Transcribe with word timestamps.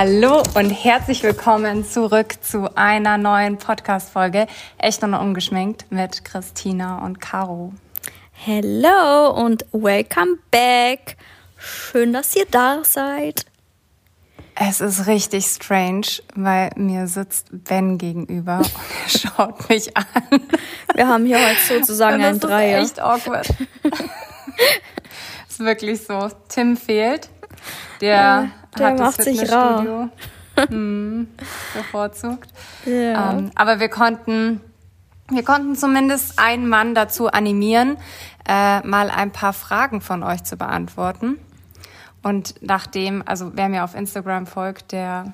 Hallo 0.00 0.44
und 0.54 0.70
herzlich 0.70 1.24
willkommen 1.24 1.84
zurück 1.84 2.36
zu 2.40 2.70
einer 2.76 3.18
neuen 3.18 3.58
Podcast-Folge 3.58 4.46
Echt 4.78 5.02
und 5.02 5.12
ungeschminkt 5.12 5.90
mit 5.90 6.24
Christina 6.24 7.04
und 7.04 7.20
Caro. 7.20 7.72
Hello 8.30 9.32
und 9.34 9.66
welcome 9.72 10.36
back. 10.52 11.16
Schön, 11.56 12.12
dass 12.12 12.36
ihr 12.36 12.46
da 12.48 12.82
seid. 12.84 13.44
Es 14.54 14.80
ist 14.80 15.08
richtig 15.08 15.46
strange, 15.46 16.06
weil 16.36 16.70
mir 16.76 17.08
sitzt 17.08 17.48
Ben 17.50 17.98
gegenüber 17.98 18.58
und 18.58 18.70
er 19.02 19.18
schaut 19.18 19.68
mich 19.68 19.96
an. 19.96 20.06
Wir 20.94 21.08
haben 21.08 21.26
hier 21.26 21.44
heute 21.44 21.80
sozusagen 21.80 22.22
ein 22.22 22.38
Dreier. 22.38 22.78
Das 22.78 22.92
ist 22.92 22.98
echt 22.98 23.02
awkward. 23.02 23.48
ist 25.48 25.58
wirklich 25.58 26.00
so. 26.04 26.28
Tim 26.48 26.76
fehlt. 26.76 27.30
Der, 28.00 28.08
Ja, 28.14 28.48
der 28.78 28.94
macht 28.94 29.22
sich 29.22 29.40
Fitnessstudio 29.40 30.08
hm, 30.68 31.28
bevorzugt. 31.74 32.50
Ja. 32.84 33.32
Ähm, 33.32 33.50
aber 33.54 33.80
wir 33.80 33.88
konnten, 33.88 34.60
wir 35.30 35.44
konnten 35.44 35.76
zumindest 35.76 36.38
einen 36.38 36.68
Mann 36.68 36.94
dazu 36.94 37.28
animieren, 37.28 37.96
äh, 38.48 38.80
mal 38.86 39.10
ein 39.10 39.32
paar 39.32 39.52
Fragen 39.52 40.00
von 40.00 40.22
euch 40.22 40.44
zu 40.44 40.56
beantworten. 40.56 41.38
Und 42.22 42.54
nachdem, 42.60 43.22
also 43.26 43.52
wer 43.54 43.68
mir 43.68 43.84
auf 43.84 43.94
Instagram 43.94 44.46
folgt, 44.46 44.92
der, 44.92 45.32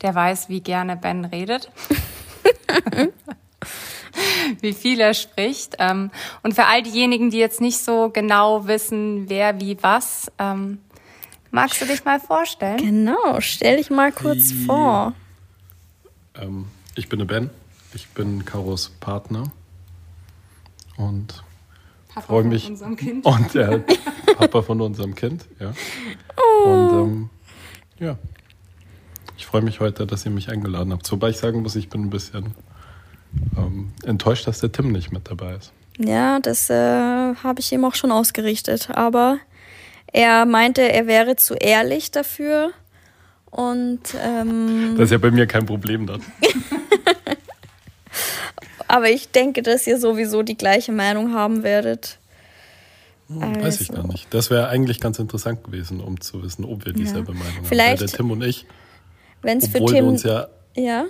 der 0.00 0.14
weiß, 0.14 0.48
wie 0.48 0.60
gerne 0.60 0.96
Ben 0.96 1.24
redet. 1.24 1.70
wie 4.60 4.72
viel 4.72 5.00
er 5.00 5.14
spricht. 5.14 5.76
Ähm, 5.78 6.10
und 6.42 6.54
für 6.54 6.66
all 6.66 6.82
diejenigen, 6.82 7.30
die 7.30 7.38
jetzt 7.38 7.60
nicht 7.60 7.78
so 7.78 8.10
genau 8.10 8.66
wissen, 8.66 9.28
wer 9.28 9.60
wie 9.60 9.82
was, 9.82 10.30
ähm, 10.38 10.78
magst 11.52 11.80
du 11.80 11.84
dich 11.86 12.04
mal 12.04 12.18
vorstellen? 12.18 12.78
Genau, 12.78 13.40
stell 13.40 13.76
dich 13.76 13.90
mal 13.90 14.10
kurz 14.10 14.50
Ja. 14.50 14.56
vor. 14.66 15.12
Ähm, 16.34 16.66
ich 16.96 17.08
bin 17.08 17.20
der 17.20 17.26
Ben. 17.26 17.50
Ich 17.94 18.08
bin 18.08 18.44
Karos 18.44 18.90
Partner. 19.00 19.52
Und 20.96 21.42
Papa 22.08 22.26
freue 22.26 22.42
von 22.42 22.48
mich. 22.50 22.68
unserem 22.68 22.96
Kind. 22.96 23.24
Und 23.26 23.54
der 23.54 23.84
Papa 24.36 24.62
von 24.62 24.80
unserem 24.80 25.14
Kind, 25.14 25.46
ja. 25.60 25.72
Und 26.64 26.90
ähm, 26.92 27.30
ja. 27.98 28.18
Ich 29.36 29.46
freue 29.46 29.62
mich 29.62 29.80
heute, 29.80 30.06
dass 30.06 30.24
ihr 30.24 30.30
mich 30.30 30.48
eingeladen 30.50 30.92
habt. 30.92 31.10
Wobei 31.12 31.30
ich 31.30 31.36
sagen 31.38 31.62
muss, 31.62 31.74
ich 31.76 31.88
bin 31.88 32.02
ein 32.02 32.10
bisschen 32.10 32.54
ähm, 33.56 33.92
enttäuscht, 34.04 34.46
dass 34.46 34.60
der 34.60 34.70
Tim 34.72 34.92
nicht 34.92 35.12
mit 35.12 35.28
dabei 35.30 35.54
ist. 35.56 35.72
Ja, 35.98 36.38
das 36.40 36.70
äh, 36.70 37.34
habe 37.34 37.60
ich 37.60 37.72
ihm 37.72 37.84
auch 37.84 37.94
schon 37.94 38.12
ausgerichtet. 38.12 38.90
Aber 38.90 39.38
er 40.12 40.46
meinte, 40.46 40.82
er 40.82 41.06
wäre 41.06 41.36
zu 41.36 41.54
ehrlich 41.54 42.10
dafür. 42.10 42.70
Und 43.50 44.00
ähm, 44.22 44.94
Das 44.96 45.06
ist 45.06 45.10
ja 45.12 45.18
bei 45.18 45.30
mir 45.30 45.46
kein 45.46 45.66
Problem 45.66 46.06
dann. 46.06 46.22
aber 48.88 49.10
ich 49.10 49.30
denke, 49.30 49.62
dass 49.62 49.86
ihr 49.86 49.98
sowieso 49.98 50.42
die 50.42 50.56
gleiche 50.56 50.92
Meinung 50.92 51.32
haben 51.34 51.62
werdet. 51.62 52.18
Weiß 53.28 53.80
ich 53.80 53.90
Also. 53.90 54.02
gar 54.02 54.12
nicht. 54.12 54.32
Das 54.34 54.50
wäre 54.50 54.68
eigentlich 54.68 55.00
ganz 55.00 55.18
interessant 55.18 55.64
gewesen, 55.64 56.00
um 56.00 56.20
zu 56.20 56.42
wissen, 56.42 56.64
ob 56.64 56.84
wir 56.84 56.92
dieselbe 56.92 57.32
Meinung 57.32 57.56
haben. 57.56 57.64
Vielleicht- 57.64 58.00
Weil 58.02 58.08
der 58.08 58.16
Tim 58.16 58.30
und 58.30 58.42
ich, 58.42 58.66
Wenn 59.40 59.58
es 59.58 59.68
für 59.68 59.78
obwohl 59.78 59.92
wir 59.94 60.00
Tim. 60.00 60.08
uns 60.08 60.22
ja 60.22 60.48
ja. 60.74 61.04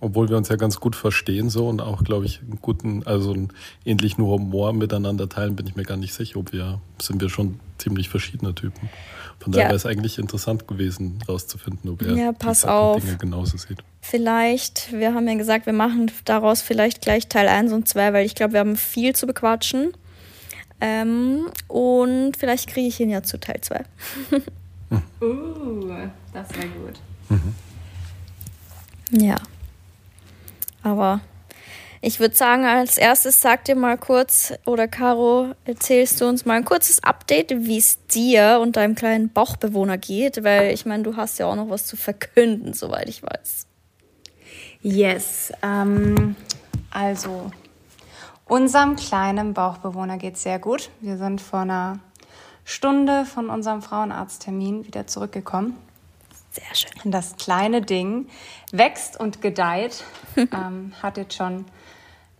Obwohl 0.00 0.28
wir 0.28 0.36
uns 0.36 0.48
ja 0.48 0.56
ganz 0.56 0.80
gut 0.80 0.96
verstehen 0.96 1.50
so 1.50 1.68
und 1.68 1.80
auch, 1.80 2.02
glaube 2.04 2.26
ich, 2.26 2.40
einen 2.40 2.58
guten, 2.60 3.06
also 3.06 3.32
einen 3.32 3.52
ähnlichen 3.84 4.24
Humor 4.24 4.72
miteinander 4.72 5.28
teilen, 5.28 5.56
bin 5.56 5.66
ich 5.66 5.76
mir 5.76 5.84
gar 5.84 5.96
nicht 5.96 6.14
sicher, 6.14 6.38
ob 6.40 6.52
wir, 6.52 6.80
sind 7.00 7.20
wir 7.20 7.28
schon 7.28 7.60
ziemlich 7.80 8.08
verschiedene 8.08 8.54
Typen. 8.54 8.88
Von 9.40 9.52
daher 9.52 9.64
Ja. 9.64 9.68
wäre 9.70 9.76
es 9.76 9.86
eigentlich 9.86 10.18
interessant 10.18 10.68
gewesen, 10.68 11.18
rauszufinden, 11.28 11.90
ob 11.90 12.02
er 12.02 12.14
Ja, 12.14 12.32
pass 12.32 12.64
auf. 12.64 13.02
Dinge 13.02 13.16
genauso 13.16 13.56
sieht. 13.56 13.82
Vielleicht, 14.02 14.92
wir 14.92 15.14
haben 15.14 15.26
ja 15.26 15.34
gesagt, 15.34 15.66
wir 15.66 15.72
machen 15.72 16.10
daraus 16.24 16.60
vielleicht 16.62 17.00
gleich 17.00 17.28
Teil 17.28 17.48
1 17.48 17.72
und 17.72 17.88
2, 17.88 18.12
weil 18.12 18.26
ich 18.26 18.34
glaube, 18.34 18.52
wir 18.54 18.60
haben 18.60 18.76
viel 18.76 19.14
zu 19.14 19.26
bequatschen. 19.26 19.92
Ähm, 20.82 21.46
und 21.68 22.36
vielleicht 22.38 22.68
kriege 22.68 22.88
ich 22.88 23.00
ihn 23.00 23.10
ja 23.10 23.22
zu 23.22 23.38
Teil 23.40 23.60
2. 23.60 23.84
Uh, 25.22 25.84
das 26.32 26.48
wäre 26.56 26.66
gut. 26.66 26.98
Ja. 29.12 29.36
Aber 30.82 31.20
ich 32.02 32.18
würde 32.18 32.34
sagen, 32.34 32.64
als 32.64 32.96
erstes 32.96 33.42
sag 33.42 33.64
dir 33.64 33.76
mal 33.76 33.98
kurz, 33.98 34.54
oder 34.64 34.88
Caro, 34.88 35.54
erzählst 35.64 36.20
du 36.20 36.26
uns 36.26 36.46
mal 36.46 36.54
ein 36.54 36.64
kurzes 36.64 37.04
Update, 37.04 37.50
wie 37.50 37.76
es 37.76 38.06
dir 38.06 38.58
und 38.62 38.76
deinem 38.76 38.94
kleinen 38.94 39.30
Bauchbewohner 39.30 39.98
geht, 39.98 40.42
weil 40.42 40.72
ich 40.72 40.86
meine, 40.86 41.02
du 41.02 41.16
hast 41.16 41.38
ja 41.38 41.46
auch 41.46 41.56
noch 41.56 41.68
was 41.68 41.86
zu 41.86 41.96
verkünden, 41.96 42.72
soweit 42.72 43.08
ich 43.08 43.22
weiß. 43.22 43.66
Yes. 44.80 45.52
Ähm, 45.62 46.36
also, 46.90 47.50
unserem 48.46 48.96
kleinen 48.96 49.52
Bauchbewohner 49.52 50.16
geht 50.16 50.36
es 50.36 50.42
sehr 50.42 50.58
gut. 50.58 50.90
Wir 51.00 51.18
sind 51.18 51.42
vor 51.42 51.60
einer 51.60 52.00
Stunde 52.64 53.26
von 53.26 53.50
unserem 53.50 53.82
Frauenarzttermin 53.82 54.86
wieder 54.86 55.06
zurückgekommen. 55.06 55.76
Sehr 56.50 56.74
schön. 56.74 56.90
Und 57.04 57.10
Das 57.12 57.36
kleine 57.36 57.82
Ding 57.82 58.28
wächst 58.72 59.20
und 59.20 59.42
gedeiht, 59.42 60.02
ähm, 60.36 60.94
hat 61.02 61.18
jetzt 61.18 61.34
schon 61.34 61.66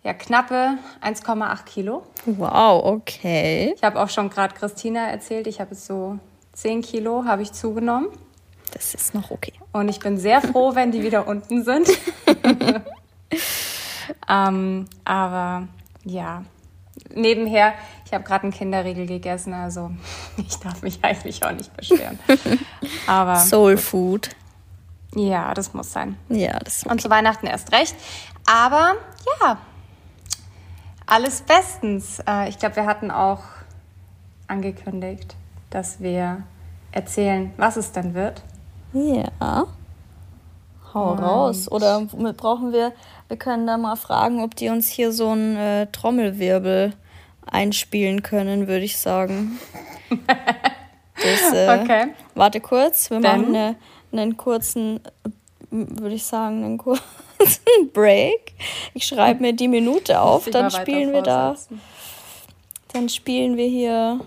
ja, 0.02 0.14
knappe 0.14 0.78
1,8 1.02 1.64
Kilo. 1.64 2.02
Wow, 2.24 2.84
okay. 2.84 3.74
Ich 3.76 3.82
habe 3.82 4.00
auch 4.00 4.08
schon 4.08 4.30
gerade 4.30 4.54
Christina 4.54 5.08
erzählt, 5.08 5.46
ich 5.46 5.60
habe 5.60 5.72
jetzt 5.72 5.86
so 5.86 6.18
10 6.54 6.82
Kilo 6.82 7.24
habe 7.26 7.42
ich 7.42 7.52
zugenommen. 7.52 8.08
Das 8.72 8.94
ist 8.94 9.14
noch 9.14 9.30
okay. 9.30 9.52
Und 9.72 9.88
ich 9.88 9.98
bin 9.98 10.16
sehr 10.16 10.40
froh, 10.40 10.74
wenn 10.74 10.92
die 10.92 11.02
wieder 11.02 11.26
unten 11.26 11.64
sind. 11.64 11.88
ähm, 14.28 14.86
aber 15.04 15.68
ja, 16.04 16.44
nebenher, 17.14 17.74
ich 18.06 18.12
habe 18.12 18.24
gerade 18.24 18.44
einen 18.44 18.52
Kinderriegel 18.52 19.06
gegessen, 19.06 19.52
also 19.52 19.90
ich 20.36 20.56
darf 20.58 20.82
mich 20.82 21.00
eigentlich 21.02 21.42
auch 21.44 21.52
nicht 21.52 21.76
beschweren. 21.76 22.18
Aber 23.06 23.36
Soul 23.36 23.76
Food. 23.76 24.30
ja, 25.14 25.52
das 25.54 25.74
muss 25.74 25.92
sein. 25.92 26.16
Ja, 26.28 26.58
das 26.60 26.78
ist 26.78 26.86
Und 26.86 27.00
zu 27.00 27.10
Weihnachten 27.10 27.46
erst 27.46 27.72
recht. 27.72 27.94
Aber 28.46 28.94
ja, 29.40 29.58
alles 31.10 31.43
bestens. 31.43 32.21
Äh, 32.26 32.48
Ich 32.48 32.59
glaube, 32.59 32.76
wir 32.76 32.87
hatten 32.87 33.10
auch 33.10 33.41
angekündigt, 34.48 35.37
dass 35.71 36.00
wir 36.00 36.43
erzählen, 36.93 37.53
was 37.56 37.76
es 37.76 37.93
dann 37.93 38.15
wird. 38.15 38.43
Ja. 38.93 39.66
Hau 40.93 41.15
raus. 41.15 41.71
Oder 41.71 42.00
brauchen 42.37 42.72
wir, 42.72 42.93
wir 43.28 43.37
können 43.37 43.66
da 43.66 43.76
mal 43.78 43.94
fragen, 43.97 44.43
ob 44.43 44.56
die 44.56 44.71
uns 44.71 44.88
hier 44.88 45.12
so 45.12 45.28
einen 45.28 45.56
äh, 45.56 45.87
Trommelwirbel 45.93 46.94
einspielen 47.47 48.22
können, 48.22 48.66
würde 48.66 48.84
ich 48.84 48.98
sagen. 48.98 49.59
Das, 51.22 51.53
äh, 51.53 51.78
Okay. 51.82 52.06
Warte 52.34 52.60
kurz, 52.62 53.10
wir 53.10 53.21
Dann? 53.21 53.42
machen 53.42 53.54
eine, 53.54 53.77
einen 54.10 54.37
kurzen, 54.38 55.00
äh, 55.04 55.28
würde 55.71 56.15
ich 56.15 56.25
sagen, 56.25 56.65
einen 56.65 56.78
kurzen 56.78 57.04
Break. 57.92 58.52
Ich 58.94 59.06
schreibe 59.06 59.40
mir 59.40 59.52
die 59.52 59.68
Minute 59.68 60.20
auf, 60.20 60.46
dann 60.50 60.70
spielen 60.70 61.12
wir 61.12 61.22
da, 61.22 61.54
dann 62.92 63.08
spielen 63.08 63.56
wir 63.56 63.66
hier 63.66 64.20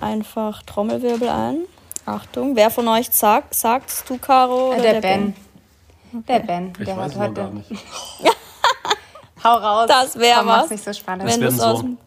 einfach 0.00 0.62
Trommelwirbel 0.62 1.28
ein. 1.28 1.58
Achtung, 2.06 2.56
wer 2.56 2.70
von 2.70 2.88
euch 2.88 3.10
sagt, 3.10 3.54
sagst 3.54 4.08
du, 4.08 4.18
Caro? 4.18 4.72
Äh, 4.72 4.80
Oder 4.80 4.92
der, 4.94 5.00
Ben. 5.00 5.36
Der 6.28 6.38
Ben, 6.40 6.72
Ich 6.78 6.84
der 6.86 6.96
weiß 6.96 7.02
hat 7.04 7.10
es 7.10 7.16
noch 7.16 7.22
heute. 7.22 7.34
gar 7.34 7.50
nicht. 7.50 7.70
Hau 9.44 9.54
raus. 9.54 9.86
Das 9.88 10.18
wär 10.18 10.36
Komm, 10.36 10.46
mach's 10.46 10.64
was. 10.64 10.70
nicht 10.70 10.84
so 10.84 10.92
spannend. 10.92 11.30
Wenn 11.30 11.40
du's 11.40 11.60
aus 11.60 11.78
so- 11.78 11.82
dem 11.82 11.98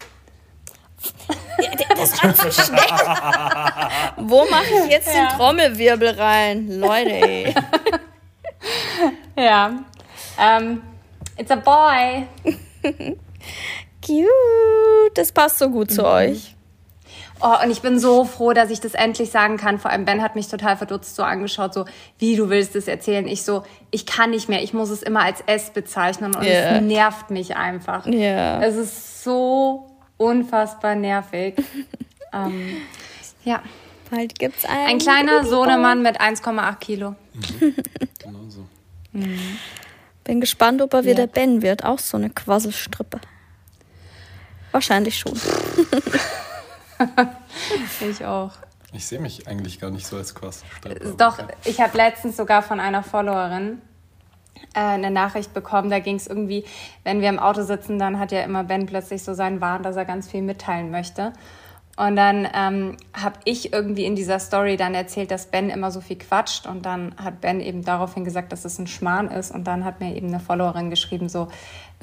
das 1.95 2.65
schnell. 2.65 2.79
Wo 4.17 4.45
mache 4.49 4.65
ich 4.85 4.91
jetzt 4.91 5.07
Ja. 5.13 5.27
den 5.29 5.37
Trommelwirbel 5.37 6.09
rein? 6.19 6.79
Leute, 6.79 7.11
ey. 7.11 7.55
Ja. 9.37 9.83
Ähm, 10.39 10.81
it's 11.37 11.51
a 11.51 11.55
boy. 11.55 12.27
Cute. 14.05 14.27
Das 15.15 15.31
passt 15.31 15.59
so 15.59 15.69
gut 15.69 15.91
zu 15.91 16.05
euch. 16.05 16.55
Oh, 17.41 17.55
und 17.61 17.71
ich 17.71 17.81
bin 17.81 17.99
so 17.99 18.23
froh, 18.23 18.53
dass 18.53 18.69
ich 18.69 18.79
das 18.79 18.93
endlich 18.93 19.29
sagen 19.29 19.57
kann. 19.57 19.77
Vor 19.77 19.91
allem 19.91 20.05
Ben 20.05 20.21
hat 20.21 20.35
mich 20.35 20.47
total 20.47 20.77
verdutzt 20.77 21.15
so 21.15 21.23
angeschaut, 21.23 21.73
so, 21.73 21.85
wie 22.17 22.37
du 22.37 22.49
willst 22.49 22.73
es 22.75 22.87
erzählen. 22.87 23.27
Ich 23.27 23.43
so, 23.43 23.63
ich 23.91 24.05
kann 24.05 24.29
nicht 24.29 24.47
mehr. 24.47 24.63
Ich 24.63 24.73
muss 24.73 24.89
es 24.89 25.03
immer 25.03 25.23
als 25.23 25.41
S 25.41 25.71
bezeichnen 25.71 26.35
und 26.35 26.43
Ja. 26.43 26.77
es 26.77 26.81
nervt 26.81 27.31
mich 27.31 27.57
einfach. 27.57 28.05
Ja. 28.05 28.61
Es 28.61 28.75
ist 28.75 29.23
so 29.23 29.87
unfassbar 30.17 30.95
nervig. 30.95 31.55
ähm, 32.33 32.77
ja. 33.43 33.61
Bald 34.09 34.37
gibt's 34.39 34.63
einen. 34.63 34.87
Ein 34.87 34.97
kleiner 34.99 35.43
Sohnemann 35.43 36.01
mit 36.01 36.21
1,8 36.21 36.75
Kilo. 36.79 37.15
Genau 38.19 38.39
so. 38.47 38.65
Bin 39.13 40.41
gespannt, 40.41 40.81
ob 40.81 40.93
er 40.93 41.01
Ja. 41.01 41.05
wieder 41.11 41.27
Ben 41.27 41.61
wird. 41.61 41.83
Auch 41.85 41.99
so 41.99 42.17
eine 42.17 42.29
Quasselstrippe. 42.29 43.19
Wahrscheinlich 44.71 45.17
schon. 45.17 45.33
Ich 48.01 48.25
auch. 48.25 48.51
Ich 48.93 49.05
sehe 49.07 49.19
mich 49.19 49.47
eigentlich 49.47 49.79
gar 49.79 49.89
nicht 49.89 50.05
so 50.05 50.17
als 50.17 50.33
Quasselstreber. 50.35 51.15
Doch, 51.17 51.39
ich 51.65 51.81
habe 51.81 51.97
letztens 51.97 52.37
sogar 52.37 52.61
von 52.61 52.79
einer 52.79 53.03
Followerin 53.03 53.81
äh, 54.75 54.79
eine 54.79 55.11
Nachricht 55.11 55.53
bekommen. 55.53 55.89
Da 55.89 55.99
ging 55.99 56.15
es 56.15 56.27
irgendwie, 56.27 56.63
wenn 57.03 57.19
wir 57.21 57.29
im 57.29 57.39
Auto 57.39 57.63
sitzen, 57.63 57.97
dann 57.99 58.19
hat 58.19 58.31
ja 58.31 58.41
immer 58.41 58.63
Ben 58.63 58.85
plötzlich 58.85 59.23
so 59.23 59.33
seinen 59.33 59.61
Wahn, 59.61 59.83
dass 59.83 59.95
er 59.95 60.05
ganz 60.05 60.29
viel 60.29 60.41
mitteilen 60.43 60.91
möchte. 60.91 61.33
Und 61.95 62.15
dann 62.15 62.47
ähm, 62.55 62.97
habe 63.13 63.39
ich 63.45 63.71
irgendwie 63.71 64.05
in 64.05 64.15
dieser 64.15 64.39
Story 64.39 64.77
dann 64.77 64.95
erzählt, 64.95 65.29
dass 65.29 65.47
Ben 65.47 65.69
immer 65.69 65.91
so 65.91 66.01
viel 66.01 66.17
quatscht. 66.17 66.65
Und 66.65 66.85
dann 66.85 67.15
hat 67.17 67.41
Ben 67.41 67.61
eben 67.61 67.83
daraufhin 67.83 68.25
gesagt, 68.25 68.51
dass 68.51 68.65
es 68.65 68.79
ein 68.79 68.87
Schmarrn 68.87 69.27
ist. 69.27 69.51
Und 69.51 69.65
dann 69.65 69.85
hat 69.85 69.99
mir 69.99 70.15
eben 70.15 70.27
eine 70.27 70.39
Followerin 70.39 70.89
geschrieben, 70.89 71.29
so, 71.29 71.49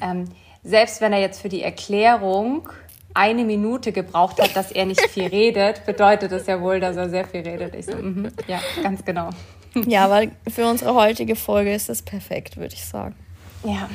ähm, 0.01 0.25
selbst 0.63 1.01
wenn 1.01 1.11
er 1.11 1.19
jetzt 1.19 1.41
für 1.41 1.49
die 1.49 1.61
Erklärung 1.61 2.69
eine 3.13 3.43
Minute 3.43 3.91
gebraucht 3.91 4.41
hat, 4.41 4.55
dass 4.55 4.71
er 4.71 4.85
nicht 4.85 5.01
viel 5.09 5.27
redet, 5.27 5.85
bedeutet 5.85 6.31
das 6.31 6.47
ja 6.47 6.61
wohl, 6.61 6.79
dass 6.79 6.95
er 6.95 7.09
sehr 7.09 7.27
viel 7.27 7.41
redet. 7.41 7.75
Ich 7.75 7.87
so, 7.87 7.93
mm 7.93 7.97
-hmm, 7.97 8.31
ja, 8.47 8.59
ganz 8.81 9.03
genau. 9.03 9.29
Ja, 9.73 10.09
weil 10.09 10.31
für 10.49 10.67
unsere 10.67 10.93
heutige 10.95 11.35
Folge 11.35 11.73
ist 11.73 11.89
das 11.89 12.01
perfekt, 12.01 12.57
würde 12.57 12.73
ich 12.73 12.85
sagen. 12.85 13.15
Ja. 13.63 13.89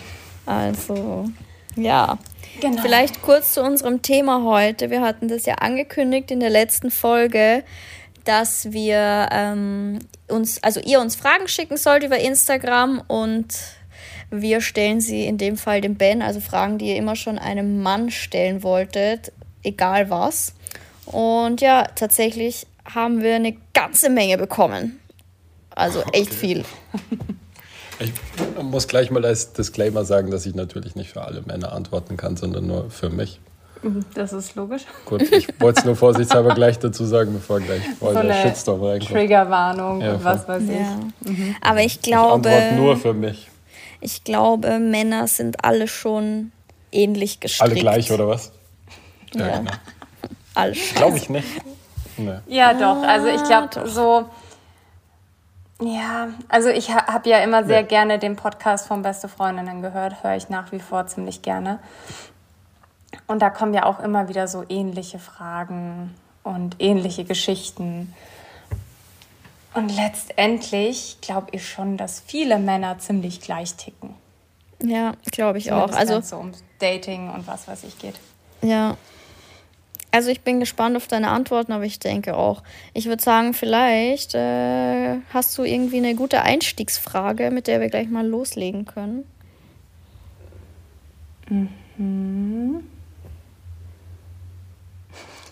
Also, 0.47 1.29
ja. 1.77 2.19
Genau. 2.61 2.83
Vielleicht 2.83 3.23
kurz 3.23 3.53
zu 3.53 3.63
unserem 3.63 4.03
Thema 4.03 4.43
heute. 4.45 4.91
Wir 4.91 5.03
hatten 5.03 5.29
das 5.29 5.45
ja 5.47 5.57
angekündigt 5.57 6.31
in 6.31 6.41
der 6.41 6.51
letzten 6.51 6.91
Folge, 6.91 7.63
dass 8.25 8.73
wir 8.73 9.29
ähm, 9.31 9.99
uns, 10.29 10.63
also 10.63 10.81
ihr 10.81 11.01
uns 11.01 11.17
Fragen 11.17 11.49
schicken 11.49 11.77
sollt 11.77 12.03
über 12.03 12.19
Instagram 12.19 13.03
und 13.07 13.55
wir 14.31 14.61
stellen 14.61 15.01
sie 15.01 15.27
in 15.27 15.39
dem 15.39 15.57
Fall 15.57 15.81
dem 15.81 15.97
Ben, 15.97 16.23
also 16.23 16.41
Fragen, 16.41 16.79
die 16.79 16.87
ihr 16.87 16.97
immer 16.97 17.15
schon 17.15 17.39
einem 17.39 17.83
Mann 17.83 18.11
stellen 18.11 18.63
wolltet, 18.63 19.33
egal 19.63 20.11
was. 20.11 20.55
Und 21.07 21.61
ja, 21.61 21.87
tatsächlich 21.95 22.67
haben 22.85 23.23
wir 23.23 23.37
eine 23.37 23.57
ganze 23.75 24.11
Menge 24.11 24.39
bekommen. 24.39 25.01
Also 25.71 26.03
echt 26.13 26.33
okay. 26.33 26.39
viel. 26.39 26.65
Ich 27.99 28.13
muss 28.63 28.89
gleich 28.89 29.11
mal 29.11 29.25
als 29.25 29.53
Disclaimer 29.53 30.05
sagen, 30.05 30.31
dass 30.31 30.45
ich 30.47 30.55
natürlich 30.55 30.97
nicht 30.97 31.13
für 31.13 31.23
alle 31.23 31.43
Männer 31.43 31.73
antworten 31.73 32.17
kann, 32.17 32.37
sondern 32.37 32.67
nur 32.67 32.91
für 32.91 33.11
mich. 33.11 33.41
Das 34.15 34.33
ist 34.33 34.55
logisch. 34.55 34.83
Gut, 35.05 35.23
ich 35.33 35.49
wollte 35.61 35.81
es 35.81 35.85
nur 35.85 35.97
vorsichtshalber 35.97 36.55
gleich 36.55 36.79
dazu 36.79 37.05
sagen, 37.05 37.33
bevor 37.35 37.61
gleich 37.61 37.83
voll 37.99 38.15
so 38.15 38.23
der 38.23 38.35
Shitstorm 38.35 38.83
reinkommt. 38.83 39.13
Triggerwarnung 39.13 40.01
ja, 40.01 40.15
und 40.15 40.25
was 40.25 40.49
weiß 40.49 40.63
ja. 40.69 40.99
ich. 41.21 41.29
Mhm. 41.29 41.57
Aber 41.61 41.81
ich 41.81 42.01
glaube. 42.01 42.49
Ich 42.49 42.55
antworte 42.55 42.75
nur 42.75 42.97
für 42.97 43.13
mich. 43.13 43.49
Ich 44.01 44.25
glaube, 44.25 44.79
Männer 44.79 45.29
sind 45.29 45.65
alle 45.65 45.89
schon 45.89 46.53
ähnlich 46.91 47.41
gestrickt. 47.41 47.71
Alle 47.71 47.81
gleich, 47.81 48.11
oder 48.11 48.29
was? 48.29 48.53
Ja. 49.35 49.47
ja. 49.47 49.59
Genau. 49.59 49.71
Alle 50.55 50.73
Glaube 50.73 51.19
ich 51.19 51.29
nicht. 51.29 51.47
Nee. 52.17 52.39
Ja, 52.49 52.73
doch. 52.73 53.07
Also 53.07 53.29
ich 53.29 53.45
glaube, 53.45 53.89
so 53.89 54.25
ja, 55.81 56.29
also 56.49 56.69
ich 56.69 56.91
ha 56.91 57.07
habe 57.07 57.29
ja 57.29 57.39
immer 57.39 57.65
sehr 57.65 57.81
ja. 57.81 57.87
gerne 57.87 58.19
den 58.19 58.37
Podcast 58.37 58.87
von 58.87 59.03
Beste 59.03 59.29
Freundinnen 59.29 59.83
gehört, 59.83 60.23
höre 60.23 60.37
ich 60.37 60.49
nach 60.49 60.73
wie 60.73 60.81
vor 60.81 61.07
ziemlich 61.07 61.43
gerne. 61.43 61.79
Und 63.27 63.43
da 63.43 63.51
kommen 63.51 63.75
ja 63.75 63.85
auch 63.85 64.01
immer 64.01 64.29
wieder 64.29 64.49
so 64.49 64.65
ähnliche 64.69 65.19
Fragen 65.19 66.15
und 66.43 66.77
ähnliche 66.79 67.25
Geschichten. 67.25 68.15
Und 69.75 69.95
letztendlich 69.95 71.19
glaube 71.21 71.49
ich 71.53 71.69
schon, 71.69 71.97
dass 71.97 72.21
viele 72.21 72.59
Männer 72.59 72.99
ziemlich 72.99 73.41
gleich 73.41 73.75
ticken. 73.75 74.15
Ja, 74.83 75.13
glaube 75.33 75.59
ich 75.59 75.67
Zumindest 75.67 75.95
auch. 75.95 75.99
Also 75.99 76.13
wenn 76.15 76.21
es 76.21 76.29
so 76.31 76.37
um 76.37 76.53
Dating 76.79 77.31
und 77.31 77.47
was 77.47 77.69
weiß 77.69 77.85
ich 77.85 77.99
geht. 77.99 78.15
Ja, 78.63 78.97
also 80.17 80.31
ich 80.31 80.41
bin 80.41 80.61
gespannt 80.61 80.97
auf 80.97 81.09
deine 81.09 81.29
Antworten, 81.29 81.73
aber 81.73 81.85
ich 81.85 81.99
denke 81.99 82.39
auch. 82.39 82.63
Ich 82.95 83.05
würde 83.05 83.23
sagen, 83.23 83.53
vielleicht 83.53 84.35
äh, 84.35 85.19
hast 85.29 85.59
du 85.59 85.63
irgendwie 85.63 85.99
eine 85.99 86.15
gute 86.15 86.41
Einstiegsfrage, 86.41 87.51
mit 87.51 87.67
der 87.67 87.83
wir 87.83 87.91
gleich 87.91 88.09
mal 88.09 88.27
loslegen 88.27 88.87
können. 88.87 89.25
Mhm. 91.51 92.83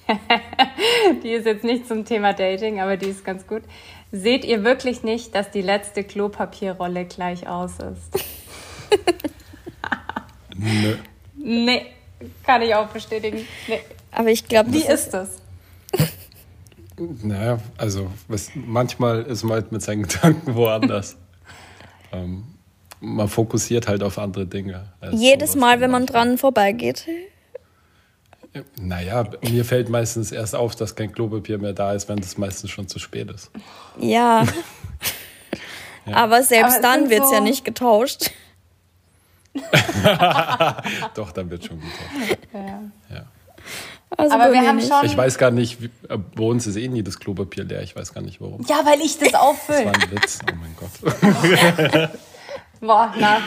die 1.22 1.28
ist 1.28 1.44
jetzt 1.44 1.64
nicht 1.64 1.86
zum 1.86 2.06
Thema 2.06 2.32
Dating, 2.32 2.80
aber 2.80 2.96
die 2.96 3.08
ist 3.08 3.22
ganz 3.22 3.46
gut. 3.46 3.64
Seht 4.12 4.46
ihr 4.46 4.64
wirklich 4.64 5.02
nicht, 5.02 5.34
dass 5.34 5.50
die 5.50 5.60
letzte 5.60 6.04
Klopapierrolle 6.04 7.04
gleich 7.04 7.46
aus 7.46 7.72
ist? 7.80 8.24
Nö. 10.56 10.96
Nee, 11.36 11.84
kann 12.46 12.62
ich 12.62 12.74
auch 12.74 12.86
bestätigen. 12.86 13.46
Nee. 13.68 13.80
Aber 14.14 14.30
ich 14.30 14.46
glaube, 14.48 14.72
wie 14.72 14.86
ist 14.86 15.10
das? 15.10 15.28
Naja, 16.96 17.58
also 17.76 18.10
was, 18.28 18.50
manchmal 18.54 19.22
ist 19.22 19.42
man 19.42 19.54
halt 19.54 19.72
mit 19.72 19.82
seinen 19.82 20.02
Gedanken 20.08 20.54
woanders. 20.54 21.16
ähm, 22.12 22.44
man 23.00 23.28
fokussiert 23.28 23.88
halt 23.88 24.02
auf 24.02 24.18
andere 24.18 24.46
Dinge. 24.46 24.92
Jedes 25.10 25.56
Mal, 25.56 25.80
wenn 25.80 25.90
man 25.90 26.06
dran 26.06 26.38
vorbeigeht. 26.38 27.06
Naja, 28.80 29.28
mir 29.42 29.64
fällt 29.64 29.88
meistens 29.88 30.30
erst 30.30 30.54
auf, 30.54 30.76
dass 30.76 30.94
kein 30.94 31.12
Klopapier 31.12 31.58
mehr 31.58 31.72
da 31.72 31.92
ist, 31.92 32.08
wenn 32.08 32.18
das 32.18 32.38
meistens 32.38 32.70
schon 32.70 32.86
zu 32.86 33.00
spät 33.00 33.30
ist. 33.30 33.50
Ja. 33.98 34.44
ja. 34.44 34.46
Aber 36.14 36.42
selbst 36.42 36.74
Aber 36.74 36.82
dann 36.82 37.10
wird 37.10 37.22
es 37.22 37.28
so 37.28 37.34
ja 37.34 37.40
nicht 37.40 37.64
getauscht. 37.64 38.30
Doch, 41.14 41.32
dann 41.32 41.50
wird 41.50 41.64
schon 41.64 41.80
getauscht. 41.80 42.38
Ja. 42.52 42.80
ja. 43.10 43.26
Also 44.16 44.34
aber 44.34 44.52
wir 44.52 44.60
haben 44.60 44.76
nicht. 44.76 44.88
schon. 44.88 45.04
Ich 45.04 45.16
weiß 45.16 45.38
gar 45.38 45.50
nicht, 45.50 45.82
wie, 45.82 45.90
äh, 46.08 46.16
bei 46.16 46.44
uns 46.44 46.66
ist 46.66 46.76
eh 46.76 46.88
nie 46.88 47.02
das 47.02 47.18
Klopapier 47.18 47.64
leer. 47.64 47.82
Ich 47.82 47.96
weiß 47.96 48.14
gar 48.14 48.20
nicht 48.20 48.40
warum. 48.40 48.64
Ja, 48.68 48.80
weil 48.84 49.00
ich 49.00 49.18
das 49.18 49.34
auffülle. 49.34 49.86
Das 49.86 49.94
war 49.94 50.02
ein 50.02 50.10
Witz. 50.10 50.38
Oh 50.50 50.54
mein 50.60 50.76
Gott. 50.76 52.10
Boah, 52.80 53.14
na, 53.18 53.38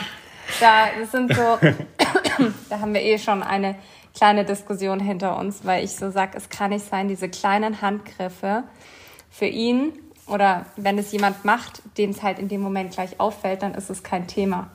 da 0.60 0.88
das 1.00 1.10
sind 1.12 1.34
so. 1.34 1.58
da 2.68 2.80
haben 2.80 2.92
wir 2.92 3.02
eh 3.02 3.18
schon 3.18 3.42
eine 3.42 3.76
kleine 4.14 4.44
Diskussion 4.44 5.00
hinter 5.00 5.38
uns, 5.38 5.64
weil 5.64 5.84
ich 5.84 5.92
so 5.92 6.10
sage, 6.10 6.36
es 6.36 6.48
kann 6.48 6.70
nicht 6.70 6.84
sein, 6.84 7.08
diese 7.08 7.28
kleinen 7.28 7.80
Handgriffe 7.80 8.64
für 9.30 9.46
ihn 9.46 9.92
oder 10.26 10.66
wenn 10.76 10.98
es 10.98 11.12
jemand 11.12 11.44
macht, 11.44 11.82
dem 11.96 12.10
es 12.10 12.22
halt 12.22 12.38
in 12.38 12.48
dem 12.48 12.60
Moment 12.60 12.92
gleich 12.92 13.20
auffällt, 13.20 13.62
dann 13.62 13.74
ist 13.74 13.90
es 13.90 14.02
kein 14.02 14.26
Thema. 14.26 14.70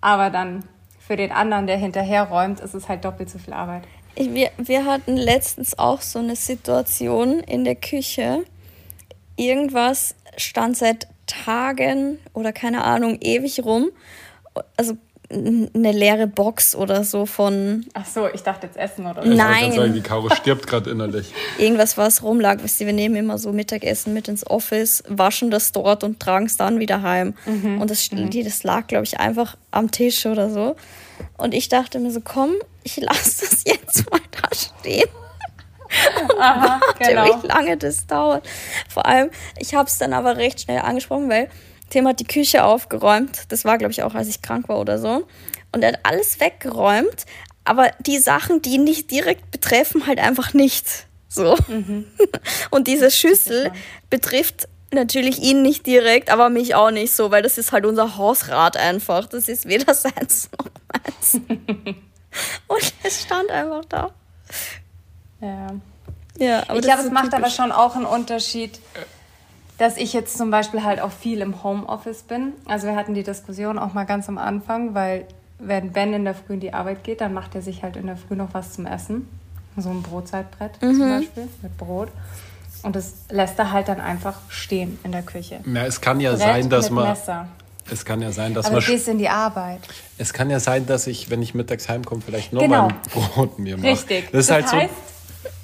Aber 0.00 0.30
dann 0.30 0.64
für 0.98 1.16
den 1.16 1.32
anderen, 1.32 1.66
der 1.66 1.76
hinterherräumt, 1.76 2.60
ist 2.60 2.74
es 2.74 2.88
halt 2.88 3.04
doppelt 3.04 3.28
so 3.28 3.38
viel 3.38 3.52
Arbeit. 3.52 3.82
Wir, 4.16 4.50
wir 4.58 4.84
hatten 4.84 5.16
letztens 5.16 5.78
auch 5.78 6.02
so 6.02 6.18
eine 6.18 6.36
Situation 6.36 7.40
in 7.40 7.64
der 7.64 7.76
Küche. 7.76 8.44
Irgendwas 9.36 10.14
stand 10.36 10.76
seit 10.76 11.06
Tagen 11.26 12.18
oder 12.34 12.52
keine 12.52 12.84
Ahnung 12.84 13.18
ewig 13.20 13.64
rum. 13.64 13.90
Also 14.76 14.96
eine 15.32 15.92
leere 15.92 16.26
Box 16.26 16.74
oder 16.74 17.04
so 17.04 17.26
von. 17.26 17.86
Ach 17.94 18.04
so, 18.04 18.28
ich 18.28 18.42
dachte 18.42 18.66
jetzt 18.66 18.76
Essen 18.76 19.06
oder 19.06 19.22
so. 19.22 19.28
Nein. 19.28 19.70
Ich 19.70 19.76
sagen, 19.76 19.94
die 19.94 20.00
Caro 20.02 20.28
stirbt 20.34 20.66
gerade 20.66 20.90
innerlich. 20.90 21.32
Irgendwas, 21.58 21.96
was 21.96 22.22
rumlag. 22.22 22.58
Wisst 22.62 22.80
ihr, 22.80 22.86
wir 22.86 22.94
nehmen 22.94 23.16
immer 23.16 23.38
so 23.38 23.52
Mittagessen 23.52 24.12
mit 24.12 24.28
ins 24.28 24.46
Office, 24.46 25.02
waschen 25.08 25.50
das 25.50 25.72
dort 25.72 26.04
und 26.04 26.20
tragen 26.20 26.46
es 26.46 26.56
dann 26.56 26.80
wieder 26.80 27.02
heim. 27.02 27.34
Mhm. 27.46 27.80
Und 27.80 27.90
das, 27.90 28.10
mhm. 28.10 28.30
das 28.44 28.62
lag, 28.62 28.86
glaube 28.86 29.04
ich, 29.04 29.20
einfach 29.20 29.56
am 29.70 29.90
Tisch 29.90 30.26
oder 30.26 30.50
so. 30.50 30.76
Und 31.38 31.54
ich 31.54 31.68
dachte 31.68 31.98
mir 31.98 32.10
so, 32.10 32.20
komm, 32.22 32.50
ich 32.84 32.96
lasse 32.96 33.46
das 33.46 33.64
jetzt 33.64 34.10
mal 34.10 34.20
da 34.30 34.48
stehen. 34.54 35.08
Aha, 36.38 36.80
warte, 36.98 37.04
genau. 37.04 37.42
wie 37.42 37.46
lange 37.46 37.76
das 37.76 38.06
dauert. 38.06 38.48
Vor 38.88 39.06
allem, 39.06 39.30
ich 39.58 39.74
habe 39.74 39.88
es 39.88 39.98
dann 39.98 40.12
aber 40.12 40.36
recht 40.36 40.60
schnell 40.60 40.80
angesprochen, 40.80 41.28
weil 41.28 41.48
Tim 41.90 42.08
hat 42.08 42.20
die 42.20 42.24
Küche 42.24 42.64
aufgeräumt. 42.64 43.42
Das 43.50 43.64
war, 43.64 43.78
glaube 43.78 43.92
ich, 43.92 44.02
auch, 44.02 44.14
als 44.14 44.28
ich 44.28 44.40
krank 44.42 44.68
war 44.68 44.80
oder 44.80 44.98
so. 44.98 45.26
Und 45.72 45.82
er 45.82 45.92
hat 45.92 46.00
alles 46.02 46.40
weggeräumt, 46.40 47.26
aber 47.64 47.90
die 48.00 48.18
Sachen, 48.18 48.62
die 48.62 48.74
ihn 48.74 48.84
nicht 48.84 49.10
direkt 49.10 49.50
betreffen, 49.50 50.06
halt 50.06 50.18
einfach 50.18 50.54
nicht. 50.54 51.06
So. 51.28 51.56
Mhm. 51.68 52.06
Und 52.70 52.88
diese 52.88 53.10
Schüssel 53.10 53.72
betrifft 54.10 54.68
natürlich 54.92 55.38
ihn 55.42 55.62
nicht 55.62 55.86
direkt, 55.86 56.30
aber 56.30 56.50
mich 56.50 56.74
auch 56.74 56.90
nicht 56.90 57.14
so, 57.14 57.30
weil 57.30 57.42
das 57.42 57.56
ist 57.56 57.72
halt 57.72 57.86
unser 57.86 58.16
Hausrat 58.16 58.76
einfach. 58.76 59.26
Das 59.26 59.48
ist 59.48 59.66
weder 59.66 59.94
seins 59.94 60.50
noch 60.58 60.70
meins. 60.92 61.40
Und 62.68 62.94
es 63.02 63.22
stand 63.22 63.50
einfach 63.50 63.84
da. 63.86 64.10
Ja. 65.40 65.68
Ja, 66.38 66.62
aber 66.68 66.76
ich 66.76 66.82
glaube, 66.82 67.00
es 67.00 67.06
so 67.06 67.12
macht 67.12 67.24
typisch. 67.26 67.38
aber 67.38 67.50
schon 67.50 67.72
auch 67.72 67.94
einen 67.94 68.06
Unterschied, 68.06 68.80
dass 69.78 69.96
ich 69.96 70.12
jetzt 70.12 70.38
zum 70.38 70.50
Beispiel 70.50 70.82
halt 70.82 71.00
auch 71.00 71.10
viel 71.10 71.40
im 71.40 71.62
Homeoffice 71.62 72.22
bin. 72.22 72.52
Also 72.66 72.86
wir 72.86 72.96
hatten 72.96 73.14
die 73.14 73.22
Diskussion 73.22 73.78
auch 73.78 73.92
mal 73.92 74.04
ganz 74.04 74.28
am 74.28 74.38
Anfang, 74.38 74.94
weil 74.94 75.26
wenn 75.58 75.92
Ben 75.92 76.12
in 76.12 76.24
der 76.24 76.34
Früh 76.34 76.54
in 76.54 76.60
die 76.60 76.72
Arbeit 76.72 77.04
geht, 77.04 77.20
dann 77.20 77.34
macht 77.34 77.54
er 77.54 77.62
sich 77.62 77.82
halt 77.82 77.96
in 77.96 78.06
der 78.06 78.16
Früh 78.16 78.34
noch 78.34 78.52
was 78.52 78.72
zum 78.72 78.86
Essen. 78.86 79.28
So 79.76 79.90
ein 79.90 80.02
Brotzeitbrett 80.02 80.80
mhm. 80.82 80.96
zum 80.96 81.08
Beispiel 81.08 81.48
mit 81.62 81.76
Brot. 81.78 82.08
Und 82.82 82.96
das 82.96 83.14
lässt 83.30 83.58
er 83.58 83.72
halt 83.72 83.88
dann 83.88 84.00
einfach 84.00 84.38
stehen 84.48 84.98
in 85.04 85.12
der 85.12 85.22
Küche. 85.22 85.60
Ja, 85.64 85.84
es 85.84 86.00
kann 86.00 86.20
ja 86.20 86.30
Brett 86.30 86.40
sein, 86.40 86.70
dass 86.70 86.90
man. 86.90 87.08
Messer. 87.08 87.48
Es 87.90 88.04
kann 88.04 88.22
ja 88.22 88.32
sein, 88.32 88.54
dass 88.54 88.66
Aber 88.66 88.76
man. 88.76 88.84
Du 88.84 88.90
gehst 88.90 89.08
in 89.08 89.18
die 89.18 89.28
Arbeit. 89.28 89.80
Es 90.18 90.32
kann 90.32 90.50
ja 90.50 90.60
sein, 90.60 90.86
dass 90.86 91.06
ich, 91.06 91.30
wenn 91.30 91.42
ich 91.42 91.54
mittags 91.54 91.88
heimkomme, 91.88 92.22
vielleicht 92.24 92.52
noch 92.52 92.62
genau. 92.62 92.88
mein 92.88 93.00
Brot 93.10 93.58
mir 93.58 93.76
mache. 93.76 93.88
Richtig. 93.88 94.30
Das, 94.30 94.40
ist 94.42 94.50
das 94.50 94.72
halt 94.72 94.82
heißt, 94.84 94.94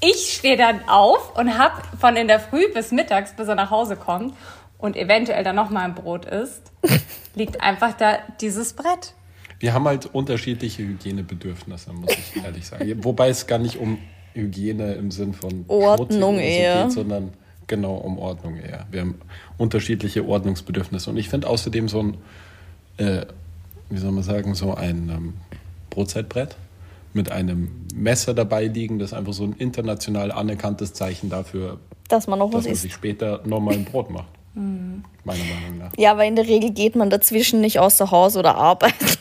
ich 0.01 0.35
stehe 0.37 0.57
dann 0.57 0.89
auf 0.89 1.37
und 1.37 1.59
hab 1.59 1.99
von 2.01 2.17
in 2.17 2.29
der 2.29 2.41
Früh 2.41 2.73
bis 2.73 2.93
mittags, 2.93 3.35
bis 3.37 3.49
er 3.49 3.55
nach 3.55 3.71
Hause 3.71 3.97
kommt 3.97 4.35
und 4.79 4.97
eventuell 4.97 5.45
dann 5.45 5.57
noch 5.57 5.71
mal 5.71 5.85
ein 5.85 5.95
Brot 5.95 6.25
isst, 6.25 6.73
liegt 7.35 7.61
einfach 7.61 7.95
da 7.95 8.19
dieses 8.41 8.73
Brett. 8.73 9.15
Wir 9.61 9.75
haben 9.75 9.87
halt 9.87 10.07
unterschiedliche 10.07 10.85
Hygienebedürfnisse, 10.85 11.93
muss 11.93 12.13
ich 12.13 12.43
ehrlich 12.43 12.67
sagen. 12.67 13.05
Wobei 13.05 13.29
es 13.29 13.47
gar 13.47 13.59
nicht 13.59 13.77
um 13.77 13.99
Hygiene 14.35 14.95
im 14.95 15.11
Sinn 15.11 15.35
von 15.35 15.65
Ordnung 15.67 16.37
so 16.37 16.41
eher. 16.41 16.85
geht, 16.85 16.93
sondern 16.93 17.33
genau 17.69 17.95
um 17.95 18.19
Ordnung 18.19 18.57
eher. 18.57 18.87
Wir 18.91 19.03
haben 19.03 19.21
unterschiedliche 19.57 20.27
Ordnungsbedürfnisse. 20.27 21.11
Und 21.11 21.17
ich 21.17 21.29
finde 21.29 21.49
außerdem 21.49 21.89
so 21.89 22.01
ein, 22.03 22.15
äh, 22.97 23.27
wie 23.91 23.99
soll 23.99 24.13
man 24.13 24.23
sagen, 24.25 24.55
so 24.55 24.75
ein 24.75 25.09
ähm, 25.11 25.35
Brotzeitbrett 25.91 26.57
mit 27.13 27.31
einem 27.31 27.87
Messer 27.95 28.35
dabei 28.35 28.67
liegen, 28.67 28.99
das 28.99 29.13
ist 29.13 29.19
einfach 29.19 29.33
so 29.33 29.45
ein 29.45 29.55
international 29.55 30.31
anerkanntes 30.33 30.93
Zeichen 30.93 31.31
dafür, 31.31 31.79
Dass 32.09 32.27
man 32.27 32.39
noch 32.39 32.51
dass 32.51 32.59
was 32.59 32.65
man 32.65 32.73
isst. 32.73 32.83
sich 32.83 32.93
später 32.95 33.41
nochmal 33.45 33.75
ein 33.75 33.85
Brot 33.85 34.11
macht. 34.11 34.29
Meiner 34.55 35.05
Meinung 35.25 35.79
nach. 35.79 35.93
Ja, 35.97 36.11
aber 36.13 36.25
in 36.25 36.35
der 36.37 36.47
Regel 36.47 36.71
geht 36.73 36.97
man 36.97 37.11
dazwischen 37.11 37.61
nicht 37.61 37.79
außer 37.79 38.11
Haus 38.11 38.37
oder 38.37 38.57
Arbeit. 38.57 38.95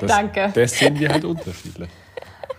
Das, 0.00 0.08
Danke. 0.08 0.50
Das 0.54 0.78
sehen 0.78 0.98
wir 0.98 1.08
halt 1.08 1.24
unterschiedlich. 1.24 1.88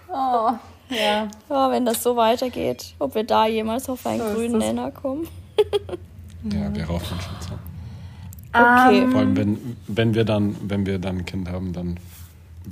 Oh, 0.09 0.51
ja. 0.91 1.27
Ja, 1.49 1.71
wenn 1.71 1.85
das 1.85 2.03
so 2.03 2.15
weitergeht, 2.15 2.93
ob 2.99 3.15
wir 3.15 3.23
da 3.23 3.47
jemals 3.47 3.89
auf 3.89 4.05
einen 4.05 4.19
So 4.21 4.33
grünen 4.33 4.53
das. 4.53 4.63
Nenner 4.63 4.91
kommen. 4.91 5.27
Ja, 6.43 6.73
wäre 6.75 6.89
auch 6.91 7.01
ein 7.01 7.19
Schutz. 7.19 7.49
Okay. 8.53 9.07
Vor 9.09 9.19
allem, 9.21 9.37
wenn, 9.37 9.77
wenn, 9.87 10.13
wir 10.13 10.25
dann, 10.25 10.55
wenn 10.63 10.85
wir 10.85 10.99
dann 10.99 11.19
ein 11.19 11.25
Kind 11.25 11.49
haben, 11.49 11.71
dann 11.73 11.97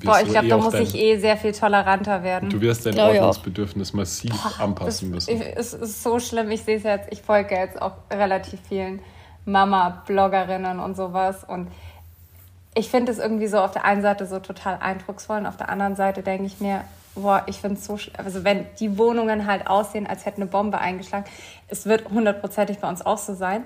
Boah, 0.04 0.20
ich 0.22 0.30
glaube, 0.30 0.46
eh 0.46 0.50
da 0.50 0.58
muss 0.58 0.74
dein, 0.74 0.84
ich 0.84 0.94
eh 0.96 1.18
sehr 1.18 1.36
viel 1.38 1.52
toleranter 1.52 2.22
werden. 2.22 2.50
Du 2.50 2.62
wirst 2.62 2.86
dein 2.86 2.94
Glaub. 2.94 3.10
Ordnungsbedürfnis 3.16 3.94
massiv 3.94 4.32
Das 4.44 4.60
anpassen 4.60 5.10
müssen. 5.10 5.32
ich- 5.42 5.42
es 5.56 5.74
ist 5.74 6.04
so 6.04 6.20
schlimm. 6.20 6.52
Ich 6.52 6.64
sehe 6.64 6.78
es 6.78 6.84
jetzt, 6.84 7.08
ich 7.12 7.22
folge 7.22 7.56
jetzt 7.56 7.82
auch 7.82 7.94
relativ 8.12 8.60
vielen 8.68 9.00
Mama-Bloggerinnen 9.46 10.80
und 10.80 10.96
sowas. 10.96 11.44
Und 11.44 11.70
ich 12.76 12.90
finde 12.90 13.12
es 13.12 13.18
irgendwie 13.18 13.48
so 13.48 13.58
auf 13.60 13.72
der 13.72 13.86
einen 13.86 14.02
Seite 14.02 14.26
so 14.28 14.40
total 14.40 14.78
eindrucksvoll 14.80 15.38
und 15.40 15.46
auf 15.48 15.58
der 15.58 15.70
anderen 15.70 15.96
Seite 15.96 16.22
denke 16.22 16.46
ich 16.46 16.60
mir, 16.60 16.84
boah, 17.20 17.44
ich 17.48 17.58
finde 17.58 17.78
es 17.80 17.86
so, 17.86 17.94
sch- 17.94 18.12
also 18.18 18.44
wenn 18.44 18.66
die 18.80 18.98
Wohnungen 18.98 19.46
halt 19.46 19.68
aussehen, 19.68 20.08
als 20.08 20.26
hätte 20.26 20.38
eine 20.38 20.46
Bombe 20.48 20.80
eingeschlagen, 20.80 21.26
es 21.68 21.86
wird 21.86 22.10
hundertprozentig 22.10 22.80
bei 22.80 22.90
uns 22.90 23.06
auch 23.06 23.18
so 23.18 23.34
sein. 23.36 23.64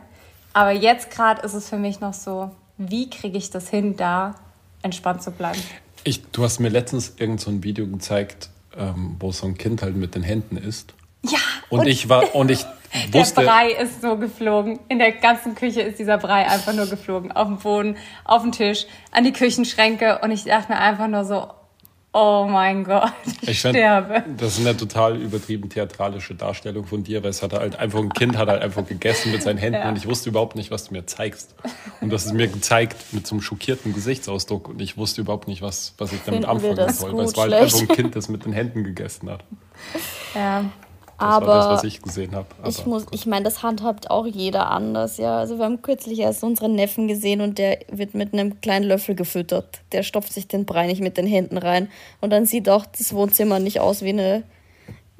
Aber 0.53 0.71
jetzt 0.71 1.09
gerade 1.11 1.41
ist 1.41 1.53
es 1.53 1.69
für 1.69 1.77
mich 1.77 1.99
noch 1.99 2.13
so, 2.13 2.51
wie 2.77 3.09
kriege 3.09 3.37
ich 3.37 3.49
das 3.49 3.69
hin, 3.69 3.95
da 3.97 4.35
entspannt 4.81 5.23
zu 5.23 5.31
bleiben? 5.31 5.59
Ich, 6.03 6.23
du 6.31 6.43
hast 6.43 6.59
mir 6.59 6.69
letztens 6.69 7.13
irgend 7.17 7.39
so 7.41 7.49
ein 7.49 7.63
Video 7.63 7.87
gezeigt, 7.87 8.49
ähm, 8.77 9.15
wo 9.19 9.31
so 9.31 9.47
ein 9.47 9.57
Kind 9.57 9.81
halt 9.81 9.95
mit 9.95 10.15
den 10.15 10.23
Händen 10.23 10.57
isst. 10.57 10.93
Ja, 11.23 11.39
Und, 11.69 11.87
ich 11.87 12.09
war 12.09 12.35
und 12.35 12.51
ich 12.51 12.65
Der 13.13 13.21
wusste, 13.21 13.41
Brei 13.41 13.71
ist 13.71 14.01
so 14.03 14.17
geflogen. 14.17 14.79
In 14.87 14.99
der 14.99 15.13
ganzen 15.13 15.55
Küche 15.55 15.81
ist 15.81 15.97
dieser 15.97 16.19
Brei 16.19 16.47
einfach 16.47 16.73
nur 16.73 16.85
geflogen. 16.85 17.31
Auf 17.31 17.47
dem 17.47 17.57
Boden, 17.57 17.97
auf 18.23 18.43
den 18.43 18.51
Tisch, 18.51 18.85
an 19.11 19.23
die 19.23 19.31
Küchenschränke. 19.33 20.19
Und 20.21 20.29
ich 20.29 20.43
dachte 20.43 20.71
mir 20.71 20.77
einfach 20.77 21.07
nur 21.07 21.25
so, 21.25 21.47
oh 22.13 22.47
mein 22.49 22.83
Gott, 22.83 23.11
ich, 23.41 23.49
ich 23.49 23.59
sterbe. 23.59 24.23
das 24.37 24.57
ist 24.59 24.65
eine 24.65 24.77
total 24.77 25.17
übertrieben 25.17 25.69
theatralische 25.69 26.35
Darstellung 26.35 26.85
von 26.85 27.03
dir, 27.03 27.23
weil 27.23 27.31
es 27.31 27.41
hat 27.41 27.53
halt 27.53 27.75
einfach 27.77 27.99
ein 27.99 28.13
Kind 28.13 28.37
hat 28.37 28.47
halt 28.47 28.61
einfach 28.61 28.85
gegessen 28.85 29.31
mit 29.31 29.41
seinen 29.41 29.57
Händen 29.57 29.81
Ja. 29.81 29.89
und 29.89 29.97
ich 29.97 30.07
wusste 30.07 30.29
überhaupt 30.29 30.55
nicht, 30.55 30.71
was 30.71 30.85
du 30.87 30.93
mir 30.93 31.05
zeigst. 31.05 31.55
Und 32.01 32.11
das 32.11 32.25
ist 32.25 32.33
mir 32.33 32.47
gezeigt 32.47 32.97
mit 33.11 33.25
so 33.27 33.35
einem 33.35 33.41
schockierten 33.41 33.93
Gesichtsausdruck 33.93 34.69
und 34.69 34.81
ich 34.81 34.95
wusste 34.97 35.21
überhaupt 35.21 35.47
nicht, 35.47 35.61
was, 35.61 35.93
was 35.97 36.13
ich 36.13 36.19
damit 36.25 36.45
Finden 36.45 36.65
anfangen 36.65 36.93
soll, 36.93 37.17
weil 37.17 37.25
es 37.25 37.35
war 37.35 37.43
halt 37.43 37.53
einfach 37.53 37.79
ein 37.79 37.87
Kind, 37.87 38.15
das 38.15 38.29
mit 38.29 38.45
den 38.45 38.53
Händen 38.53 38.83
gegessen 38.83 39.29
hat. 39.29 39.43
Ja. 40.35 40.65
Aber 41.17 41.45
das, 41.45 41.67
was 41.67 41.83
ich 41.83 42.01
gesehen 42.01 42.33
habe. 42.35 42.47
Ich 42.67 42.85
muss, 42.85 43.05
ich 43.11 43.25
meine, 43.25 43.43
das 43.43 43.63
handhabt 43.63 44.09
auch 44.09 44.25
jeder 44.25 44.69
anders, 44.71 45.17
ja. 45.17 45.37
Also 45.37 45.57
wir 45.57 45.65
haben 45.65 45.81
kürzlich 45.81 46.19
erst 46.19 46.43
unseren 46.43 46.75
Neffen 46.75 47.07
gesehen 47.07 47.41
und 47.41 47.57
der 47.57 47.79
wird 47.91 48.13
mit 48.13 48.33
einem 48.33 48.59
kleinen 48.61 48.85
Löffel 48.85 49.15
gefüttert. 49.15 49.81
Der 49.91 50.03
stopft 50.03 50.33
sich 50.33 50.47
den 50.47 50.65
Brei 50.65 50.87
nicht 50.87 51.01
mit 51.01 51.17
den 51.17 51.27
Händen 51.27 51.57
rein. 51.57 51.89
Und 52.19 52.31
dann 52.31 52.45
sieht 52.45 52.67
auch 52.67 52.85
das 52.85 53.13
Wohnzimmer 53.13 53.59
nicht 53.59 53.79
aus 53.79 54.01
wie 54.01 54.09
eine, 54.09 54.43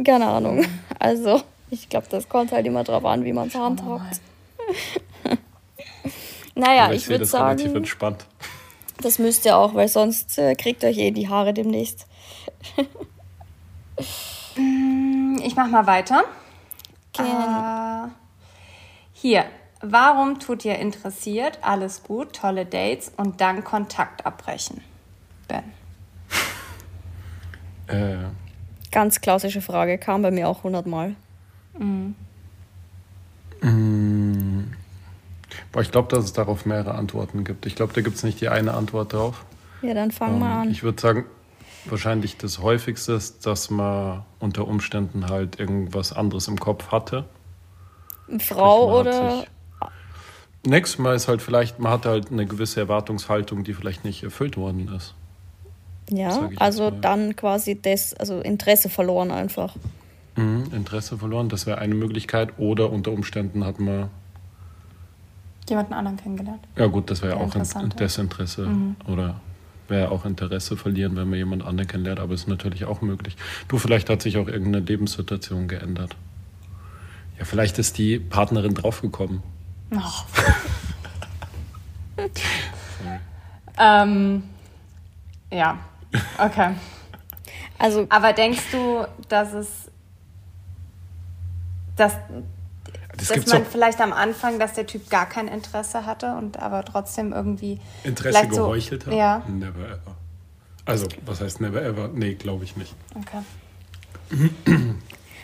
keine 0.03 0.27
Ahnung. 0.27 0.65
Also, 0.99 1.41
ich 1.69 1.89
glaube, 1.89 2.07
das 2.09 2.29
kommt 2.29 2.53
halt 2.53 2.65
immer 2.65 2.85
drauf 2.85 3.03
an, 3.03 3.25
wie 3.25 3.33
man 3.33 3.49
es 3.49 3.55
handhabt. 3.55 4.21
naja, 6.55 6.85
Aber 6.85 6.93
ich, 6.93 7.01
sehe 7.01 7.09
würde 7.09 7.25
das 7.25 7.33
relativ 7.33 7.65
sagen, 7.65 7.77
entspannt. 7.77 8.25
das 9.01 9.19
müsst 9.19 9.45
ihr 9.45 9.57
auch, 9.57 9.73
weil 9.73 9.89
sonst 9.89 10.37
äh, 10.37 10.55
kriegt 10.55 10.85
euch 10.85 10.97
eh 10.97 11.11
die 11.11 11.27
Haare 11.27 11.53
demnächst. 11.53 12.07
Ich 15.41 15.55
mach 15.55 15.67
mal 15.67 15.87
weiter. 15.87 16.23
Gerne. 17.13 18.07
Äh, 18.07 18.09
hier. 19.13 19.45
Warum 19.85 20.39
tut 20.39 20.63
ihr 20.63 20.79
interessiert, 20.79 21.59
alles 21.61 22.03
gut, 22.03 22.33
tolle 22.33 22.65
Dates 22.65 23.11
und 23.17 23.41
dann 23.41 23.65
Kontakt 23.65 24.25
abbrechen? 24.25 24.81
Ben. 25.49 25.63
Äh, 27.87 28.15
Ganz 28.91 29.19
klassische 29.19 29.61
Frage, 29.61 29.97
kam 29.97 30.21
bei 30.21 30.31
mir 30.31 30.47
auch 30.47 30.63
hundertmal. 30.63 31.15
boah, 35.71 35.81
ich 35.81 35.91
glaube, 35.91 36.07
dass 36.15 36.23
es 36.25 36.31
darauf 36.33 36.65
mehrere 36.65 36.95
Antworten 36.95 37.43
gibt. 37.43 37.65
Ich 37.65 37.75
glaube, 37.75 37.91
da 37.93 38.01
gibt 38.01 38.15
es 38.15 38.23
nicht 38.23 38.39
die 38.39 38.47
eine 38.49 38.73
Antwort 38.73 39.11
drauf. 39.11 39.43
Ja, 39.81 39.93
dann 39.93 40.11
fang 40.11 40.39
mal 40.39 40.53
Ähm, 40.53 40.61
an. 40.61 40.71
Ich 40.71 40.83
würde 40.83 41.01
sagen, 41.01 41.25
wahrscheinlich 41.85 42.37
das 42.37 42.59
häufigste 42.59 43.13
ist, 43.13 43.45
dass 43.45 43.69
man 43.69 44.23
unter 44.39 44.67
Umständen 44.67 45.29
halt 45.29 45.59
irgendwas 45.59 46.13
anderes 46.13 46.47
im 46.47 46.59
Kopf 46.59 46.91
hatte. 46.91 47.25
Frau 48.39 48.87
Man 48.87 49.07
hat 49.07 49.13
oder 49.15 49.45
Nächstes 50.65 50.97
Mal 50.97 51.13
ist 51.15 51.27
halt 51.27 51.41
vielleicht, 51.41 51.79
man 51.79 51.91
hat 51.91 52.05
halt 52.05 52.31
eine 52.31 52.45
gewisse 52.45 52.79
Erwartungshaltung, 52.79 53.65
die 53.65 53.73
vielleicht 53.73 54.05
nicht 54.05 54.23
erfüllt 54.23 54.55
worden 54.55 54.89
ist. 54.95 55.13
ja, 56.09 56.49
also 56.55 56.89
dann 56.89 57.35
quasi 57.35 57.81
das, 57.81 58.13
also 58.13 58.39
Interesse 58.39 58.87
verloren 58.87 59.29
einfach. 59.31 59.75
Mhm, 60.37 60.71
Interesse 60.71 61.17
verloren, 61.17 61.49
das 61.49 61.65
wäre 61.65 61.79
eine 61.79 61.95
Möglichkeit. 61.95 62.57
Oder 62.57 62.91
unter 62.91 63.11
Umständen 63.11 63.65
hat 63.65 63.79
man, 63.79 64.09
Jemanden 65.67 65.93
anderen 65.93 66.17
kennengelernt? 66.17 66.61
ja 66.77 66.87
gut, 66.87 67.11
das 67.11 67.21
wäre 67.21 67.37
Der 67.37 67.45
auch 67.45 67.55
ein. 67.55 67.89
Desinteresse. 67.89 68.69
Oder 69.07 69.35
wäre 69.87 70.11
auch 70.11 70.25
Interesse 70.25 70.77
verlieren, 70.77 71.15
wenn 71.15 71.29
man 71.29 71.37
jemand 71.37 71.63
anderen 71.65 71.87
kennenlernt, 71.87 72.19
aber 72.19 72.33
ist 72.33 72.47
natürlich 72.47 72.85
auch 72.85 73.01
möglich. 73.01 73.35
Du, 73.67 73.77
vielleicht 73.77 74.09
hat 74.09 74.21
sich 74.21 74.37
auch 74.37 74.47
irgendeine 74.47 74.85
Lebenssituation 74.85 75.67
geändert. 75.67 76.15
Ja, 77.37 77.45
vielleicht 77.45 77.79
ist 77.79 77.97
die 77.97 78.19
Partnerin 78.19 78.73
draufgekommen. 78.73 79.41
Oh. 79.91 79.99
ähm, 83.79 84.43
ja, 85.51 85.77
okay. 86.37 86.75
Also 87.79 88.05
Aber 88.09 88.33
denkst 88.33 88.63
du, 88.71 89.05
dass 89.27 89.53
es, 89.53 89.91
dass, 91.95 92.15
Das 93.29 93.43
dass 93.43 93.53
man 93.53 93.63
doch 93.63 93.69
vielleicht 93.69 93.99
am 94.01 94.13
Anfang, 94.13 94.59
dass 94.59 94.73
der 94.73 94.85
Typ 94.87 95.09
gar 95.09 95.27
kein 95.27 95.47
Interesse 95.47 96.05
hatte 96.05 96.35
und 96.35 96.59
aber 96.59 96.83
trotzdem 96.85 97.33
irgendwie 97.33 97.79
Interesse 98.03 98.37
vielleicht 98.39 98.53
so- 98.55 98.63
geheuchelt 98.63 99.05
hat? 99.05 99.13
Ja, 99.13 99.43
Never 99.47 99.85
ever. 99.85 100.15
Also, 100.85 101.07
was 101.25 101.39
heißt 101.41 101.61
never 101.61 101.81
ever? 101.81 102.09
Nee, 102.13 102.33
glaube 102.35 102.63
ich 102.65 102.75
nicht. 102.75 102.93
okay. 103.15 103.39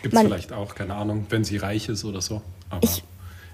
Gibt 0.02 0.14
es 0.16 0.20
vielleicht 0.22 0.54
auch, 0.54 0.76
keine 0.76 0.96
Ahnung, 0.96 1.26
wenn 1.30 1.44
sie 1.44 1.58
reich 1.58 1.90
ist 1.90 2.06
oder 2.06 2.22
so. 2.22 2.42
Aber 2.70 2.84
Ich- 2.84 3.04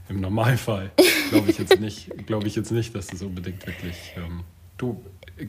im 0.10 0.22
Normalfall 0.22 0.92
glaube 1.32 1.50
ich 1.50 1.58
jetzt 1.58 1.80
nicht, 1.80 2.28
glaube 2.28 2.48
ich 2.48 2.56
jetzt 2.56 2.72
nicht, 2.72 2.94
dass 2.96 3.08
das 3.08 3.22
unbedingt 3.24 3.66
wirklich. 3.66 4.14
Ähm, 4.16 4.42
du 4.78 5.02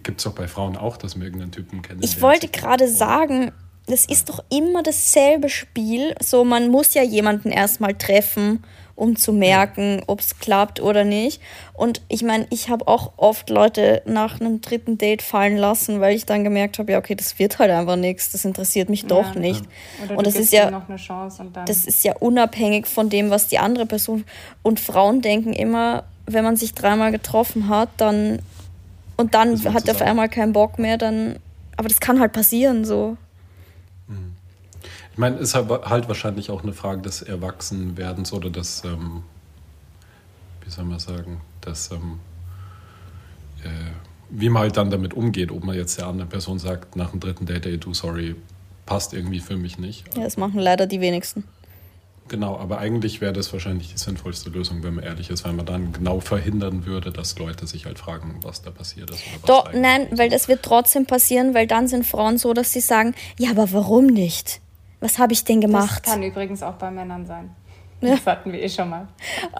gibt 0.02 0.18
es 0.18 0.24
doch 0.24 0.32
bei 0.34 0.48
Frauen 0.48 0.76
auch, 0.76 0.96
dass 0.96 1.14
man 1.16 1.24
irgendeinen 1.26 1.52
Typen 1.52 1.82
kennt. 1.82 2.02
ich 2.04 2.20
wollte 2.22 2.48
gerade 2.48 2.88
sagen, 2.88 3.52
das 3.86 4.04
ist 4.04 4.28
doch 4.28 4.42
immer 4.50 4.82
dasselbe 4.82 5.48
Spiel. 5.48 6.14
So, 6.20 6.44
man 6.44 6.68
muss 6.68 6.94
ja 6.94 7.02
jemanden 7.02 7.50
erstmal 7.50 7.94
treffen, 7.94 8.64
um 8.96 9.14
zu 9.14 9.32
merken, 9.32 10.02
ob 10.06 10.20
es 10.20 10.38
klappt 10.38 10.80
oder 10.80 11.04
nicht. 11.04 11.40
Und 11.74 12.00
ich 12.08 12.22
meine, 12.22 12.46
ich 12.50 12.68
habe 12.70 12.88
auch 12.88 13.12
oft 13.18 13.50
Leute 13.50 14.02
nach 14.06 14.40
einem 14.40 14.60
dritten 14.62 14.98
Date 14.98 15.22
fallen 15.22 15.56
lassen, 15.56 16.00
weil 16.00 16.16
ich 16.16 16.24
dann 16.24 16.44
gemerkt 16.44 16.78
habe, 16.78 16.92
ja, 16.92 16.98
okay, 16.98 17.14
das 17.14 17.38
wird 17.38 17.58
halt 17.58 17.70
einfach 17.70 17.96
nichts, 17.96 18.32
das 18.32 18.44
interessiert 18.44 18.88
mich 18.88 19.04
doch 19.04 19.34
Ja. 19.34 19.40
nicht. 19.40 19.64
Oder 20.02 20.16
Und 20.18 20.26
das 20.26 20.34
ist 20.34 20.52
ja 20.52 20.68
und 20.68 21.56
das 21.66 21.84
ist 21.84 22.04
ja 22.04 22.14
unabhängig 22.16 22.86
von 22.86 23.10
dem, 23.10 23.30
was 23.30 23.48
die 23.48 23.58
andere 23.58 23.86
Person. 23.86 24.24
Und 24.62 24.80
Frauen 24.80 25.20
denken 25.20 25.52
immer, 25.52 26.04
wenn 26.24 26.42
man 26.42 26.56
sich 26.56 26.74
dreimal 26.74 27.12
getroffen 27.12 27.68
hat, 27.68 27.90
dann 27.98 28.40
und 29.18 29.34
dann 29.34 29.62
hat 29.72 29.88
er 29.88 29.94
auf 29.94 30.02
einmal 30.02 30.28
keinen 30.28 30.52
Bock 30.52 30.78
mehr, 30.78 30.98
dann. 30.98 31.36
Aber 31.76 31.88
das 31.88 32.00
kann 32.00 32.20
halt 32.20 32.32
passieren 32.32 32.84
so. 32.84 33.16
Ich 35.16 35.18
meine, 35.18 35.36
ist 35.38 35.54
halt, 35.54 35.70
wahrscheinlich 36.08 36.50
auch 36.50 36.62
eine 36.62 36.74
Frage 36.74 37.00
des 37.00 37.22
Erwachsenwerdens 37.22 38.34
oder 38.34 38.50
des, 38.50 38.84
ähm, 38.84 39.22
wie 40.62 40.68
soll 40.68 40.84
man 40.84 40.98
sagen, 40.98 41.40
des, 41.64 41.90
ähm, 41.90 42.20
äh, 43.64 43.68
wie 44.28 44.50
man 44.50 44.64
halt 44.64 44.76
dann 44.76 44.90
damit 44.90 45.14
umgeht, 45.14 45.50
ob 45.50 45.64
man 45.64 45.74
jetzt 45.74 45.96
der 45.96 46.08
anderen 46.08 46.28
Person 46.28 46.58
sagt, 46.58 46.96
nach 46.96 47.12
dem 47.12 47.20
dritten 47.20 47.46
Date, 47.46 47.64
ey, 47.64 47.78
du, 47.78 47.94
sorry, 47.94 48.36
passt 48.84 49.14
irgendwie 49.14 49.40
für 49.40 49.56
mich 49.56 49.78
nicht. 49.78 50.04
Ja, 50.14 50.24
das 50.24 50.36
machen 50.36 50.60
leider 50.60 50.86
die 50.86 51.00
wenigsten. 51.00 51.44
Genau, 52.28 52.58
aber 52.58 52.76
eigentlich 52.76 53.22
wäre 53.22 53.32
das 53.32 53.50
wahrscheinlich 53.54 53.94
die 53.94 53.98
sinnvollste 53.98 54.50
Lösung, 54.50 54.82
wenn 54.82 54.96
man 54.96 55.04
ehrlich 55.04 55.30
ist, 55.30 55.46
weil 55.46 55.54
man 55.54 55.64
dann 55.64 55.94
genau 55.94 56.20
verhindern 56.20 56.84
würde, 56.84 57.10
dass 57.10 57.38
Leute 57.38 57.66
sich 57.66 57.86
halt 57.86 57.98
fragen, 57.98 58.34
was 58.42 58.60
da 58.60 58.70
passiert 58.70 59.08
ist. 59.12 59.22
Doch, 59.46 59.72
nein, 59.72 60.08
weil 60.10 60.28
das 60.28 60.46
wird 60.46 60.62
trotzdem 60.62 61.06
passieren, 61.06 61.54
weil 61.54 61.66
dann 61.66 61.88
sind 61.88 62.04
Frauen 62.04 62.36
so, 62.36 62.52
dass 62.52 62.70
sie 62.70 62.80
sagen, 62.80 63.14
ja, 63.38 63.52
aber 63.52 63.72
warum 63.72 64.08
nicht? 64.08 64.60
Was 65.00 65.18
habe 65.18 65.32
ich 65.32 65.44
denn 65.44 65.60
Das 65.60 65.70
gemacht? 65.70 66.02
kann 66.04 66.22
übrigens 66.22 66.62
auch 66.62 66.74
bei 66.74 66.90
Männern 66.90 67.26
sein. 67.26 67.54
Das 68.00 68.26
hatten 68.26 68.52
wir 68.52 68.62
eh 68.62 68.68
schon 68.68 68.90
mal. 68.90 69.08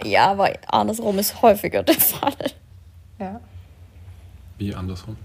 Ja, 0.05 0.31
aber 0.31 0.53
andersrum 0.69 1.19
ist 1.19 1.41
häufiger 1.41 1.83
der 1.83 1.95
Fall. 1.95 2.35
Ja. 3.19 3.41
Wie 4.59 4.75
andersrum? 4.75 5.17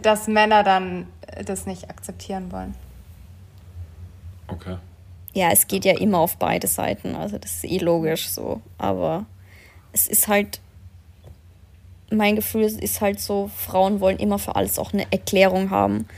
Dass 0.00 0.26
Männer 0.26 0.62
dann 0.62 1.06
das 1.44 1.66
nicht 1.66 1.90
akzeptieren 1.90 2.50
wollen. 2.50 2.74
Okay. 4.48 4.78
Ja, 5.34 5.50
es 5.50 5.66
geht 5.66 5.84
ja 5.84 5.98
immer 5.98 6.18
auf 6.18 6.38
beide 6.38 6.66
Seiten, 6.66 7.14
also 7.14 7.36
das 7.36 7.56
ist 7.56 7.64
eh 7.64 7.78
logisch 7.78 8.28
so. 8.30 8.62
Aber 8.78 9.26
es 9.92 10.06
ist 10.06 10.28
halt, 10.28 10.60
mein 12.10 12.36
Gefühl 12.36 12.62
ist 12.62 13.00
halt 13.02 13.20
so, 13.20 13.50
Frauen 13.54 14.00
wollen 14.00 14.18
immer 14.18 14.38
für 14.38 14.56
alles 14.56 14.78
auch 14.78 14.94
eine 14.94 15.06
Erklärung 15.12 15.68
haben. 15.70 16.08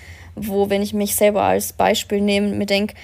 Wo, 0.46 0.70
wenn 0.70 0.82
ich 0.82 0.94
mich 0.94 1.14
selber 1.16 1.42
als 1.42 1.72
Beispiel 1.72 2.20
nehme, 2.20 2.48
mir 2.48 2.66
denke, 2.66 2.94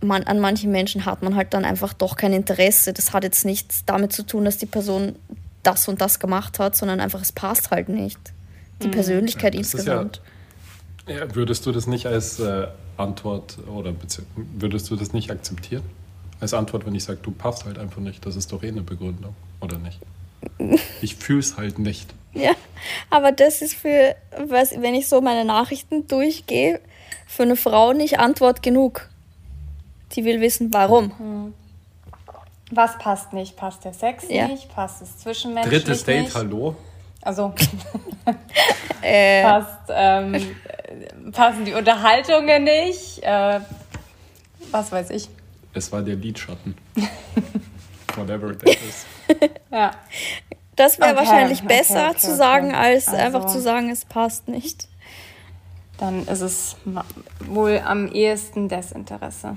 man, 0.00 0.24
an 0.24 0.40
manchen 0.40 0.70
Menschen 0.70 1.06
hat 1.06 1.22
man 1.22 1.34
halt 1.34 1.54
dann 1.54 1.64
einfach 1.64 1.92
doch 1.92 2.16
kein 2.16 2.32
Interesse. 2.32 2.92
Das 2.92 3.12
hat 3.12 3.24
jetzt 3.24 3.44
nichts 3.44 3.84
damit 3.86 4.12
zu 4.12 4.24
tun, 4.24 4.44
dass 4.44 4.58
die 4.58 4.66
Person 4.66 5.16
das 5.62 5.88
und 5.88 6.00
das 6.00 6.18
gemacht 6.18 6.58
hat, 6.58 6.76
sondern 6.76 7.00
einfach, 7.00 7.20
es 7.20 7.32
passt 7.32 7.70
halt 7.70 7.88
nicht. 7.88 8.18
Die 8.82 8.88
Persönlichkeit 8.88 9.54
Ja, 9.54 9.60
das 9.60 9.74
insgesamt. 9.74 10.20
Ja, 11.08 11.34
würdest 11.34 11.66
du 11.66 11.72
das 11.72 11.86
nicht 11.86 12.06
als 12.06 12.40
äh, 12.40 12.66
Antwort 12.96 13.58
oder 13.66 13.94
würdest 14.58 14.90
du 14.90 14.96
das 14.96 15.12
nicht 15.12 15.30
akzeptieren? 15.30 15.82
Als 16.40 16.52
Antwort, 16.52 16.84
wenn 16.84 16.94
ich 16.94 17.04
sage, 17.04 17.20
du 17.22 17.30
passt 17.30 17.64
halt 17.64 17.78
einfach 17.78 18.00
nicht, 18.00 18.26
das 18.26 18.36
ist 18.36 18.52
doch 18.52 18.62
eh 18.62 18.68
eine 18.68 18.82
Begründung, 18.82 19.34
oder 19.60 19.78
nicht? 19.78 19.98
Ich 21.00 21.16
fühle 21.16 21.40
es 21.40 21.56
halt 21.56 21.78
nicht. 21.78 22.12
Ja, 22.42 22.52
aber 23.10 23.32
das 23.32 23.62
ist 23.62 23.74
für, 23.74 24.14
was, 24.36 24.72
wenn 24.80 24.94
ich 24.94 25.08
so 25.08 25.20
meine 25.20 25.44
Nachrichten 25.44 26.06
durchgehe, 26.06 26.80
für 27.26 27.42
eine 27.44 27.56
Frau 27.56 27.92
nicht 27.92 28.18
Antwort 28.18 28.62
genug. 28.62 29.08
Die 30.12 30.24
will 30.24 30.40
wissen, 30.40 30.72
warum. 30.72 31.54
Was 32.70 32.98
passt 32.98 33.32
nicht? 33.32 33.56
Passt 33.56 33.84
der 33.84 33.92
Sex 33.94 34.24
Ja. 34.28 34.48
nicht? 34.48 34.68
Passt 34.74 35.00
es 35.02 35.18
zwischenmenschlich 35.18 35.82
Drittes 35.84 36.04
Date, 36.04 36.24
nicht? 36.24 36.34
hallo? 36.34 36.76
Also 37.22 37.52
Äh, 39.02 39.42
passt, 39.42 39.78
ähm, 39.90 40.34
äh, 40.34 41.30
passen 41.32 41.64
die 41.64 41.74
Unterhaltungen 41.74 42.64
nicht? 42.64 43.22
Äh, 43.22 43.60
was 44.70 44.90
weiß 44.90 45.10
ich. 45.10 45.28
Es 45.74 45.92
war 45.92 46.02
der 46.02 46.16
Lidschatten. 46.16 46.76
Whatever 48.16 48.56
that 48.58 48.68
is. 48.68 49.06
Ja. 49.70 49.90
Das 50.76 50.98
wäre 50.98 51.10
Okay, 51.10 51.18
wahrscheinlich 51.18 51.58
okay, 51.64 51.68
besser 51.68 52.10
okay, 52.10 52.18
zu 52.18 52.26
okay. 52.28 52.36
sagen, 52.36 52.74
als 52.74 53.08
Also- 53.08 53.20
einfach 53.20 53.46
zu 53.46 53.60
sagen, 53.60 53.90
es 53.90 54.04
passt 54.04 54.48
nicht. 54.48 54.88
Dann 55.98 56.26
ist 56.28 56.42
es 56.42 56.76
wohl 57.40 57.80
am 57.84 58.08
ehesten 58.12 58.68
Desinteresse. 58.68 59.56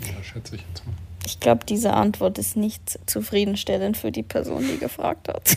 Ja, 0.00 0.22
schätze 0.22 0.54
ich 0.56 0.62
jetzt 0.68 0.86
mal. 0.86 0.94
Ich 1.26 1.40
glaube, 1.40 1.64
diese 1.64 1.92
Antwort 1.92 2.38
ist 2.38 2.56
nicht 2.56 3.00
zufriedenstellend 3.10 3.96
für 3.96 4.12
die 4.12 4.22
Person, 4.22 4.62
die 4.62 4.78
gefragt 4.78 5.28
hat. 5.28 5.56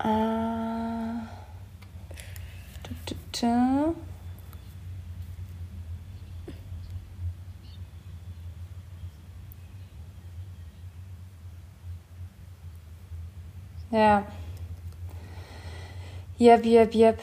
Äh, 0.00 0.06
du, 2.82 2.94
du, 3.06 3.14
du. 3.40 3.94
Ja. 13.92 14.26
Jep, 16.38 16.64
jep, 16.64 16.94
jep. 16.94 17.20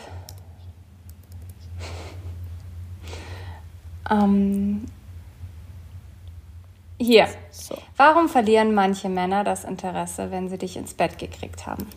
Ähm, 4.09 4.85
hier. 6.99 7.27
So. 7.49 7.77
Warum 7.97 8.29
verlieren 8.29 8.73
manche 8.73 9.09
Männer 9.09 9.43
das 9.43 9.63
Interesse, 9.63 10.31
wenn 10.31 10.47
sie 10.47 10.57
dich 10.57 10.77
ins 10.77 10.93
Bett 10.93 11.17
gekriegt 11.17 11.65
haben? 11.65 11.87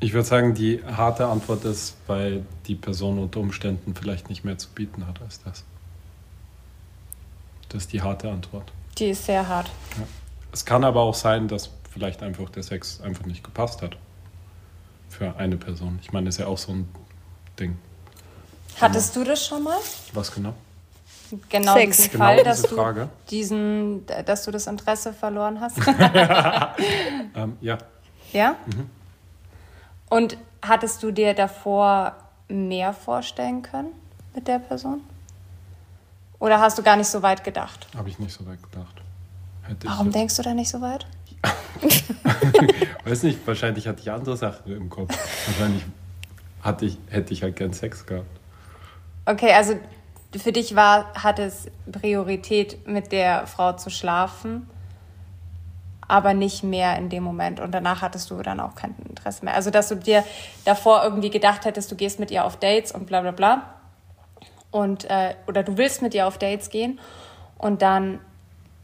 Ich 0.00 0.14
würde 0.14 0.26
sagen, 0.26 0.54
die 0.54 0.82
harte 0.84 1.26
Antwort 1.26 1.64
ist, 1.64 1.96
weil 2.06 2.44
die 2.66 2.74
Person 2.74 3.18
unter 3.18 3.38
Umständen 3.38 3.94
vielleicht 3.94 4.30
nicht 4.30 4.42
mehr 4.42 4.58
zu 4.58 4.68
bieten 4.70 5.06
hat 5.06 5.20
als 5.20 5.40
das. 5.44 5.64
Das 7.68 7.82
ist 7.82 7.92
die 7.92 8.02
harte 8.02 8.30
Antwort. 8.30 8.72
Die 8.98 9.10
ist 9.10 9.24
sehr 9.24 9.48
hart. 9.48 9.70
Es 10.52 10.64
kann 10.64 10.84
aber 10.84 11.00
auch 11.00 11.14
sein, 11.14 11.48
dass 11.48 11.70
vielleicht 11.90 12.22
einfach 12.22 12.48
der 12.50 12.62
Sex 12.62 13.00
einfach 13.00 13.24
nicht 13.26 13.42
gepasst 13.44 13.82
hat. 13.82 13.96
Für 15.08 15.36
eine 15.36 15.56
Person. 15.56 15.98
Ich 16.02 16.12
meine, 16.12 16.26
das 16.26 16.36
ist 16.36 16.40
ja 16.40 16.46
auch 16.46 16.58
so 16.58 16.72
ein 16.72 16.88
Ding. 17.58 17.76
Hattest 18.80 19.14
du 19.14 19.24
das 19.24 19.44
schon 19.46 19.62
mal? 19.62 19.76
Was 20.14 20.32
genau? 20.34 20.54
Genau 21.48 21.74
Sex. 21.74 21.96
diesen 21.96 22.12
Genau 22.12 22.24
Fall, 22.24 22.36
diese 22.36 22.44
dass 22.48 22.62
du 22.62 22.76
Frage. 22.76 23.08
diesen, 23.30 24.06
dass 24.26 24.44
du 24.44 24.50
das 24.50 24.66
Interesse 24.66 25.12
verloren 25.12 25.60
hast? 25.60 25.78
Ähm, 27.34 27.56
ja. 27.62 27.78
ja? 28.32 28.56
Und 30.10 30.36
hattest 30.60 31.02
du 31.02 31.10
dir 31.10 31.32
davor 31.32 32.14
mehr 32.48 32.92
vorstellen 32.92 33.62
können 33.62 33.92
mit 34.34 34.46
der 34.48 34.58
Person? 34.58 35.00
Oder 36.42 36.58
hast 36.58 36.76
du 36.76 36.82
gar 36.82 36.96
nicht 36.96 37.06
so 37.06 37.22
weit 37.22 37.44
gedacht? 37.44 37.86
Habe 37.96 38.08
ich 38.08 38.18
nicht 38.18 38.32
so 38.32 38.44
weit 38.44 38.60
gedacht. 38.60 39.00
Hätte 39.62 39.86
Warum 39.86 40.08
ich 40.08 40.12
denkst 40.12 40.34
du 40.34 40.42
da 40.42 40.54
nicht 40.54 40.70
so 40.70 40.80
weit? 40.80 41.06
Weiß 43.04 43.22
nicht, 43.22 43.46
wahrscheinlich 43.46 43.86
hatte 43.86 44.00
ich 44.00 44.10
andere 44.10 44.36
Sachen 44.36 44.72
im 44.72 44.90
Kopf. 44.90 45.16
Wahrscheinlich 45.46 45.84
hatte 46.60 46.86
ich, 46.86 46.98
hätte 47.10 47.32
ich 47.32 47.44
halt 47.44 47.54
gern 47.54 47.72
Sex 47.72 48.06
gehabt. 48.06 48.26
Okay, 49.24 49.52
also 49.52 49.78
für 50.36 50.50
dich 50.50 50.74
war, 50.74 51.14
hat 51.14 51.38
es 51.38 51.68
Priorität, 51.92 52.88
mit 52.88 53.12
der 53.12 53.46
Frau 53.46 53.74
zu 53.74 53.88
schlafen, 53.88 54.68
aber 56.08 56.34
nicht 56.34 56.64
mehr 56.64 56.98
in 56.98 57.08
dem 57.08 57.22
Moment. 57.22 57.60
Und 57.60 57.70
danach 57.70 58.02
hattest 58.02 58.32
du 58.32 58.42
dann 58.42 58.58
auch 58.58 58.74
kein 58.74 58.96
Interesse 59.08 59.44
mehr. 59.44 59.54
Also, 59.54 59.70
dass 59.70 59.90
du 59.90 59.94
dir 59.94 60.24
davor 60.64 61.04
irgendwie 61.04 61.30
gedacht 61.30 61.66
hättest, 61.66 61.92
du 61.92 61.94
gehst 61.94 62.18
mit 62.18 62.32
ihr 62.32 62.44
auf 62.44 62.56
Dates 62.56 62.90
und 62.90 63.06
bla 63.06 63.20
bla 63.20 63.30
bla. 63.30 63.81
Und, 64.72 65.04
äh, 65.04 65.34
oder 65.46 65.62
du 65.62 65.76
willst 65.78 66.02
mit 66.02 66.14
ihr 66.14 66.26
auf 66.26 66.38
Dates 66.38 66.68
gehen 66.70 66.98
und 67.58 67.82
dann 67.82 68.18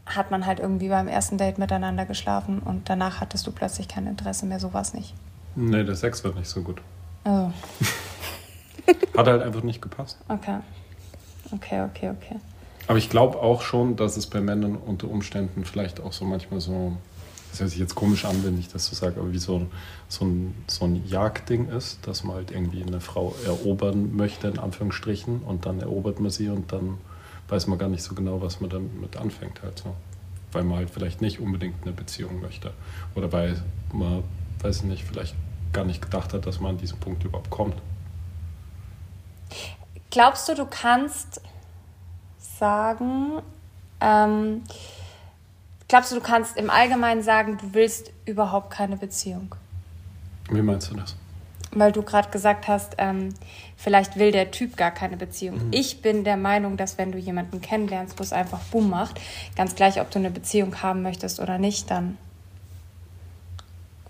hat 0.05 0.31
man 0.31 0.45
halt 0.45 0.59
irgendwie 0.59 0.87
beim 0.89 1.07
ersten 1.07 1.37
Date 1.37 1.57
miteinander 1.57 2.05
geschlafen 2.05 2.59
und 2.59 2.89
danach 2.89 3.19
hattest 3.19 3.45
du 3.45 3.51
plötzlich 3.51 3.87
kein 3.87 4.07
Interesse 4.07 4.45
mehr, 4.45 4.59
sowas 4.59 4.93
nicht. 4.93 5.13
Nee, 5.55 5.83
der 5.83 5.95
Sex 5.95 6.23
wird 6.23 6.35
nicht 6.35 6.47
so 6.47 6.61
gut. 6.61 6.81
Oh, 7.25 7.49
Hat 9.17 9.27
halt 9.27 9.43
einfach 9.43 9.63
nicht 9.63 9.81
gepasst. 9.81 10.17
okay. 10.29 10.59
Okay, 11.51 11.81
okay, 11.81 12.09
okay. 12.11 12.35
Aber 12.87 12.97
ich 12.97 13.09
glaube 13.09 13.39
auch 13.39 13.61
schon, 13.61 13.95
dass 13.95 14.17
es 14.17 14.27
bei 14.27 14.39
Männern 14.39 14.75
unter 14.75 15.09
Umständen 15.09 15.65
vielleicht 15.65 15.99
auch 15.99 16.13
so 16.13 16.25
manchmal 16.25 16.59
so, 16.59 16.95
das 17.51 17.59
hört 17.59 17.69
sich 17.69 17.79
jetzt 17.79 17.95
komisch 17.95 18.25
an, 18.25 18.43
wenn 18.43 18.59
ich 18.59 18.67
das 18.67 18.85
so 18.85 18.95
sage, 18.95 19.19
aber 19.19 19.31
wie 19.31 19.39
so 19.39 19.57
ein, 19.57 19.71
so 20.07 20.25
ein, 20.25 20.55
so 20.67 20.85
ein 20.85 21.05
Jagdding 21.07 21.69
ist, 21.69 22.05
dass 22.07 22.23
man 22.23 22.35
halt 22.35 22.51
irgendwie 22.51 22.83
eine 22.83 23.01
Frau 23.01 23.35
erobern 23.45 24.15
möchte, 24.15 24.47
in 24.47 24.59
Anführungsstrichen, 24.59 25.41
und 25.41 25.65
dann 25.65 25.79
erobert 25.79 26.19
man 26.19 26.31
sie 26.31 26.49
und 26.49 26.71
dann 26.71 26.97
weiß 27.47 27.67
man 27.67 27.79
gar 27.79 27.89
nicht 27.89 28.03
so 28.03 28.13
genau, 28.13 28.41
was 28.41 28.61
man 28.61 28.69
damit 28.69 29.17
anfängt 29.17 29.63
halt 29.63 29.79
so. 29.79 29.95
Weil 30.51 30.63
man 30.63 30.77
halt 30.77 30.89
vielleicht 30.89 31.21
nicht 31.21 31.39
unbedingt 31.39 31.83
eine 31.83 31.91
Beziehung 31.91 32.41
möchte. 32.41 32.73
Oder 33.15 33.31
weil 33.31 33.61
man, 33.91 34.23
weiß 34.61 34.77
ich 34.77 34.83
nicht, 34.83 35.03
vielleicht 35.03 35.35
gar 35.73 35.85
nicht 35.85 36.01
gedacht 36.01 36.33
hat, 36.33 36.45
dass 36.45 36.59
man 36.59 36.71
an 36.71 36.77
diesen 36.77 36.99
Punkt 36.99 37.23
überhaupt 37.23 37.49
kommt. 37.49 37.75
Glaubst 40.11 40.49
du, 40.49 40.55
du 40.55 40.65
kannst 40.65 41.41
sagen, 42.39 43.41
ähm, 44.01 44.63
glaubst 45.89 46.11
du, 46.11 46.15
du 46.15 46.21
kannst 46.21 46.55
im 46.55 46.69
Allgemeinen 46.69 47.21
sagen, 47.21 47.57
du 47.57 47.73
willst 47.73 48.11
überhaupt 48.25 48.69
keine 48.69 48.95
Beziehung? 48.95 49.53
Wie 50.49 50.61
meinst 50.61 50.89
du 50.91 50.95
das? 50.95 51.15
Weil 51.71 51.91
du 51.91 52.01
gerade 52.01 52.29
gesagt 52.29 52.67
hast, 52.67 52.95
ähm, 52.97 53.33
vielleicht 53.77 54.17
will 54.17 54.31
der 54.31 54.49
Typ 54.49 54.77
gar 54.77 54.91
keine 54.91 55.17
Beziehung. 55.17 55.61
Ich 55.71 56.01
bin 56.01 56.23
der 56.23 56.37
Meinung, 56.37 56.77
dass 56.77 56.97
wenn 56.97 57.11
du 57.11 57.19
jemanden 57.19 57.61
kennenlernst, 57.61 58.17
wo 58.17 58.23
es 58.23 58.33
einfach 58.33 58.59
Boom 58.71 58.89
macht, 58.89 59.19
ganz 59.55 59.75
gleich, 59.75 59.99
ob 60.01 60.09
du 60.09 60.17
eine 60.17 60.31
Beziehung 60.31 60.81
haben 60.81 61.03
möchtest 61.03 61.39
oder 61.39 61.59
nicht, 61.59 61.91
dann 61.91 62.17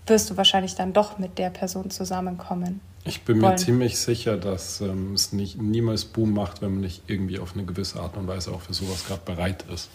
wirst 0.06 0.30
du 0.30 0.36
wahrscheinlich 0.36 0.74
dann 0.74 0.92
doch 0.94 1.18
mit 1.18 1.38
der 1.38 1.50
Person 1.50 1.90
zusammenkommen. 1.90 2.80
Ich 3.04 3.22
bin 3.22 3.38
mir 3.38 3.48
wollen. 3.48 3.58
ziemlich 3.58 3.98
sicher, 3.98 4.36
dass 4.36 4.80
ähm, 4.80 5.14
es 5.14 5.32
nicht, 5.32 5.60
niemals 5.60 6.04
Boom 6.06 6.32
macht, 6.34 6.62
wenn 6.62 6.72
man 6.72 6.80
nicht 6.80 7.02
irgendwie 7.06 7.38
auf 7.38 7.54
eine 7.54 7.64
gewisse 7.64 8.00
Art 8.00 8.16
und 8.16 8.26
Weise 8.26 8.52
auch 8.52 8.60
für 8.60 8.74
sowas 8.74 9.06
gerade 9.06 9.22
bereit 9.24 9.64
ist. 9.72 9.88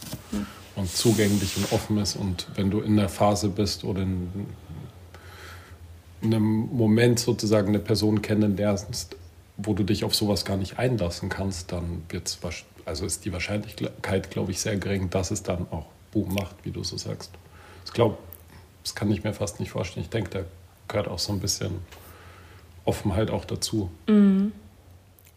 Und 0.76 0.92
zugänglich 0.92 1.56
und 1.58 1.72
offen 1.72 1.98
ist. 1.98 2.16
Und 2.16 2.48
wenn 2.56 2.70
du 2.70 2.82
in 2.82 2.98
der 2.98 3.10
Phase 3.10 3.50
bist 3.50 3.84
oder 3.84 4.02
in, 4.02 4.48
einem 6.22 6.70
Moment 6.76 7.20
sozusagen 7.20 7.70
eine 7.70 7.80
Person 7.80 8.22
kennenlernst, 8.22 9.16
wo 9.58 9.74
du 9.74 9.84
dich 9.84 10.04
auf 10.04 10.16
sowas 10.16 10.44
gar 10.44 10.58
nicht 10.58 10.80
einlassen 10.80 11.30
kannst, 11.30 11.72
dann 11.72 12.04
wird's, 12.10 12.40
also 12.84 13.06
ist 13.06 13.26
die 13.26 13.32
Wahrscheinlichkeit, 13.32 14.32
glaube 14.32 14.52
ich, 14.52 14.60
sehr 14.60 14.76
gering, 14.78 15.10
dass 15.10 15.32
es 15.32 15.44
dann 15.44 15.68
auch 15.72 15.86
Boom 16.12 16.34
macht, 16.34 16.56
wie 16.64 16.72
du 16.72 16.84
so 16.84 16.98
sagst. 16.98 17.32
Ich 17.86 17.94
glaube, 17.94 18.18
das 18.84 18.96
kann 18.96 19.12
ich 19.12 19.24
mir 19.24 19.34
fast 19.34 19.60
nicht 19.60 19.70
vorstellen. 19.70 20.04
Ich 20.04 20.10
denke, 20.10 20.30
da 20.30 20.40
gehört 20.88 21.08
auch 21.08 21.20
so 21.20 21.32
ein 21.32 21.40
bisschen 21.40 21.80
Offenheit 22.86 23.30
auch 23.30 23.46
dazu. 23.46 23.90
Mhm. 24.08 24.52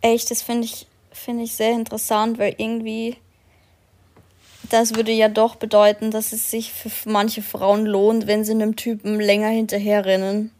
Echt, 0.00 0.30
das 0.30 0.42
finde 0.42 0.66
ich, 0.66 0.86
find 1.10 1.42
ich 1.42 1.52
sehr 1.54 1.72
interessant, 1.74 2.38
weil 2.38 2.54
irgendwie 2.58 3.16
das 4.70 4.94
würde 4.94 5.12
ja 5.12 5.28
doch 5.28 5.56
bedeuten, 5.56 6.10
dass 6.10 6.32
es 6.32 6.50
sich 6.50 6.72
für 6.72 6.90
manche 7.08 7.42
Frauen 7.42 7.86
lohnt, 7.86 8.26
wenn 8.26 8.44
sie 8.44 8.52
einem 8.52 8.76
Typen 8.76 9.18
länger 9.20 9.48
hinterherrennen. 9.48 10.50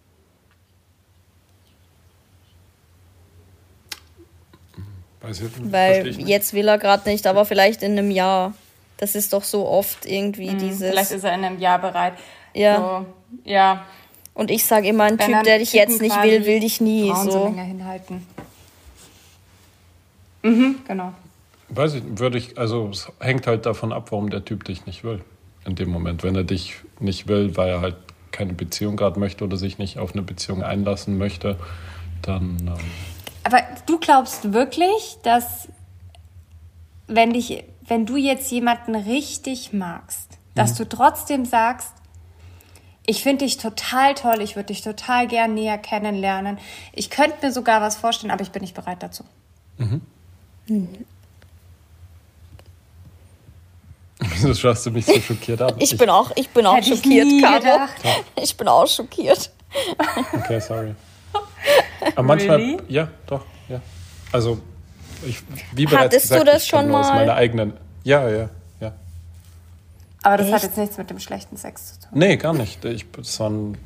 Weiß 5.20 5.40
ich, 5.40 5.72
Weil 5.72 6.06
ich 6.06 6.18
jetzt 6.18 6.54
will 6.54 6.68
er 6.68 6.78
gerade 6.78 7.08
nicht, 7.08 7.26
aber 7.26 7.44
vielleicht 7.44 7.82
in 7.82 7.92
einem 7.92 8.10
Jahr. 8.10 8.54
Das 8.96 9.14
ist 9.14 9.32
doch 9.32 9.44
so 9.44 9.66
oft 9.66 10.06
irgendwie 10.06 10.50
mhm, 10.50 10.58
dieses. 10.58 10.90
Vielleicht 10.90 11.10
ist 11.12 11.24
er 11.24 11.34
in 11.34 11.44
einem 11.44 11.58
Jahr 11.58 11.78
bereit. 11.78 12.14
Ja. 12.54 12.76
So, 12.76 13.06
ja. 13.44 13.84
Und 14.34 14.50
ich 14.50 14.64
sage 14.64 14.88
immer, 14.88 15.04
ein 15.04 15.18
Wenn 15.18 15.32
Typ, 15.32 15.42
der 15.44 15.58
dich 15.58 15.72
jetzt 15.72 16.00
nicht 16.00 16.22
will, 16.22 16.46
will 16.46 16.60
dich 16.60 16.80
nie. 16.80 17.10
Frauen 17.10 17.24
so. 17.24 17.30
so 17.32 17.44
länger 17.44 17.64
hinhalten. 17.64 18.26
Mhm, 20.42 20.80
genau. 20.86 21.12
Weiß 21.70 21.94
ich, 21.94 22.02
würde 22.18 22.38
ich, 22.38 22.58
also 22.58 22.88
es 22.90 23.12
hängt 23.20 23.46
halt 23.46 23.66
davon 23.66 23.92
ab, 23.92 24.10
warum 24.10 24.30
der 24.30 24.44
Typ 24.44 24.64
dich 24.64 24.86
nicht 24.86 25.04
will. 25.04 25.22
In 25.64 25.74
dem 25.74 25.90
Moment. 25.90 26.22
Wenn 26.22 26.34
er 26.34 26.44
dich 26.44 26.76
nicht 26.98 27.28
will, 27.28 27.56
weil 27.56 27.68
er 27.68 27.80
halt 27.80 27.96
keine 28.32 28.54
Beziehung 28.54 28.96
gerade 28.96 29.18
möchte 29.20 29.44
oder 29.44 29.56
sich 29.56 29.78
nicht 29.78 29.98
auf 29.98 30.12
eine 30.12 30.22
Beziehung 30.22 30.62
einlassen 30.62 31.18
möchte, 31.18 31.58
dann. 32.22 32.58
Ähm 32.66 32.74
Aber 33.44 33.62
du 33.86 33.98
glaubst 33.98 34.52
wirklich, 34.52 35.18
dass 35.22 35.68
wenn 37.06 37.32
dich, 37.32 37.64
wenn 37.86 38.06
du 38.06 38.16
jetzt 38.16 38.50
jemanden 38.50 38.94
richtig 38.94 39.72
magst, 39.72 40.38
dass 40.54 40.72
mhm. 40.72 40.76
du 40.76 40.88
trotzdem 40.88 41.44
sagst, 41.44 41.92
ich 43.06 43.22
finde 43.22 43.46
dich 43.46 43.56
total 43.56 44.14
toll, 44.14 44.42
ich 44.42 44.54
würde 44.54 44.66
dich 44.66 44.82
total 44.82 45.26
gern 45.26 45.54
näher 45.54 45.78
kennenlernen. 45.78 46.58
Ich 46.92 47.08
könnte 47.08 47.46
mir 47.46 47.52
sogar 47.52 47.80
was 47.80 47.96
vorstellen, 47.96 48.30
aber 48.30 48.42
ich 48.42 48.50
bin 48.50 48.60
nicht 48.60 48.74
bereit 48.74 49.02
dazu. 49.02 49.24
Mhm. 49.78 50.02
Mhm. 50.66 50.88
Wieso 54.42 54.54
schaust 54.54 54.86
du 54.86 54.90
mich 54.90 55.06
so 55.06 55.20
schockiert 55.20 55.60
an? 55.62 55.74
Ich, 55.78 55.92
ich 55.92 55.98
bin 55.98 56.08
auch, 56.10 56.30
ich 56.36 56.48
bin 56.50 56.64
auch 56.66 56.82
schockiert, 56.82 57.26
Caro. 57.42 57.88
Ich 58.42 58.56
bin 58.56 58.68
auch 58.68 58.86
schockiert. 58.86 59.50
Okay, 60.32 60.60
sorry. 60.60 60.94
Aber 62.14 62.22
manchmal, 62.22 62.56
really? 62.56 62.78
ja, 62.88 63.08
doch, 63.26 63.44
ja. 63.68 63.80
Also, 64.32 64.60
ich, 65.26 65.42
wie 65.72 65.86
bereits 65.86 66.04
Hattest 66.04 66.22
gesagt, 66.22 66.40
du 66.40 66.52
das 66.52 66.66
schon 66.66 66.88
mal? 66.88 67.00
Aus 67.00 67.08
meiner 67.08 67.34
eigenen, 67.34 67.72
ja, 68.04 68.28
ja, 68.28 68.48
ja. 68.80 68.92
Aber 70.22 70.36
das 70.36 70.46
Echt? 70.46 70.54
hat 70.54 70.62
jetzt 70.62 70.78
nichts 70.78 70.98
mit 70.98 71.10
dem 71.10 71.18
schlechten 71.18 71.56
Sex 71.56 71.94
zu 71.94 72.00
tun. 72.00 72.18
Nee, 72.18 72.36
gar 72.36 72.54
nicht. 72.54 72.84
Ich, 72.84 73.10
das 73.10 73.38
war 73.40 73.50
ein 73.50 73.78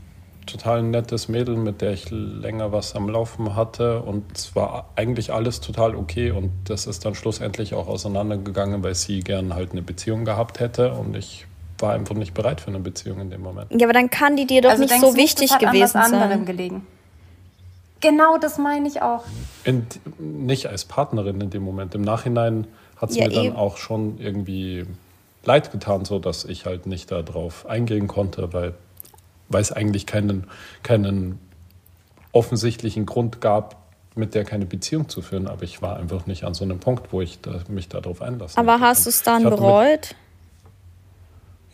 total 0.46 0.82
nettes 0.82 1.28
Mädel, 1.28 1.56
mit 1.56 1.80
der 1.80 1.92
ich 1.92 2.10
länger 2.10 2.72
was 2.72 2.94
am 2.94 3.08
Laufen 3.08 3.54
hatte. 3.56 4.00
Und 4.00 4.24
es 4.36 4.54
war 4.56 4.90
eigentlich 4.96 5.32
alles 5.32 5.60
total 5.60 5.94
okay. 5.94 6.30
Und 6.30 6.50
das 6.64 6.86
ist 6.86 7.04
dann 7.04 7.14
schlussendlich 7.14 7.74
auch 7.74 7.88
auseinandergegangen, 7.88 8.82
weil 8.82 8.94
sie 8.94 9.20
gern 9.20 9.54
halt 9.54 9.72
eine 9.72 9.82
Beziehung 9.82 10.24
gehabt 10.24 10.60
hätte. 10.60 10.92
Und 10.92 11.16
ich 11.16 11.46
war 11.78 11.94
einfach 11.94 12.14
nicht 12.14 12.34
bereit 12.34 12.60
für 12.60 12.68
eine 12.68 12.80
Beziehung 12.80 13.20
in 13.20 13.30
dem 13.30 13.42
Moment. 13.42 13.70
Ja, 13.72 13.86
aber 13.86 13.92
dann 13.92 14.10
kann 14.10 14.36
die 14.36 14.46
dir 14.46 14.62
doch 14.62 14.70
also 14.70 14.82
nicht 14.82 15.00
so 15.00 15.16
wichtig 15.16 15.50
das 15.50 15.60
hat 15.60 15.60
gewesen 15.60 15.98
an 15.98 16.12
was 16.12 16.20
sein. 16.20 16.46
Gelegen. 16.46 16.86
Genau, 18.00 18.36
das 18.38 18.58
meine 18.58 18.88
ich 18.88 19.00
auch. 19.00 19.24
In, 19.64 19.86
nicht 20.18 20.66
als 20.66 20.84
Partnerin 20.84 21.40
in 21.40 21.50
dem 21.50 21.62
Moment. 21.62 21.94
Im 21.94 22.02
Nachhinein 22.02 22.66
hat 22.96 23.12
sie 23.12 23.20
ja, 23.20 23.28
mir 23.28 23.34
dann 23.34 23.56
auch 23.56 23.76
schon 23.76 24.18
irgendwie 24.18 24.86
leid 25.44 25.72
getan, 25.72 26.04
so 26.04 26.18
dass 26.18 26.44
ich 26.44 26.66
halt 26.66 26.86
nicht 26.86 27.10
darauf 27.10 27.66
eingehen 27.66 28.08
konnte, 28.08 28.52
weil 28.52 28.74
weil 29.52 29.62
es 29.62 29.72
eigentlich 29.72 30.06
keinen, 30.06 30.46
keinen 30.82 31.38
offensichtlichen 32.32 33.06
Grund 33.06 33.40
gab, 33.40 33.76
mit 34.14 34.34
der 34.34 34.44
keine 34.44 34.66
Beziehung 34.66 35.08
zu 35.08 35.22
führen. 35.22 35.46
Aber 35.46 35.62
ich 35.62 35.82
war 35.82 35.96
einfach 35.96 36.26
nicht 36.26 36.44
an 36.44 36.54
so 36.54 36.64
einem 36.64 36.80
Punkt, 36.80 37.12
wo 37.12 37.20
ich 37.20 37.40
da, 37.40 37.60
mich 37.68 37.88
darauf 37.88 38.22
einlasse. 38.22 38.58
Aber 38.58 38.80
hast 38.80 39.06
du 39.06 39.10
es 39.10 39.22
dann 39.22 39.44
bereut? 39.44 39.90
Mit, 39.90 40.16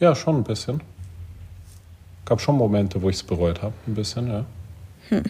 ja, 0.01 0.15
schon 0.15 0.37
ein 0.37 0.45
bisschen. 0.45 0.83
Gab 2.25 2.41
schon 2.41 2.57
Momente, 2.57 3.01
wo 3.01 3.09
ich 3.09 3.17
es 3.17 3.23
bereut 3.23 3.63
habe, 3.63 3.75
ein 3.87 3.95
bisschen, 3.95 4.29
ja. 4.29 4.45
Hm. 5.09 5.23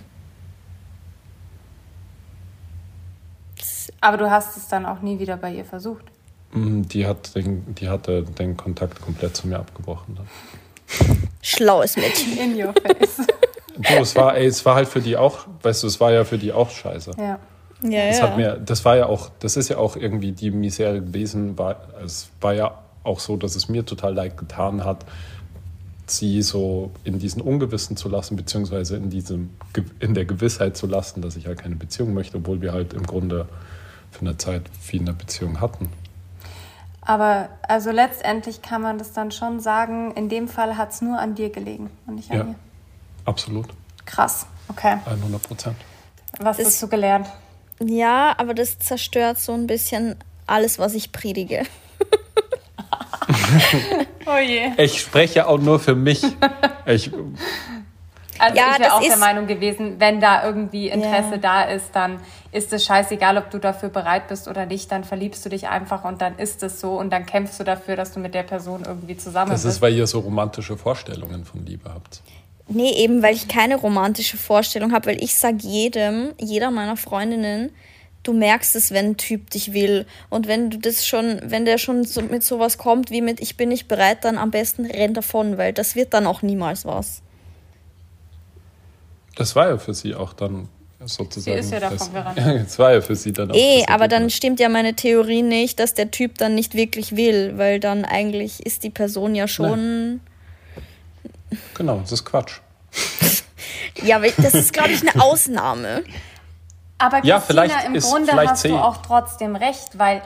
Aber 4.01 4.17
du 4.17 4.31
hast 4.31 4.57
es 4.57 4.69
dann 4.69 4.87
auch 4.87 5.01
nie 5.01 5.19
wieder 5.19 5.37
bei 5.37 5.53
ihr 5.53 5.65
versucht? 5.65 6.05
Mm, 6.53 6.83
die, 6.83 7.07
hat 7.07 7.35
den, 7.35 7.75
die 7.75 7.89
hatte 7.89 8.23
den 8.23 8.57
Kontakt 8.57 9.01
komplett 9.01 9.37
zu 9.37 9.49
mir 9.49 9.59
abgebrochen. 9.59 10.17
Dann. 10.17 11.19
Schlaues 11.49 11.97
Mädchen. 11.97 12.37
In 12.37 12.63
your 12.63 12.73
face. 12.73 13.27
Du, 13.79 14.03
es 14.03 14.17
war, 14.17 14.37
ey, 14.37 14.47
es 14.47 14.67
war 14.67 14.75
halt 14.75 14.89
für 14.89 15.01
die 15.01 15.17
auch, 15.17 15.47
weißt 15.63 15.85
du, 15.85 15.87
es 15.87 16.01
war 16.01 16.11
ja 16.11 16.25
für 16.25 16.37
die 16.37 16.53
auch 16.53 16.69
scheiße. 16.69 17.13
Ja. 17.17 17.39
Ja, 17.81 18.09
das 18.09 18.19
ja. 18.19 18.23
hat 18.25 18.37
mir, 18.37 18.57
das 18.57 18.85
war 18.85 18.97
ja 18.97 19.07
auch, 19.07 19.31
das 19.39 19.57
ist 19.57 19.69
ja 19.69 19.79
auch 19.79 19.95
irgendwie 19.95 20.33
die 20.33 20.51
Misere 20.51 21.01
gewesen. 21.01 21.57
War, 21.59 21.77
es 22.05 22.29
war 22.41 22.55
ja 22.55 22.77
auch 23.05 23.21
so, 23.21 23.37
dass 23.37 23.55
es 23.55 23.69
mir 23.69 23.87
total 23.87 24.15
leid 24.15 24.37
getan 24.37 24.85
hat, 24.85 25.05
sie 26.09 26.43
so 26.43 26.91
in 27.05 27.21
diesen 27.21 27.41
Ungewissen 27.41 27.97
zu 27.97 28.09
lassen, 28.09 28.35
beziehungsweise 28.35 28.97
in 28.97 29.11
diesem 29.11 29.51
in 30.01 30.15
der 30.15 30.25
Gewissheit 30.25 30.77
zu 30.77 30.89
lassen, 30.89 31.23
dass 31.23 31.37
ich 31.37 31.47
halt 31.47 31.59
keine 31.59 31.77
Beziehung 31.77 32.15
möchte, 32.15 32.39
obwohl 32.39 32.61
wir 32.61 32.73
halt 32.73 32.95
im 32.95 33.07
Grunde 33.07 33.47
für 34.11 34.23
eine 34.23 34.37
Zeit 34.39 34.63
viel 34.81 35.03
eine 35.03 35.13
Beziehung 35.13 35.61
hatten. 35.61 35.91
Aber 37.09 37.49
also 37.63 37.91
letztendlich 37.91 38.61
kann 38.61 38.83
man 38.83 38.99
das 38.99 39.15
dann 39.15 39.31
schon 39.31 39.61
sagen, 39.61 40.13
in 40.13 40.29
dem 40.29 40.47
Fall 40.47 40.77
hat 40.77 40.91
es 40.93 41.01
nur 41.01 41.19
an 41.19 41.35
dir 41.35 41.49
gelegen 41.49 41.89
und 42.07 42.17
nicht 42.17 42.31
an 42.31 42.37
ja, 42.37 42.45
mir. 42.45 42.55
Absolut. 43.25 43.67
Krass, 44.05 44.47
okay. 44.69 44.99
100 45.07 45.43
Prozent. 45.43 45.77
Was 46.39 46.59
das, 46.59 46.67
hast 46.67 46.83
du 46.83 46.89
gelernt? 46.89 47.27
Ja, 47.83 48.35
aber 48.37 48.53
das 48.53 48.79
zerstört 48.79 49.41
so 49.41 49.55
ein 49.55 49.67
bisschen 49.67 50.17
alles, 50.47 50.79
was 50.79 50.93
ich 50.93 51.11
predige. 51.11 51.63
oh 54.27 54.37
je. 54.37 54.73
Ich 54.77 55.01
spreche 55.01 55.47
auch 55.47 55.59
nur 55.59 55.81
für 55.81 55.95
mich. 55.95 56.23
Ich, 56.85 57.11
also 58.39 58.57
ja, 58.57 58.73
ich 58.73 58.79
wäre 58.81 58.95
auch 58.95 59.01
der 59.01 59.17
Meinung 59.17 59.47
gewesen, 59.47 59.97
wenn 59.99 60.21
da 60.21 60.45
irgendwie 60.45 60.89
Interesse 60.89 61.33
ja. 61.33 61.37
da 61.39 61.63
ist, 61.63 61.91
dann 61.93 62.21
ist 62.53 62.73
es 62.73 62.85
scheißegal, 62.85 63.39
ob 63.39 63.51
du 63.51 63.59
dafür 63.59 63.89
bereit 63.89 64.29
bist 64.29 64.49
oder 64.49 64.67
nicht, 64.67 64.91
dann 64.91 65.05
verliebst 65.05 65.45
du 65.45 65.49
dich 65.49 65.69
einfach 65.69 66.05
und 66.05 66.21
dann 66.23 66.39
ist 66.39 66.63
es 66.63 66.81
so 66.81 66.99
und 66.99 67.11
dann 67.11 67.27
kämpfst 67.27 67.61
du 67.61 67.65
dafür, 67.65 67.97
dass 67.97 68.13
du 68.13 68.21
mit 68.21 68.35
der 68.35 68.43
Person 68.43 68.85
irgendwie 68.87 69.17
zusammen 69.17 69.53
bist. 69.53 69.65
Das 69.65 69.75
ist, 69.75 69.83
weil 69.83 69.95
ihr 69.95 70.07
so 70.07 70.21
romantische 70.21 70.77
Vorstellungen 70.77 71.45
von 71.45 71.65
Liebe 71.65 71.91
habt. 71.93 72.23
Nee, 72.69 72.93
eben 72.93 73.23
weil 73.23 73.35
ich 73.35 73.49
keine 73.49 73.77
romantische 73.77 74.37
Vorstellung 74.37 74.93
habe, 74.93 75.07
weil 75.07 75.23
ich 75.23 75.35
sage 75.35 75.59
jedem, 75.61 76.35
jeder 76.39 76.71
meiner 76.71 76.97
Freundinnen, 76.97 77.71
du 78.23 78.35
merkst 78.35 78.77
es, 78.77 78.91
wenn 78.91 79.13
ein 79.13 79.17
Typ 79.17 79.51
dich 79.51 79.73
will. 79.73 80.07
Und 80.29 80.49
wenn 80.49 80.69
du 80.69 80.79
das 80.79 81.07
schon, 81.07 81.41
wenn 81.45 81.65
der 81.65 81.79
schon 81.79 82.05
so 82.05 82.21
mit 82.21 82.45
sowas 82.45 82.77
kommt 82.77 83.11
wie 83.11 83.23
mit 83.23 83.41
ich 83.41 83.57
bin 83.57 83.71
nicht 83.71 83.89
bereit, 83.89 84.25
dann 84.25 84.37
am 84.37 84.51
besten 84.51 84.85
renn 84.85 85.15
davon, 85.15 85.57
weil 85.57 85.73
das 85.73 85.97
wird 85.97 86.13
dann 86.13 86.27
auch 86.27 86.43
niemals 86.43 86.85
was. 86.85 87.23
Das 89.39 89.55
war 89.55 89.69
ja 89.69 89.79
für 89.79 89.95
sie 89.95 90.17
auch 90.17 90.33
dann 90.33 90.69
sozusagen. 91.05 91.55
Sie 91.55 91.61
ist 91.61 91.71
ja 91.71 91.79
davon 91.79 92.13
gerannt. 92.13 92.39
das 92.67 92.79
war 92.81 92.93
ja 92.93 93.01
für 93.01 93.15
sie 93.15 93.33
dann 93.33 93.53
auch. 93.53 93.55
Eh, 93.55 93.85
aber 93.89 94.09
dann 94.09 94.31
stimmt 94.31 94.59
ja 94.59 94.69
meine 94.69 94.95
Theorie 94.95 95.43
nicht, 95.43 95.79
dass 95.79 95.95
der 95.95 96.11
Typ 96.11 96.39
dann 96.39 96.57
nicht 96.57 96.75
wirklich 96.75 97.15
will, 97.15 97.57
weil 97.57 97.79
dann 97.79 98.05
eigentlich 98.05 98.67
ist 98.67 98.83
die 98.83 98.91
Person 98.91 99.37
ja 99.37 99.47
schon. 99.47 100.15
Nee. 101.51 101.59
Genau, 101.75 102.01
das 102.01 102.11
ist 102.11 102.25
Quatsch. 102.25 102.59
ja, 104.03 104.19
das 104.19 104.55
ist, 104.55 104.73
glaube 104.73 104.91
ich, 104.91 105.09
eine 105.09 105.23
Ausnahme. 105.23 106.03
Aber 106.99 107.21
Christina, 107.21 107.37
ja, 107.37 107.41
vielleicht 107.41 107.87
im 107.87 107.95
ist, 107.95 108.11
Grunde 108.11 108.33
hast 108.33 108.65
du 108.65 108.77
auch 108.77 108.97
trotzdem 108.99 109.55
recht, 109.55 109.99
weil 109.99 110.21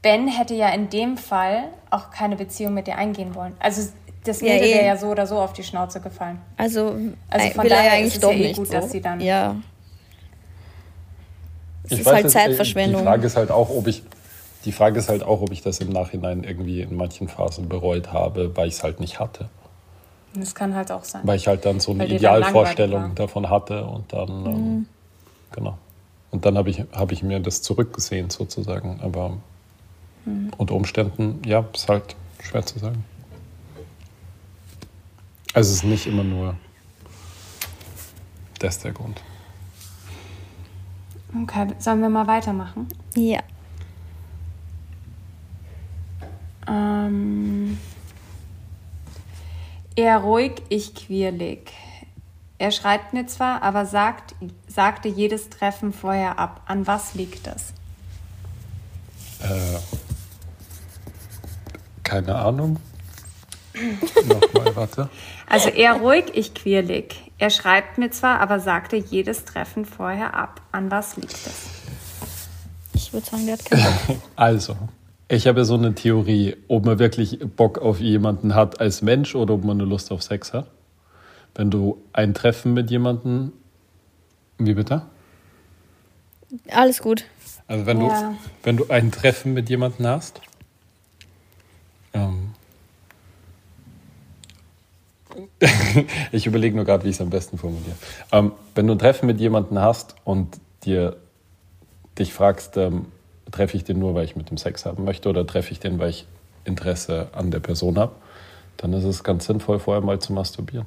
Ben 0.00 0.26
hätte 0.26 0.54
ja 0.54 0.70
in 0.70 0.88
dem 0.88 1.18
Fall 1.18 1.64
auch 1.90 2.10
keine 2.10 2.36
Beziehung 2.36 2.72
mit 2.72 2.86
dir 2.86 2.96
eingehen 2.96 3.34
wollen. 3.34 3.54
Also 3.60 3.92
das 4.24 4.42
Mädel 4.42 4.68
ja, 4.68 4.74
wäre 4.74 4.86
ja 4.86 4.96
so 4.96 5.06
oder 5.06 5.26
so 5.26 5.38
auf 5.38 5.52
die 5.52 5.62
Schnauze 5.62 6.00
gefallen. 6.00 6.38
Also, 6.56 6.94
also 7.28 7.48
von 7.50 7.64
will 7.64 7.70
daher 7.70 7.90
er 7.90 7.96
eigentlich 7.96 8.08
ist 8.08 8.14
es 8.16 8.20
doch 8.20 8.32
ja 8.32 8.36
eh 8.36 8.48
nicht 8.48 8.56
gut, 8.56 8.66
so. 8.66 8.72
dass 8.72 8.90
sie 8.90 9.00
dann. 9.00 9.20
Ja. 9.20 9.56
Es 11.84 11.92
ich 11.92 12.00
ist 12.00 12.06
halt 12.06 12.30
Zeitverschwendung. 12.30 13.00
Die 13.00 13.06
Frage 13.06 13.26
ist 13.26 13.36
halt 13.36 13.50
auch, 13.50 13.70
ob 13.70 13.86
ich. 13.86 14.02
Die 14.66 14.72
Frage 14.72 14.98
ist 14.98 15.08
halt 15.08 15.22
auch, 15.22 15.40
ob 15.40 15.52
ich 15.52 15.62
das 15.62 15.80
im 15.80 15.88
Nachhinein 15.88 16.44
irgendwie 16.44 16.82
in 16.82 16.94
manchen 16.94 17.28
Phasen 17.28 17.70
bereut 17.70 18.12
habe, 18.12 18.54
weil 18.56 18.68
ich 18.68 18.74
es 18.74 18.82
halt 18.82 19.00
nicht 19.00 19.18
hatte. 19.18 19.48
Das 20.34 20.54
kann 20.54 20.74
halt 20.74 20.92
auch 20.92 21.02
sein. 21.04 21.22
Weil 21.24 21.36
ich 21.36 21.48
halt 21.48 21.64
dann 21.64 21.80
so 21.80 21.92
eine 21.92 22.06
Idealvorstellung 22.06 23.14
davon 23.14 23.48
hatte 23.48 23.84
und 23.84 24.12
dann, 24.12 24.28
ähm, 24.28 24.42
mhm. 24.42 24.48
ähm, 24.48 24.86
genau. 25.50 25.78
Und 26.30 26.44
dann 26.44 26.58
habe 26.58 26.68
ich, 26.68 26.84
hab 26.92 27.10
ich 27.10 27.22
mir 27.22 27.40
das 27.40 27.62
zurückgesehen 27.62 28.28
sozusagen. 28.28 29.00
Aber 29.02 29.38
mhm. 30.26 30.50
unter 30.58 30.74
Umständen, 30.74 31.40
ja, 31.46 31.64
ist 31.72 31.88
halt 31.88 32.14
schwer 32.42 32.64
zu 32.64 32.78
sagen. 32.78 33.02
Also 35.52 35.70
es 35.70 35.76
ist 35.78 35.84
nicht 35.84 36.06
immer 36.06 36.24
nur 36.24 36.56
Das 38.60 38.76
ist 38.76 38.84
der 38.84 38.92
Grund. 38.92 39.22
Okay, 41.42 41.68
sollen 41.78 42.02
wir 42.02 42.10
mal 42.10 42.26
weitermachen? 42.26 42.88
Ja. 43.14 43.40
Ähm, 46.68 47.78
eher 49.96 50.18
ruhig, 50.18 50.62
ich 50.68 50.94
quirlig. 50.94 51.72
Er 52.58 52.70
schreibt 52.70 53.14
mir 53.14 53.26
zwar, 53.26 53.62
aber 53.62 53.86
sagt, 53.86 54.34
sagte 54.68 55.08
jedes 55.08 55.48
Treffen 55.48 55.94
vorher 55.94 56.38
ab. 56.38 56.60
An 56.66 56.86
was 56.86 57.14
liegt 57.14 57.46
das? 57.46 57.72
Äh, 59.40 59.78
keine 62.02 62.34
Ahnung. 62.34 62.78
Nochmal, 64.26 64.76
warte. 64.76 65.08
Also 65.48 65.68
eher 65.68 65.94
ruhig, 65.94 66.24
ich 66.34 66.54
quirlig. 66.54 67.30
Er 67.38 67.50
schreibt 67.50 67.98
mir 67.98 68.10
zwar, 68.10 68.40
aber 68.40 68.60
sagte 68.60 68.96
jedes 68.96 69.44
Treffen 69.44 69.84
vorher 69.84 70.34
ab. 70.34 70.60
An 70.72 70.90
was 70.90 71.16
liegt 71.16 71.32
das? 71.46 71.68
Ich 72.94 73.12
würde 73.12 73.26
sagen, 73.26 73.46
der 73.46 73.54
hat 73.54 73.64
keinen 73.64 73.82
Bock. 74.06 74.16
Also, 74.36 74.76
ich 75.28 75.46
habe 75.46 75.60
ja 75.60 75.64
so 75.64 75.74
eine 75.74 75.94
Theorie, 75.94 76.56
ob 76.68 76.84
man 76.84 76.98
wirklich 76.98 77.38
Bock 77.40 77.78
auf 77.78 78.00
jemanden 78.00 78.54
hat 78.54 78.80
als 78.80 79.00
Mensch 79.02 79.34
oder 79.34 79.54
ob 79.54 79.64
man 79.64 79.80
eine 79.80 79.88
Lust 79.88 80.12
auf 80.12 80.22
Sex 80.22 80.52
hat. 80.52 80.66
Wenn 81.54 81.70
du 81.70 82.02
ein 82.12 82.34
Treffen 82.34 82.74
mit 82.74 82.90
jemandem. 82.90 83.52
Wie 84.58 84.74
bitte? 84.74 85.02
Alles 86.70 87.00
gut. 87.00 87.24
Also 87.66 87.86
wenn 87.86 88.00
Ja. 88.00 88.30
du 88.30 88.36
wenn 88.64 88.76
du 88.76 88.86
ein 88.88 89.10
Treffen 89.12 89.52
mit 89.54 89.68
jemandem 89.70 90.06
hast. 90.06 90.40
Ich 96.32 96.46
überlege 96.46 96.76
nur 96.76 96.84
gerade, 96.84 97.04
wie 97.04 97.08
ich 97.08 97.16
es 97.16 97.20
am 97.20 97.30
besten 97.30 97.58
formuliere. 97.58 97.96
Ähm, 98.32 98.52
wenn 98.74 98.86
du 98.86 98.94
ein 98.94 98.98
Treffen 98.98 99.26
mit 99.26 99.40
jemandem 99.40 99.78
hast 99.78 100.14
und 100.24 100.60
dir 100.84 101.16
dich 102.18 102.32
fragst, 102.32 102.76
ähm, 102.76 103.06
treffe 103.50 103.76
ich 103.76 103.84
den 103.84 103.98
nur, 103.98 104.14
weil 104.14 104.24
ich 104.24 104.36
mit 104.36 104.50
dem 104.50 104.56
Sex 104.56 104.84
haben 104.86 105.04
möchte 105.04 105.28
oder 105.28 105.46
treffe 105.46 105.72
ich 105.72 105.80
den, 105.80 105.98
weil 105.98 106.10
ich 106.10 106.26
Interesse 106.64 107.28
an 107.32 107.50
der 107.50 107.60
Person 107.60 107.98
habe, 107.98 108.12
dann 108.76 108.92
ist 108.92 109.04
es 109.04 109.24
ganz 109.24 109.46
sinnvoll, 109.46 109.78
vorher 109.78 110.02
mal 110.02 110.18
zu 110.18 110.32
masturbieren. 110.32 110.86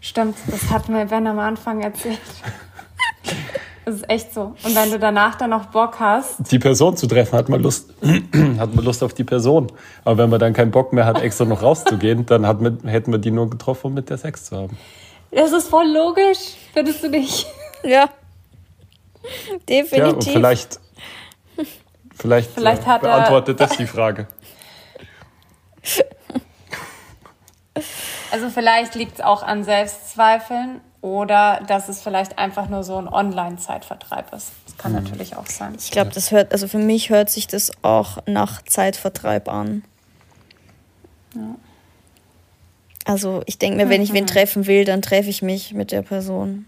Stimmt, 0.00 0.36
das 0.46 0.70
hat 0.70 0.88
mir 0.88 1.06
Ben 1.06 1.26
am 1.26 1.38
Anfang 1.38 1.80
erzählt. 1.80 2.18
Das 3.84 3.96
ist 3.96 4.08
echt 4.08 4.32
so. 4.32 4.54
Und 4.64 4.74
wenn 4.74 4.90
du 4.90 4.98
danach 4.98 5.34
dann 5.34 5.50
noch 5.50 5.66
Bock 5.66 6.00
hast, 6.00 6.50
die 6.50 6.58
Person 6.58 6.96
zu 6.96 7.06
treffen, 7.06 7.36
hat 7.38 7.48
man 7.50 7.60
Lust, 7.62 7.90
hat 8.58 8.74
man 8.74 8.84
Lust 8.84 9.02
auf 9.02 9.12
die 9.12 9.24
Person. 9.24 9.70
Aber 10.04 10.18
wenn 10.18 10.30
man 10.30 10.40
dann 10.40 10.52
keinen 10.54 10.70
Bock 10.70 10.92
mehr 10.94 11.04
hat, 11.04 11.20
extra 11.20 11.44
noch 11.44 11.62
rauszugehen, 11.62 12.24
dann 12.24 12.46
hat 12.46 12.60
man, 12.62 12.78
hätten 12.86 13.12
wir 13.12 13.18
die 13.18 13.30
nur 13.30 13.50
getroffen, 13.50 13.88
um 13.88 13.94
mit 13.94 14.08
der 14.08 14.16
Sex 14.18 14.46
zu 14.46 14.56
haben. 14.56 14.78
das 15.30 15.52
ist 15.52 15.68
voll 15.68 15.86
logisch, 15.92 16.54
findest 16.72 17.02
du 17.02 17.08
nicht? 17.10 17.46
Ja. 17.82 17.90
Ja, 17.90 18.08
und 19.54 19.68
Definitiv. 19.68 20.32
vielleicht, 20.32 20.80
vielleicht, 22.14 22.50
Vielleicht 22.52 22.82
äh, 22.82 22.86
hat 22.86 23.02
er- 23.02 23.08
beantwortet 23.10 23.60
das 23.60 23.76
die 23.76 23.86
Frage. 23.86 24.26
Also 28.30 28.48
vielleicht 28.50 28.94
liegt 28.94 29.14
es 29.18 29.20
auch 29.20 29.42
an 29.42 29.64
Selbstzweifeln 29.64 30.80
oder 31.04 31.60
dass 31.66 31.90
es 31.90 32.00
vielleicht 32.00 32.38
einfach 32.38 32.70
nur 32.70 32.82
so 32.82 32.96
ein 32.96 33.06
Online-Zeitvertreib 33.08 34.32
ist. 34.32 34.52
Das 34.64 34.78
kann 34.78 34.92
natürlich 34.92 35.36
auch 35.36 35.46
sein. 35.46 35.74
ich 35.78 35.90
glaube, 35.90 36.10
das 36.14 36.30
hört, 36.30 36.50
also 36.52 36.66
für 36.66 36.78
mich 36.78 37.10
hört 37.10 37.28
sich 37.28 37.46
das 37.46 37.72
auch 37.82 38.16
nach 38.24 38.62
Zeitvertreib 38.62 39.50
an. 39.50 39.84
Also 43.04 43.42
ich 43.44 43.58
denke 43.58 43.76
mir, 43.76 43.90
wenn 43.90 44.00
ich 44.00 44.14
wen 44.14 44.26
treffen 44.34 44.66
will, 44.66 44.86
dann 44.86 45.02
treffe 45.02 45.28
ich 45.28 45.42
mich 45.42 45.74
mit 45.74 45.92
der 45.92 46.00
Person. 46.00 46.64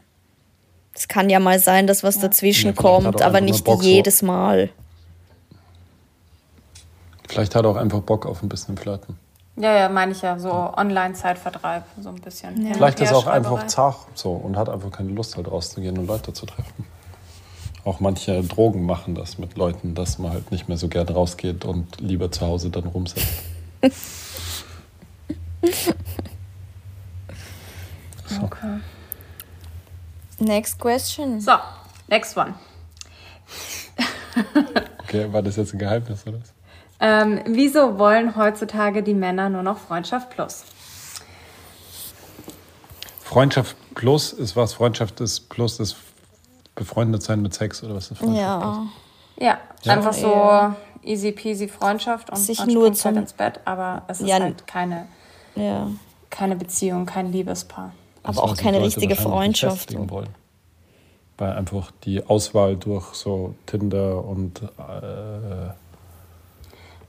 Es 0.94 1.08
kann 1.08 1.30
ja 1.30 1.40
mal 1.40 1.58
sein, 1.58 1.86
dass 1.86 2.02
was 2.02 2.18
dazwischen 2.18 2.74
Ja, 2.74 2.76
vielleicht 2.78 2.96
hat 2.96 3.04
kommt, 3.04 3.20
er 3.22 3.26
aber 3.28 3.40
nicht 3.40 3.64
Bock 3.64 3.82
jedes 3.82 4.20
Mal. 4.20 4.68
Vielleicht 7.26 7.54
hat 7.54 7.64
er 7.64 7.70
auch 7.70 7.76
einfach 7.76 8.02
Bock 8.02 8.26
auf 8.26 8.42
ein 8.42 8.50
bisschen 8.50 8.76
Flirten. 8.76 9.18
Ja, 9.56 9.74
ja, 9.74 9.88
meine 9.88 10.12
ich 10.12 10.20
ja, 10.20 10.38
so 10.38 10.50
Online-Zeitvertreib, 10.50 11.84
so 12.00 12.10
ein 12.10 12.16
bisschen. 12.16 12.54
Und 12.56 12.74
Vielleicht 12.74 13.00
ist 13.00 13.10
er 13.10 13.16
auch 13.16 13.26
einfach 13.26 13.66
zart 13.66 13.96
so 14.14 14.32
und 14.32 14.56
hat 14.56 14.68
einfach 14.68 14.90
keine 14.90 15.10
Lust, 15.12 15.36
halt 15.36 15.50
rauszugehen 15.50 15.96
und 15.96 16.06
Leute 16.06 16.32
zu 16.34 16.44
treffen. 16.44 16.84
Auch 17.84 18.00
manche 18.00 18.42
Drogen 18.42 18.84
machen 18.84 19.14
das 19.14 19.38
mit 19.38 19.56
Leuten, 19.56 19.94
dass 19.94 20.18
man 20.18 20.32
halt 20.32 20.50
nicht 20.50 20.68
mehr 20.68 20.76
so 20.76 20.88
gern 20.88 21.08
rausgeht 21.08 21.64
und 21.64 22.00
lieber 22.00 22.30
zu 22.30 22.46
Hause 22.46 22.70
dann 22.70 22.84
rumsitzt. 22.84 23.26
Okay. 28.42 28.80
Next 30.38 30.78
question. 30.78 31.40
So, 31.40 31.52
next 32.08 32.36
one. 32.36 32.54
Okay, 35.04 35.32
war 35.32 35.42
das 35.42 35.56
jetzt 35.56 35.72
ein 35.72 35.78
Geheimnis 35.78 36.26
oder 36.26 36.40
was? 36.40 36.52
Ähm, 36.98 37.40
wieso 37.46 37.98
wollen 37.98 38.36
heutzutage 38.36 39.02
die 39.02 39.14
Männer 39.14 39.48
nur 39.50 39.62
noch 39.62 39.78
Freundschaft 39.78 40.30
plus? 40.30 40.64
Freundschaft 43.22 43.76
plus 43.94 44.32
ist 44.32 44.56
was? 44.56 44.74
Freundschaft 44.74 45.20
ist 45.20 45.48
plus 45.48 45.80
ist 45.80 45.96
befreundet 46.74 47.22
sein 47.22 47.42
mit 47.42 47.54
Sex 47.54 47.82
oder 47.82 47.94
was 47.96 48.10
ist 48.10 48.18
Freundschaft 48.18 48.60
plus? 48.62 48.76
Ja. 49.38 49.46
Ja, 49.46 49.58
Ja. 49.82 49.92
einfach 49.92 50.12
so 50.12 50.28
Ja. 50.28 50.76
easy 51.02 51.32
peasy 51.32 51.68
Freundschaft 51.68 52.30
und 52.30 52.36
Sich 52.36 52.64
nur 52.66 52.84
halt 52.84 52.96
zum- 52.96 53.16
ins 53.16 53.32
Bett, 53.32 53.60
aber 53.64 54.02
es 54.08 54.20
ist 54.20 54.28
Ja, 54.28 54.38
halt 54.40 54.66
keine, 54.66 55.06
Ja. 55.54 55.88
keine 56.30 56.56
Beziehung, 56.56 57.04
kein 57.06 57.32
Liebespaar. 57.32 57.92
Aber 58.22 58.32
Das 58.34 58.38
auch 58.38 58.56
keine 58.56 58.80
richtige 58.82 59.16
Freundschaft. 59.16 59.94
Wollen. 60.10 60.28
Weil 61.38 61.52
einfach 61.52 61.90
die 62.04 62.24
Auswahl 62.26 62.76
durch 62.76 63.12
so 63.14 63.54
Tinder 63.66 64.24
und 64.24 64.62
äh, 64.62 65.68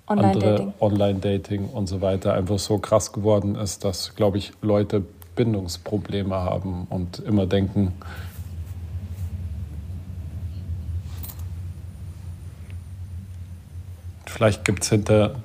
andere 0.07 0.73
Online-Dating. 0.79 1.69
Und 1.69 1.87
so 1.87 2.01
weiter 2.01 2.33
einfach 2.33 2.59
so 2.59 2.79
krass 2.79 3.13
geworden 3.13 3.55
ist, 3.55 3.83
dass, 3.83 4.15
glaube 4.15 4.37
ich, 4.37 4.53
Leute 4.61 5.03
Bindungsprobleme 5.35 6.35
haben 6.35 6.87
und 6.89 7.19
immer 7.19 7.45
denken, 7.45 7.93
vielleicht 14.25 14.65
gibt 14.65 14.83
es 14.83 14.89
hinter. 14.89 15.35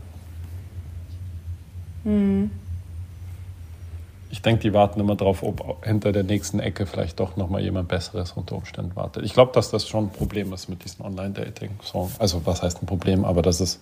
Ich 4.30 4.42
denke, 4.42 4.62
die 4.62 4.72
warten 4.72 4.98
immer 4.98 5.14
drauf, 5.14 5.42
ob 5.42 5.84
hinter 5.84 6.10
der 6.10 6.24
nächsten 6.24 6.58
Ecke 6.58 6.86
vielleicht 6.86 7.20
doch 7.20 7.36
nochmal 7.36 7.62
jemand 7.62 7.88
Besseres 7.88 8.32
unter 8.32 8.56
Umständen 8.56 8.96
wartet. 8.96 9.24
Ich 9.24 9.34
glaube, 9.34 9.52
dass 9.52 9.70
das 9.70 9.86
schon 9.86 10.06
ein 10.06 10.10
Problem 10.10 10.52
ist 10.52 10.68
mit 10.68 10.84
diesem 10.84 11.04
Online-Dating. 11.04 11.70
So, 11.82 12.10
also, 12.18 12.44
was 12.44 12.62
heißt 12.62 12.82
ein 12.82 12.86
Problem? 12.86 13.24
Aber 13.24 13.42
dass 13.42 13.60
es 13.60 13.80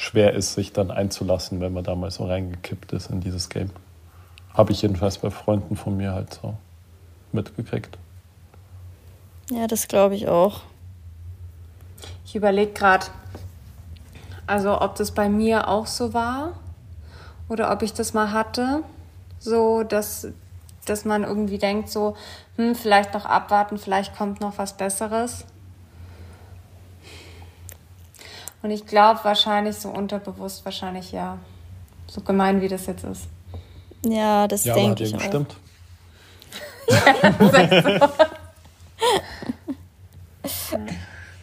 schwer 0.00 0.32
ist, 0.32 0.54
sich 0.54 0.72
dann 0.72 0.90
einzulassen, 0.90 1.60
wenn 1.60 1.74
man 1.74 1.84
da 1.84 1.94
mal 1.94 2.10
so 2.10 2.24
reingekippt 2.24 2.92
ist 2.92 3.10
in 3.10 3.20
dieses 3.20 3.50
Game. 3.50 3.70
Habe 4.54 4.72
ich 4.72 4.80
jedenfalls 4.80 5.18
bei 5.18 5.30
Freunden 5.30 5.76
von 5.76 5.96
mir 5.96 6.12
halt 6.12 6.32
so 6.32 6.54
mitgekriegt. 7.32 7.98
Ja, 9.50 9.66
das 9.66 9.88
glaube 9.88 10.14
ich 10.14 10.26
auch. 10.26 10.62
Ich 12.24 12.34
überlege 12.34 12.72
gerade, 12.72 13.06
also 14.46 14.80
ob 14.80 14.94
das 14.94 15.12
bei 15.12 15.28
mir 15.28 15.68
auch 15.68 15.86
so 15.86 16.14
war 16.14 16.54
oder 17.48 17.70
ob 17.70 17.82
ich 17.82 17.92
das 17.92 18.14
mal 18.14 18.32
hatte, 18.32 18.82
so 19.38 19.82
dass, 19.82 20.28
dass 20.86 21.04
man 21.04 21.24
irgendwie 21.24 21.58
denkt, 21.58 21.90
so, 21.90 22.16
hm, 22.56 22.74
vielleicht 22.74 23.12
noch 23.12 23.26
abwarten, 23.26 23.76
vielleicht 23.76 24.16
kommt 24.16 24.40
noch 24.40 24.56
was 24.56 24.76
Besseres. 24.76 25.44
Und 28.62 28.70
ich 28.70 28.86
glaube 28.86 29.20
wahrscheinlich 29.22 29.76
so 29.76 29.88
unterbewusst, 29.88 30.64
wahrscheinlich 30.64 31.12
ja, 31.12 31.38
so 32.06 32.20
gemein 32.20 32.60
wie 32.60 32.68
das 32.68 32.86
jetzt 32.86 33.04
ist. 33.04 33.28
Ja, 34.04 34.46
das 34.48 34.64
Ja, 34.64 34.74
denke 34.74 35.04
ja 35.04 35.08
ich 35.08 35.14
auch. 35.14 35.18
gestimmt. 35.18 35.56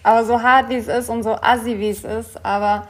Aber 0.04 0.26
so 0.26 0.42
hart 0.42 0.70
wie 0.70 0.76
es 0.76 0.88
ist 0.88 1.10
und 1.10 1.24
so 1.24 1.36
assi 1.36 1.80
wie 1.80 1.90
es 1.90 2.04
ist, 2.04 2.44
aber 2.46 2.88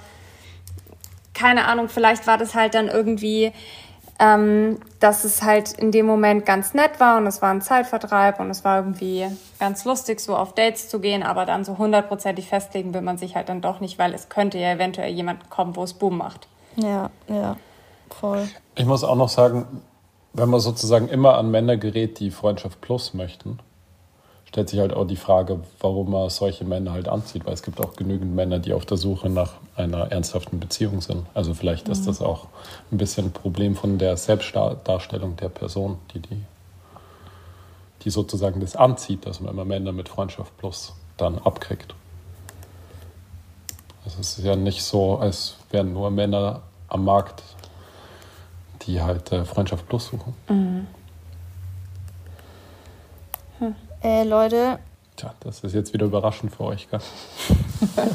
keine 1.34 1.66
Ahnung, 1.66 1.90
vielleicht 1.90 2.28
war 2.28 2.38
das 2.38 2.54
halt 2.56 2.76
dann 2.76 2.88
irgendwie, 2.88 3.52
ähm, 4.20 4.80
dass 5.00 5.24
es 5.24 5.44
halt 5.44 5.74
in 5.74 5.92
dem 5.92 6.06
Moment 6.06 6.46
ganz 6.46 6.74
nett 6.74 7.00
war 7.00 7.18
und 7.18 7.28
es 7.28 7.42
war 7.42 7.52
ein 7.52 7.62
Zeitvertreib 7.62 8.40
und 8.40 8.50
es 8.50 8.64
war 8.64 8.78
irgendwie 8.78 9.28
ganz 9.60 9.86
lustig, 9.86 10.20
so 10.20 10.36
auf 10.36 10.54
Dates 10.54 10.90
zu 10.90 11.00
gehen, 11.00 11.24
aber 11.24 11.46
dann 11.46 11.64
so 11.64 11.78
hundertprozentig 11.78 12.48
festlegen 12.48 12.94
will 12.94 13.02
man 13.02 13.18
sich 13.18 13.36
halt 13.36 13.50
dann 13.50 13.62
doch 13.62 13.80
nicht, 13.80 14.00
weil 14.00 14.14
es 14.14 14.30
könnte 14.30 14.58
ja 14.58 14.72
eventuell 14.72 15.12
jemand 15.12 15.50
kommen, 15.50 15.76
wo 15.76 15.84
es 15.84 15.94
Boom 15.94 16.18
macht. 16.18 16.48
Ja, 16.78 17.10
ja, 17.28 17.58
voll. 18.10 18.48
Ich 18.76 18.86
muss 18.86 19.04
auch 19.04 19.16
noch 19.16 19.30
sagen, 19.30 19.82
wenn 20.34 20.50
man 20.50 20.60
sozusagen 20.60 21.10
immer 21.10 21.38
an 21.38 21.52
Männer 21.52 21.78
gerät, 21.78 22.20
die 22.20 22.32
Freundschaft 22.32 22.82
Plus 22.82 23.14
möchten, 23.14 23.60
stellt 24.58 24.70
sich 24.70 24.80
halt 24.80 24.94
auch 24.94 25.06
die 25.06 25.18
Frage, 25.18 25.60
warum 25.82 26.10
man 26.10 26.32
solche 26.32 26.66
Männer 26.66 26.92
halt 26.92 27.08
anzieht, 27.08 27.46
weil 27.46 27.54
es 27.54 27.62
gibt 27.62 27.80
auch 27.80 27.96
genügend 27.96 28.34
Männer, 28.34 28.58
die 28.58 28.74
auf 28.74 28.88
der 28.88 28.98
Suche 28.98 29.30
nach 29.30 29.54
einer 29.76 30.12
ernsthaften 30.12 30.60
Beziehung 30.60 31.02
sind. 31.02 31.28
Also 31.36 31.54
vielleicht 31.54 31.90
ist 31.90 32.08
das 32.08 32.24
auch 32.24 32.48
ein 32.92 32.98
bisschen 32.98 33.26
ein 33.26 33.32
Problem 33.34 33.76
von 33.76 34.00
der 34.00 34.18
Selbstdarstellung 34.18 35.36
der 35.36 35.50
Person, 35.50 36.00
die 36.12 36.22
die, 36.22 36.44
die 38.02 38.10
sozusagen 38.10 38.60
das 38.60 38.76
anzieht, 38.76 39.28
dass 39.28 39.42
man 39.42 39.54
immer 39.54 39.64
Männer 39.64 39.92
mit 39.92 40.10
Freundschaft 40.10 40.58
Plus 40.58 40.96
dann 41.18 41.38
abkriegt. 41.38 41.94
Also 44.06 44.18
es 44.22 44.40
ist 44.40 44.44
ja 44.44 44.56
nicht 44.56 44.82
so, 44.82 45.18
als 45.18 45.58
wären 45.70 45.94
nur 45.94 46.10
Männer 46.10 46.62
am 46.88 47.06
Markt, 47.06 47.44
die 48.88 49.04
halt 49.04 49.32
äh, 49.32 49.46
Freundschaft 49.46 49.88
Plus 49.88 50.08
suchen. 50.08 50.34
Mhm. 50.50 50.88
Hm. 53.60 53.76
Äh, 54.04 54.24
Leute. 54.24 54.80
Tja, 55.16 55.34
das 55.40 55.64
ist 55.64 55.74
jetzt 55.74 55.94
wieder 55.94 56.06
überraschend 56.06 56.56
für 56.56 56.66
euch, 56.66 56.88
gell? 56.90 57.00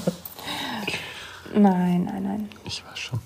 nein, 1.54 2.04
nein, 2.04 2.22
nein. 2.22 2.48
Ich 2.64 2.84
weiß 2.86 2.98
schon. 2.98 3.18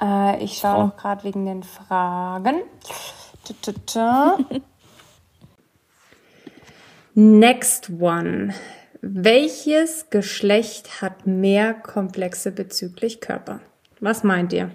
Äh, 0.00 0.44
ich 0.44 0.58
schaue 0.58 0.88
noch 0.88 0.96
gerade 0.96 1.24
wegen 1.24 1.46
den 1.46 1.62
Fragen. 1.62 2.56
Next 7.14 7.90
one. 7.98 8.52
Welches 9.00 10.10
Geschlecht 10.10 11.00
hat 11.00 11.26
mehr 11.26 11.72
Komplexe 11.72 12.52
bezüglich 12.52 13.20
Körper? 13.20 13.60
Was 14.00 14.22
meint 14.22 14.52
ihr? 14.52 14.70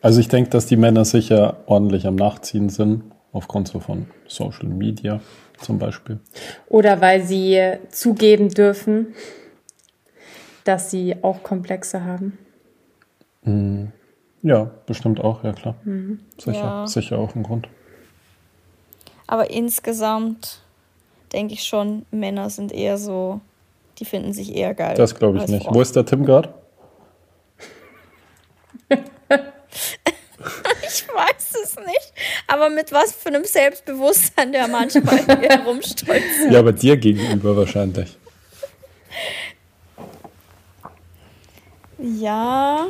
Also 0.00 0.20
ich 0.20 0.28
denke, 0.28 0.50
dass 0.50 0.66
die 0.66 0.76
Männer 0.76 1.04
sicher 1.04 1.64
ordentlich 1.66 2.06
am 2.06 2.14
Nachziehen 2.16 2.68
sind, 2.68 3.02
aufgrund 3.32 3.68
so 3.68 3.80
von 3.80 4.06
Social 4.28 4.68
Media 4.68 5.20
zum 5.62 5.78
Beispiel. 5.78 6.20
Oder 6.68 7.00
weil 7.00 7.22
sie 7.22 7.78
zugeben 7.90 8.48
dürfen, 8.48 9.14
dass 10.64 10.90
sie 10.90 11.16
auch 11.22 11.42
Komplexe 11.42 12.04
haben. 12.04 12.38
Mhm. 13.42 13.92
Ja, 14.42 14.70
bestimmt 14.86 15.20
auch, 15.20 15.44
ja 15.44 15.52
klar. 15.52 15.76
Mhm. 15.84 16.20
Sicher, 16.36 16.58
ja. 16.58 16.86
sicher 16.86 17.18
auch 17.18 17.34
ein 17.34 17.42
Grund. 17.44 17.68
Aber 19.26 19.50
insgesamt 19.50 20.62
denke 21.32 21.54
ich 21.54 21.64
schon, 21.64 22.04
Männer 22.10 22.50
sind 22.50 22.72
eher 22.72 22.98
so, 22.98 23.40
die 23.98 24.04
finden 24.04 24.32
sich 24.32 24.54
eher 24.54 24.74
geil. 24.74 24.94
Das 24.96 25.14
glaube 25.14 25.38
ich 25.38 25.48
nicht. 25.48 25.64
Frauen. 25.64 25.74
Wo 25.74 25.80
ist 25.80 25.96
der 25.96 26.04
Tim 26.04 26.24
gerade? 26.24 26.52
ich 30.92 31.08
weiß 31.08 31.54
es 31.64 31.76
nicht. 31.76 32.12
Aber 32.46 32.70
mit 32.70 32.92
was 32.92 33.12
für 33.12 33.28
einem 33.28 33.44
Selbstbewusstsein 33.44 34.52
der 34.52 34.68
manchmal 34.68 35.18
herumstolzt. 35.26 36.50
Ja, 36.50 36.58
aber 36.58 36.72
dir 36.72 36.96
gegenüber 36.96 37.56
wahrscheinlich. 37.56 38.16
Ja. 41.98 42.86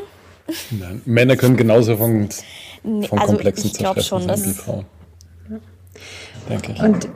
Nein, 0.70 1.02
Männer 1.04 1.36
können 1.36 1.56
genauso 1.56 1.96
von, 1.96 2.28
von 2.82 3.18
also 3.18 3.34
komplexen 3.34 3.72
Zerstressen 3.72 4.22
sein 4.22 4.44
wie 4.44 4.54
Frauen. 4.54 4.86
Denke 6.48 6.72
ich. 6.72 6.82
Und, 6.82 7.08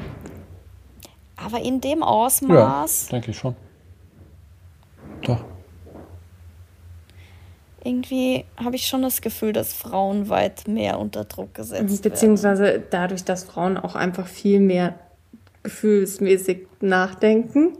aber 1.36 1.60
in 1.60 1.80
dem 1.80 2.02
Ausmaß. 2.02 3.06
Ja, 3.06 3.10
denke 3.10 3.30
ich 3.30 3.38
schon. 3.38 3.56
Doch. 5.22 5.44
Irgendwie 7.86 8.44
habe 8.56 8.76
ich 8.76 8.86
schon 8.86 9.02
das 9.02 9.20
Gefühl, 9.20 9.52
dass 9.52 9.72
Frauen 9.72 10.28
weit 10.28 10.66
mehr 10.66 10.98
unter 10.98 11.24
Druck 11.24 11.54
gesetzt 11.54 12.02
Beziehungsweise 12.02 12.02
werden. 12.02 12.12
Beziehungsweise 12.12 12.82
dadurch, 12.90 13.24
dass 13.24 13.44
Frauen 13.44 13.76
auch 13.76 13.94
einfach 13.94 14.26
viel 14.26 14.60
mehr 14.60 14.98
gefühlsmäßig 15.62 16.66
nachdenken 16.80 17.76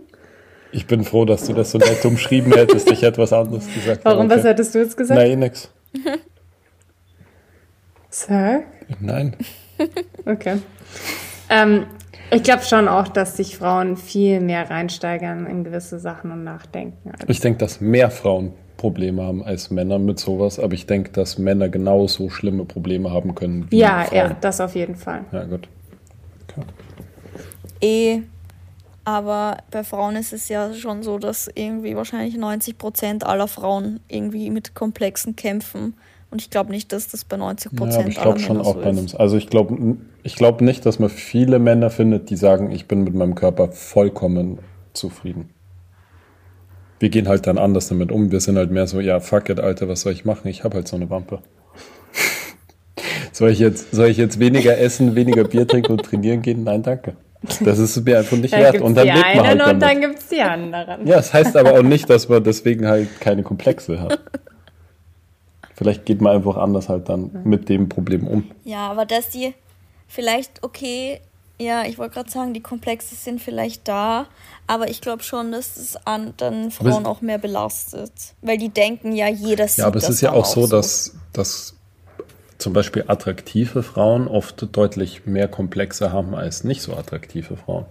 ich 0.77 0.87
bin 0.87 1.05
froh, 1.05 1.25
dass 1.25 1.47
du 1.47 1.55
das 1.55 1.71
so 1.71 1.79
nett 1.79 2.05
umschrieben 2.05 2.53
hättest. 2.53 2.91
Ich 2.91 3.01
hätte 3.01 3.19
was 3.19 3.33
anderes 3.33 3.67
gesagt. 3.73 4.05
Warum? 4.05 4.27
Okay. 4.27 4.37
Was 4.37 4.45
hättest 4.45 4.75
du 4.75 4.79
jetzt 4.79 4.97
gesagt? 4.97 5.19
Nein, 5.19 5.39
nix. 5.39 5.71
Sag? 8.11 8.65
Nein. 9.01 9.37
Okay. 10.25 10.59
Ähm, 11.49 11.87
ich 12.31 12.43
glaube 12.43 12.63
schon 12.65 12.89
auch, 12.89 13.09
dass 13.09 13.37
sich 13.37 13.57
Frauen 13.57 13.97
viel 13.97 14.41
mehr 14.41 14.69
reinsteigern 14.69 15.47
in 15.47 15.65
gewisse 15.65 15.99
Sachen 15.99 16.31
und 16.31 16.45
nachdenken. 16.45 17.13
Ich 17.29 17.41
denke, 17.41 17.59
dass 17.59 17.81
mehr 17.81 18.11
Frauen 18.11 18.53
Probleme 18.77 19.23
haben 19.23 19.43
als 19.43 19.71
Männer 19.71 19.99
mit 19.99 20.19
sowas, 20.19 20.59
aber 20.59 20.75
ich 20.75 20.87
denke, 20.87 21.11
dass 21.13 21.39
Männer 21.39 21.69
genauso 21.69 22.29
schlimme 22.31 22.65
Probleme 22.65 23.11
haben 23.11 23.35
können 23.35 23.71
wie 23.71 23.79
Ja, 23.79 24.05
Frauen. 24.05 24.17
ja, 24.19 24.37
das 24.41 24.61
auf 24.61 24.75
jeden 24.75 24.97
Fall. 24.97 25.25
Ja, 25.33 25.45
gut. 25.45 25.69
Okay. 26.49 26.67
Eh 27.81 28.23
aber 29.07 29.59
bei 29.71 29.85
Frauen 29.85 30.17
ist 30.17 30.33
es 30.33 30.49
ja 30.49 30.75
schon 30.75 31.05
so, 31.05 31.19
dass 31.19 31.49
irgendwie 31.55 31.95
wahrscheinlich 31.95 32.37
90 32.37 32.77
Prozent 32.77 33.25
aller 33.25 33.47
Frauen 33.47 34.01
irgendwie 34.09 34.51
mit 34.51 34.75
Komplexen 34.75 35.37
kämpfen. 35.37 35.95
Und 36.33 36.43
ich 36.43 36.51
glaube 36.51 36.73
nicht, 36.73 36.93
dass 36.93 37.07
das 37.07 37.25
bei 37.25 37.37
90 37.37 37.77
Prozent 37.77 38.15
ja, 38.15 38.23
aller 38.23 38.33
Männer 38.33 38.41
schon 38.45 38.61
auch 38.61 38.75
so 38.75 38.81
bei 38.81 38.89
einem, 38.89 39.07
Also 39.17 39.37
ich 39.37 39.49
glaube 39.49 39.97
ich 40.25 40.35
glaub 40.35 40.61
nicht, 40.61 40.85
dass 40.85 40.99
man 40.99 41.09
viele 41.09 41.61
Männer 41.61 41.91
findet, 41.91 42.31
die 42.31 42.37
sagen, 42.37 42.73
ich 42.73 42.89
bin 42.89 43.05
mit 43.05 43.15
meinem 43.15 43.37
Körper 43.37 43.69
vollkommen 43.71 44.59
zufrieden. 44.93 45.51
Wir 46.99 47.11
gehen 47.11 47.29
halt 47.29 47.47
dann 47.47 47.59
anders 47.59 47.89
damit 47.89 48.11
um. 48.11 48.33
Wir 48.33 48.41
sind 48.41 48.57
halt 48.57 48.71
mehr 48.71 48.87
so, 48.87 49.01
ja, 49.01 49.21
fuck 49.21 49.49
it, 49.49 49.61
Alter, 49.61 49.89
was 49.89 50.03
soll 50.03 50.13
ich 50.13 50.25
machen? 50.25 50.49
Ich 50.49 50.65
habe 50.65 50.77
halt 50.77 50.89
so 50.89 50.97
eine 50.97 51.11
Wampe. 51.11 51.41
soll, 53.33 53.51
ich 53.51 53.59
jetzt, 53.59 53.95
soll 53.95 54.09
ich 54.09 54.17
jetzt 54.17 54.39
weniger 54.39 54.79
essen, 54.79 55.15
weniger 55.15 55.45
Bier 55.45 55.67
trinken 55.67 55.93
und 55.93 56.03
trainieren 56.05 56.43
gehen? 56.43 56.65
Nein, 56.65 56.83
danke. 56.83 57.17
Das 57.61 57.79
ist 57.79 58.05
mir 58.05 58.19
einfach 58.19 58.37
nicht 58.37 58.53
wert. 58.53 58.81
Und 58.81 58.95
dann 58.97 59.07
lebt 59.07 59.19
man 59.19 59.47
halt 59.47 59.61
damit. 59.61 59.75
Und 59.75 59.81
dann 59.81 60.01
gibt 60.01 60.19
es 60.19 60.29
die 60.29 60.41
anderen. 60.41 61.07
Ja, 61.07 61.17
das 61.17 61.33
heißt 61.33 61.57
aber 61.57 61.75
auch 61.75 61.83
nicht, 61.83 62.09
dass 62.09 62.29
man 62.29 62.43
deswegen 62.43 62.87
halt 62.87 63.21
keine 63.21 63.43
Komplexe 63.43 64.01
hat. 64.01 64.21
Vielleicht 65.75 66.07
geht 66.07 66.23
man 66.23 66.37
einfach 66.37 66.57
anders 66.57 66.89
halt 66.89 67.09
dann 67.09 67.31
mit 67.45 67.69
dem 67.69 67.89
Problem 67.89 68.27
um. 68.27 68.51
Ja, 68.65 68.91
aber 68.91 69.05
dass 69.05 69.29
die 69.29 69.53
vielleicht, 70.09 70.63
okay, 70.63 71.21
ja, 71.59 71.85
ich 71.85 71.97
wollte 71.99 72.15
gerade 72.15 72.31
sagen, 72.31 72.53
die 72.53 72.61
Komplexe 72.61 73.15
sind 73.15 73.41
vielleicht 73.41 73.89
da, 73.89 74.27
aber 74.67 74.91
ich 74.91 75.01
glaube 75.01 75.23
schon, 75.23 75.53
dass 75.53 75.77
es 75.77 75.97
an, 76.07 76.35
dann 76.37 76.71
Frauen 76.71 77.07
auch 77.07 77.23
mehr 77.23 77.39
belastet. 77.39 78.13
Weil 78.43 78.59
die 78.59 78.69
denken 78.69 79.13
ja, 79.13 79.29
jeder 79.29 79.67
sieht 79.67 79.79
Ja, 79.79 79.87
aber 79.87 79.97
es 79.97 80.09
ist 80.09 80.21
ja 80.21 80.33
auch 80.33 80.45
so, 80.45 80.67
dass, 80.67 81.15
dass 81.33 81.75
zum 82.59 82.73
Beispiel 82.73 83.05
attraktive 83.07 83.83
Frauen 83.83 84.29
oft 84.29 84.67
deutlich 84.77 85.27
mehr 85.27 85.49
Komplexe 85.49 86.13
haben 86.13 86.35
als 86.35 86.65
nicht 86.65 86.83
so 86.83 86.95
attraktive 86.95 87.57
Frauen. 87.57 87.87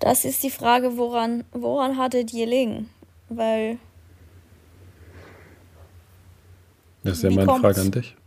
Das 0.00 0.24
ist 0.24 0.42
die 0.42 0.50
Frage, 0.50 0.96
woran, 0.96 1.44
woran 1.52 1.96
hattet 1.96 2.32
ihr 2.32 2.46
liegen? 2.46 2.88
Weil. 3.28 3.78
Das 7.02 7.18
ist 7.18 7.22
ja 7.24 7.30
meine? 7.30 7.46
Frage 7.60 7.80
an 7.80 7.90
dich. 7.90 8.17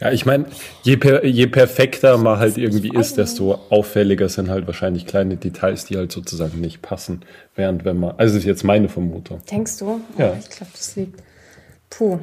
Ja, 0.00 0.10
ich 0.10 0.24
meine, 0.24 0.46
je, 0.82 0.96
per, 0.96 1.26
je 1.26 1.46
perfekter 1.46 2.16
man 2.16 2.38
halt 2.38 2.56
irgendwie 2.56 2.88
ist, 2.88 3.18
desto 3.18 3.60
auffälliger 3.68 4.30
sind 4.30 4.48
halt 4.48 4.66
wahrscheinlich 4.66 5.04
kleine 5.06 5.36
Details, 5.36 5.84
die 5.84 5.98
halt 5.98 6.10
sozusagen 6.10 6.58
nicht 6.58 6.80
passen. 6.80 7.20
Während 7.54 7.84
wenn 7.84 8.00
man, 8.00 8.12
also 8.12 8.34
das 8.34 8.44
ist 8.44 8.46
jetzt 8.46 8.64
meine 8.64 8.88
Vermutung. 8.88 9.42
Denkst 9.50 9.78
du? 9.78 10.00
Ja. 10.16 10.32
Oh, 10.32 10.36
ich 10.38 10.48
glaube, 10.48 10.72
das 10.72 10.96
liegt. 10.96 11.22
Puh. 11.90 12.18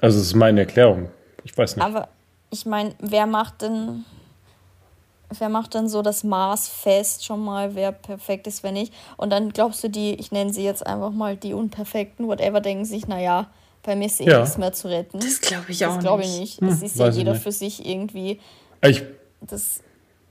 Also 0.00 0.18
es 0.18 0.28
ist 0.28 0.34
meine 0.34 0.60
Erklärung. 0.60 1.10
Ich 1.44 1.56
weiß 1.56 1.76
nicht. 1.76 1.84
Aber 1.84 2.08
ich 2.50 2.64
meine, 2.64 2.94
wer 2.98 3.26
macht 3.26 3.60
denn, 3.60 4.06
wer 5.38 5.48
macht 5.48 5.74
dann 5.74 5.88
so 5.88 6.02
das 6.02 6.24
Maß 6.24 6.68
fest 6.68 7.24
schon 7.24 7.44
mal, 7.44 7.74
wer 7.74 7.92
perfekt 7.92 8.46
ist, 8.46 8.62
wer 8.62 8.72
nicht? 8.72 8.92
Und 9.16 9.30
dann 9.30 9.50
glaubst 9.50 9.82
du 9.84 9.88
die, 9.88 10.14
ich 10.14 10.32
nenne 10.32 10.52
sie 10.52 10.64
jetzt 10.64 10.86
einfach 10.86 11.10
mal 11.10 11.36
die 11.36 11.54
Unperfekten, 11.54 12.26
whatever, 12.26 12.60
denken 12.60 12.84
sich, 12.84 13.06
naja, 13.06 13.46
bei 13.82 13.96
mir 13.96 14.06
ist 14.06 14.20
eh 14.20 14.28
ja. 14.28 14.40
nichts 14.40 14.58
mehr 14.58 14.72
zu 14.72 14.88
retten. 14.88 15.20
Das 15.20 15.40
glaube 15.40 15.66
ich 15.68 15.84
auch 15.86 15.94
das 15.94 16.04
glaub 16.04 16.20
ich 16.20 16.38
nicht. 16.38 16.60
Hm, 16.60 16.68
es 16.68 16.82
ist 16.82 16.96
ja 16.96 17.08
jeder 17.08 17.34
für 17.34 17.52
sich 17.52 17.86
irgendwie. 17.86 18.40
Ich, 18.82 19.02
das, 19.40 19.80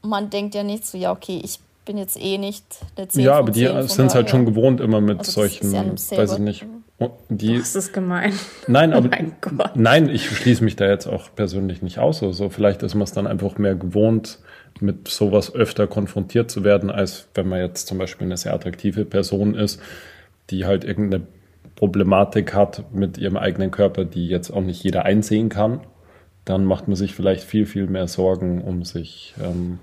man 0.01 0.29
denkt 0.29 0.55
ja 0.55 0.63
nicht 0.63 0.85
so, 0.85 0.97
ja, 0.97 1.11
okay, 1.11 1.41
ich 1.43 1.59
bin 1.85 1.97
jetzt 1.97 2.21
eh 2.21 2.37
nicht 2.37 2.65
der 2.97 3.09
10 3.09 3.23
Ja, 3.23 3.33
aber 3.35 3.51
die 3.51 3.65
sind 3.87 4.07
es 4.07 4.15
halt 4.15 4.29
schon 4.29 4.45
gewohnt 4.45 4.79
immer 4.79 5.01
mit 5.01 5.19
also 5.19 5.31
solchen, 5.31 5.71
ja 5.71 5.83
weiß 5.87 6.33
ich 6.33 6.39
nicht. 6.39 6.65
Die, 7.29 7.57
das 7.57 7.75
ist 7.75 7.93
gemein. 7.93 8.33
Nein, 8.67 8.93
aber 8.93 9.09
oh 9.11 9.65
nein, 9.75 10.09
ich 10.09 10.29
schließe 10.29 10.63
mich 10.63 10.75
da 10.75 10.87
jetzt 10.87 11.07
auch 11.07 11.29
persönlich 11.35 11.81
nicht 11.81 11.99
aus. 11.99 12.21
Also 12.21 12.49
vielleicht 12.49 12.83
ist 12.83 12.95
man 12.95 13.03
es 13.03 13.13
dann 13.13 13.27
einfach 13.27 13.57
mehr 13.57 13.75
gewohnt, 13.75 14.39
mit 14.81 15.07
sowas 15.07 15.53
öfter 15.53 15.87
konfrontiert 15.87 16.51
zu 16.51 16.63
werden, 16.63 16.89
als 16.89 17.27
wenn 17.33 17.47
man 17.47 17.59
jetzt 17.59 17.87
zum 17.87 17.97
Beispiel 17.97 18.25
eine 18.25 18.37
sehr 18.37 18.53
attraktive 18.53 19.05
Person 19.05 19.55
ist, 19.55 19.81
die 20.49 20.65
halt 20.65 20.83
irgendeine 20.83 21.25
Problematik 21.75 22.53
hat 22.53 22.93
mit 22.93 23.17
ihrem 23.17 23.37
eigenen 23.37 23.71
Körper, 23.71 24.03
die 24.03 24.27
jetzt 24.27 24.51
auch 24.51 24.61
nicht 24.61 24.83
jeder 24.83 25.05
einsehen 25.05 25.49
kann, 25.49 25.81
dann 26.45 26.65
macht 26.65 26.87
man 26.87 26.95
sich 26.95 27.13
vielleicht 27.13 27.43
viel, 27.43 27.65
viel 27.65 27.87
mehr 27.87 28.07
Sorgen 28.07 28.61
um 28.61 28.83
sich, 28.83 29.33
ähm, 29.41 29.79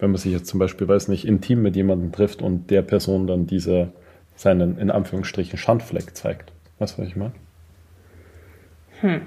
wenn 0.00 0.10
man 0.10 0.18
sich 0.18 0.32
jetzt 0.32 0.48
zum 0.48 0.58
Beispiel, 0.58 0.88
weiß 0.88 1.08
nicht, 1.08 1.26
intim 1.26 1.62
mit 1.62 1.76
jemandem 1.76 2.12
trifft 2.12 2.42
und 2.42 2.70
der 2.70 2.82
Person 2.82 3.26
dann 3.26 3.46
diese, 3.46 3.92
seinen, 4.40 4.78
in 4.78 4.90
Anführungsstrichen, 4.90 5.58
Schandfleck 5.58 6.16
zeigt. 6.16 6.52
Weißt 6.78 6.96
du, 6.96 7.02
was 7.02 7.08
ich 7.08 7.16
meine? 7.16 7.32
Hm. 9.00 9.26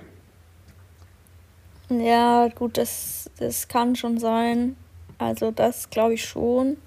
Ja, 1.89 2.47
gut, 2.47 2.77
das, 2.77 3.29
das 3.37 3.67
kann 3.67 3.95
schon 3.95 4.17
sein. 4.17 4.75
Also 5.19 5.51
das 5.51 5.89
glaube 5.89 6.15
ich 6.15 6.25
schon. 6.25 6.77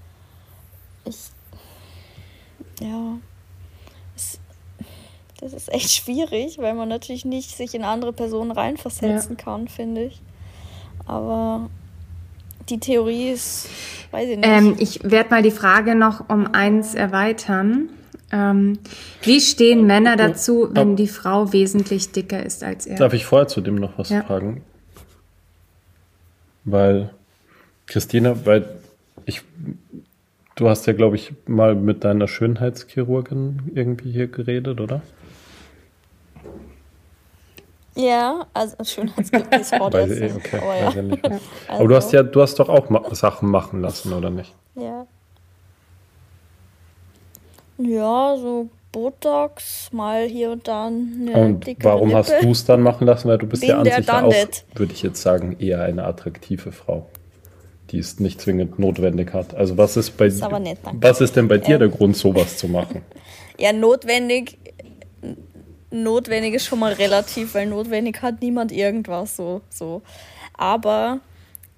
Ich, 1.05 1.31
ja, 2.81 3.19
Das 5.41 5.53
ist 5.53 5.73
echt 5.73 5.93
schwierig, 5.95 6.59
weil 6.59 6.75
man 6.75 6.89
natürlich 6.89 7.25
nicht 7.25 7.57
sich 7.57 7.75
in 7.75 7.85
andere 7.85 8.13
Personen 8.13 8.51
reinversetzen 8.51 9.37
ja. 9.39 9.45
kann, 9.45 9.69
finde 9.69 10.05
ich. 10.05 10.21
Aber 11.07 11.71
die 12.69 12.81
Theorie 12.81 13.31
ist, 13.31 13.69
weiß 14.11 14.29
ich 14.29 14.37
nicht. 14.39 14.49
Ähm, 14.49 14.75
ich 14.81 15.01
werde 15.05 15.31
mal 15.31 15.43
die 15.43 15.53
Frage 15.53 15.95
noch 15.95 16.29
um 16.29 16.53
eins 16.53 16.97
erweitern. 16.97 17.91
Ähm, 18.33 18.79
wie 19.23 19.41
stehen 19.41 19.87
Männer 19.87 20.17
dazu, 20.17 20.69
wenn 20.73 20.97
die 20.97 21.07
Frau 21.07 21.53
wesentlich 21.53 22.11
dicker 22.11 22.45
ist 22.45 22.65
als 22.65 22.87
er? 22.87 22.97
Darf 22.97 23.13
ich 23.13 23.25
vorher 23.25 23.47
zu 23.47 23.61
dem 23.61 23.77
noch 23.77 23.99
was 23.99 24.11
ja. 24.11 24.23
fragen? 24.23 24.63
Weil, 26.65 27.11
Christina, 27.87 28.45
weil 28.45 28.69
ich, 29.25 29.43
du 30.57 30.69
hast 30.69 30.87
ja, 30.87 30.93
glaube 30.93 31.15
ich, 31.15 31.33
mal 31.47 31.77
mit 31.77 32.03
deiner 32.03 32.27
Schönheitschirurgin 32.27 33.71
irgendwie 33.75 34.11
hier 34.11 34.27
geredet, 34.27 34.81
oder? 34.81 35.03
Ja, 37.95 38.47
also 38.53 38.77
Schönheitschirurgin 38.83 39.61
ist 39.61 39.73
Weil, 39.73 40.33
okay, 40.37 40.59
aber, 40.59 40.77
ja. 40.77 40.91
ja 40.91 41.19
also. 41.23 41.41
aber 41.69 41.89
du 41.89 41.95
hast 41.95 42.13
ja, 42.13 42.25
du 42.25 42.43
hast 42.43 42.59
doch 42.59 42.69
auch 42.69 43.15
Sachen 43.15 43.49
machen 43.49 43.81
lassen, 43.83 44.13
oder 44.13 44.31
nicht? 44.31 44.53
Ja. 44.75 45.07
Ja, 47.79 48.37
so 48.37 48.69
Botox, 48.93 49.91
mal 49.93 50.27
hier 50.27 50.53
und 50.53 50.67
dann. 50.69 51.29
und 51.35 51.67
warum 51.85 52.09
Lippe. 52.09 52.19
hast 52.19 52.43
du 52.43 52.51
es 52.51 52.65
dann 52.65 52.81
machen 52.81 53.07
lassen? 53.07 53.29
Weil 53.29 53.39
du 53.39 53.47
bist 53.47 53.61
Bin 53.61 53.71
ja 53.71 53.79
an 53.81 53.85
sich 53.85 54.11
auch, 54.11 54.33
würde 54.75 54.93
ich 54.93 55.03
jetzt 55.03 55.21
sagen, 55.21 55.57
eher 55.59 55.83
eine 55.83 56.05
attraktive 56.05 56.73
Frau, 56.73 57.07
die 57.91 57.99
es 57.99 58.21
nicht 58.21 58.41
zwingend 58.41 58.79
notwendig 58.79 59.35
hat. 59.35 59.55
Also 59.55 59.77
was 59.77 59.99
ist 59.99 60.17
bei 60.17 60.27
ist 60.27 60.41
nett, 60.41 60.79
was 61.01 61.21
ist 61.21 61.37
denn 61.37 61.47
bei 61.47 61.59
dir 61.59 61.75
ähm. 61.75 61.81
der 61.81 61.89
Grund, 61.89 62.17
sowas 62.17 62.57
zu 62.57 62.69
machen? 62.69 63.03
Ja, 63.59 63.73
notwendig. 63.73 64.59
Notwendig 65.91 66.53
ist 66.53 66.67
schon 66.67 66.79
mal 66.79 66.93
relativ, 66.93 67.55
weil 67.55 67.67
notwendig 67.67 68.21
hat 68.21 68.43
niemand 68.43 68.71
irgendwas 68.71 69.35
so. 69.35 69.63
so. 69.71 70.03
Aber 70.53 71.21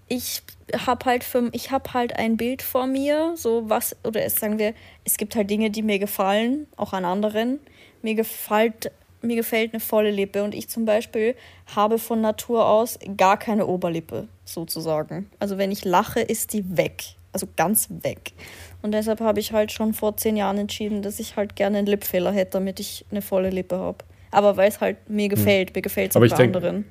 ich 0.09 0.43
habe 0.87 1.05
halt 1.05 1.25
für, 1.25 1.49
ich 1.53 1.71
habe 1.71 1.95
halt 1.95 2.17
ein 2.17 2.37
Bild 2.37 2.63
vor 2.63 2.87
mir, 2.87 3.35
so 3.37 3.69
was, 3.69 3.97
oder 4.05 4.25
es 4.25 4.37
sagen 4.37 4.59
wir, 4.59 4.75
es 5.05 5.17
gibt 5.17 5.37
halt 5.37 5.51
Dinge, 5.51 5.71
die 5.71 5.83
mir 5.83 5.99
gefallen, 5.99 6.67
auch 6.77 6.93
an 6.93 7.05
anderen. 7.05 7.61
Mir 8.03 8.15
gefällt, 8.15 8.91
mir 9.23 9.37
gefällt 9.37 9.73
eine 9.73 9.81
volle 9.81 10.11
Lippe 10.11 10.45
und 10.45 10.55
ich 10.55 10.69
zum 10.69 10.85
Beispiel 10.85 11.35
habe 11.75 11.99
von 11.99 12.21
Natur 12.21 12.67
aus 12.67 12.99
gar 13.17 13.39
keine 13.39 13.67
Oberlippe, 13.67 14.29
sozusagen. 14.45 15.31
Also 15.39 15.59
wenn 15.59 15.71
ich 15.71 15.85
lache, 15.85 16.21
ist 16.21 16.53
die 16.53 16.77
weg. 16.77 17.05
Also 17.33 17.47
ganz 17.57 17.89
weg. 18.03 18.33
Und 18.81 18.93
deshalb 18.93 19.21
habe 19.21 19.41
ich 19.41 19.53
halt 19.53 19.71
schon 19.71 19.93
vor 19.93 20.17
zehn 20.17 20.37
Jahren 20.37 20.59
entschieden, 20.59 21.03
dass 21.03 21.21
ich 21.21 21.37
halt 21.37 21.57
gerne 21.57 21.79
einen 21.79 21.87
Lipfehler 21.87 22.33
hätte, 22.33 22.53
damit 22.53 22.81
ich 22.81 23.05
eine 23.11 23.23
volle 23.23 23.51
Lippe 23.51 23.79
habe. 23.79 23.99
Aber 24.31 24.57
weil 24.57 24.69
es 24.69 24.81
halt 24.81 25.11
mir 25.11 25.25
hm. 25.25 25.31
gefällt, 25.31 25.71
hm. 25.71 25.73
mir 25.77 25.83
gefällt 25.83 26.11
es 26.11 26.17
auch 26.17 26.21
bei 26.21 26.45
anderen. 26.45 26.85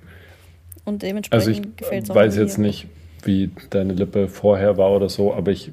Und 0.85 1.01
dementsprechend 1.01 1.47
also 1.47 1.69
gefällt 1.75 2.03
es 2.03 2.09
auch. 2.09 2.15
Ich 2.15 2.21
weiß 2.21 2.37
jetzt 2.37 2.57
nicht, 2.57 2.87
wie 3.23 3.51
deine 3.69 3.93
Lippe 3.93 4.27
vorher 4.27 4.77
war 4.77 4.91
oder 4.91 5.09
so, 5.09 5.33
aber 5.33 5.51
ich, 5.51 5.71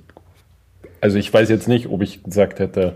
also 1.01 1.19
ich 1.19 1.33
weiß 1.33 1.49
jetzt 1.49 1.69
nicht, 1.69 1.89
ob 1.89 2.03
ich 2.03 2.23
gesagt 2.23 2.59
hätte, 2.59 2.95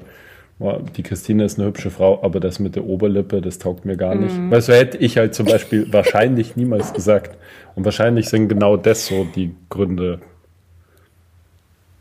die 0.96 1.02
Christine 1.04 1.44
ist 1.44 1.58
eine 1.58 1.68
hübsche 1.68 1.90
Frau, 1.90 2.22
aber 2.22 2.40
das 2.40 2.58
mit 2.58 2.74
der 2.74 2.84
Oberlippe, 2.84 3.40
das 3.40 3.58
taugt 3.58 3.84
mir 3.84 3.96
gar 3.96 4.16
nicht. 4.16 4.36
Mhm. 4.36 4.50
Weil 4.50 4.60
so 4.60 4.72
hätte 4.72 4.98
ich 4.98 5.16
halt 5.16 5.34
zum 5.34 5.46
Beispiel 5.46 5.86
wahrscheinlich 5.92 6.56
niemals 6.56 6.92
gesagt. 6.92 7.36
Und 7.76 7.84
wahrscheinlich 7.84 8.28
sind 8.28 8.48
genau 8.48 8.76
das 8.76 9.06
so 9.06 9.24
die 9.36 9.54
Gründe, 9.68 10.20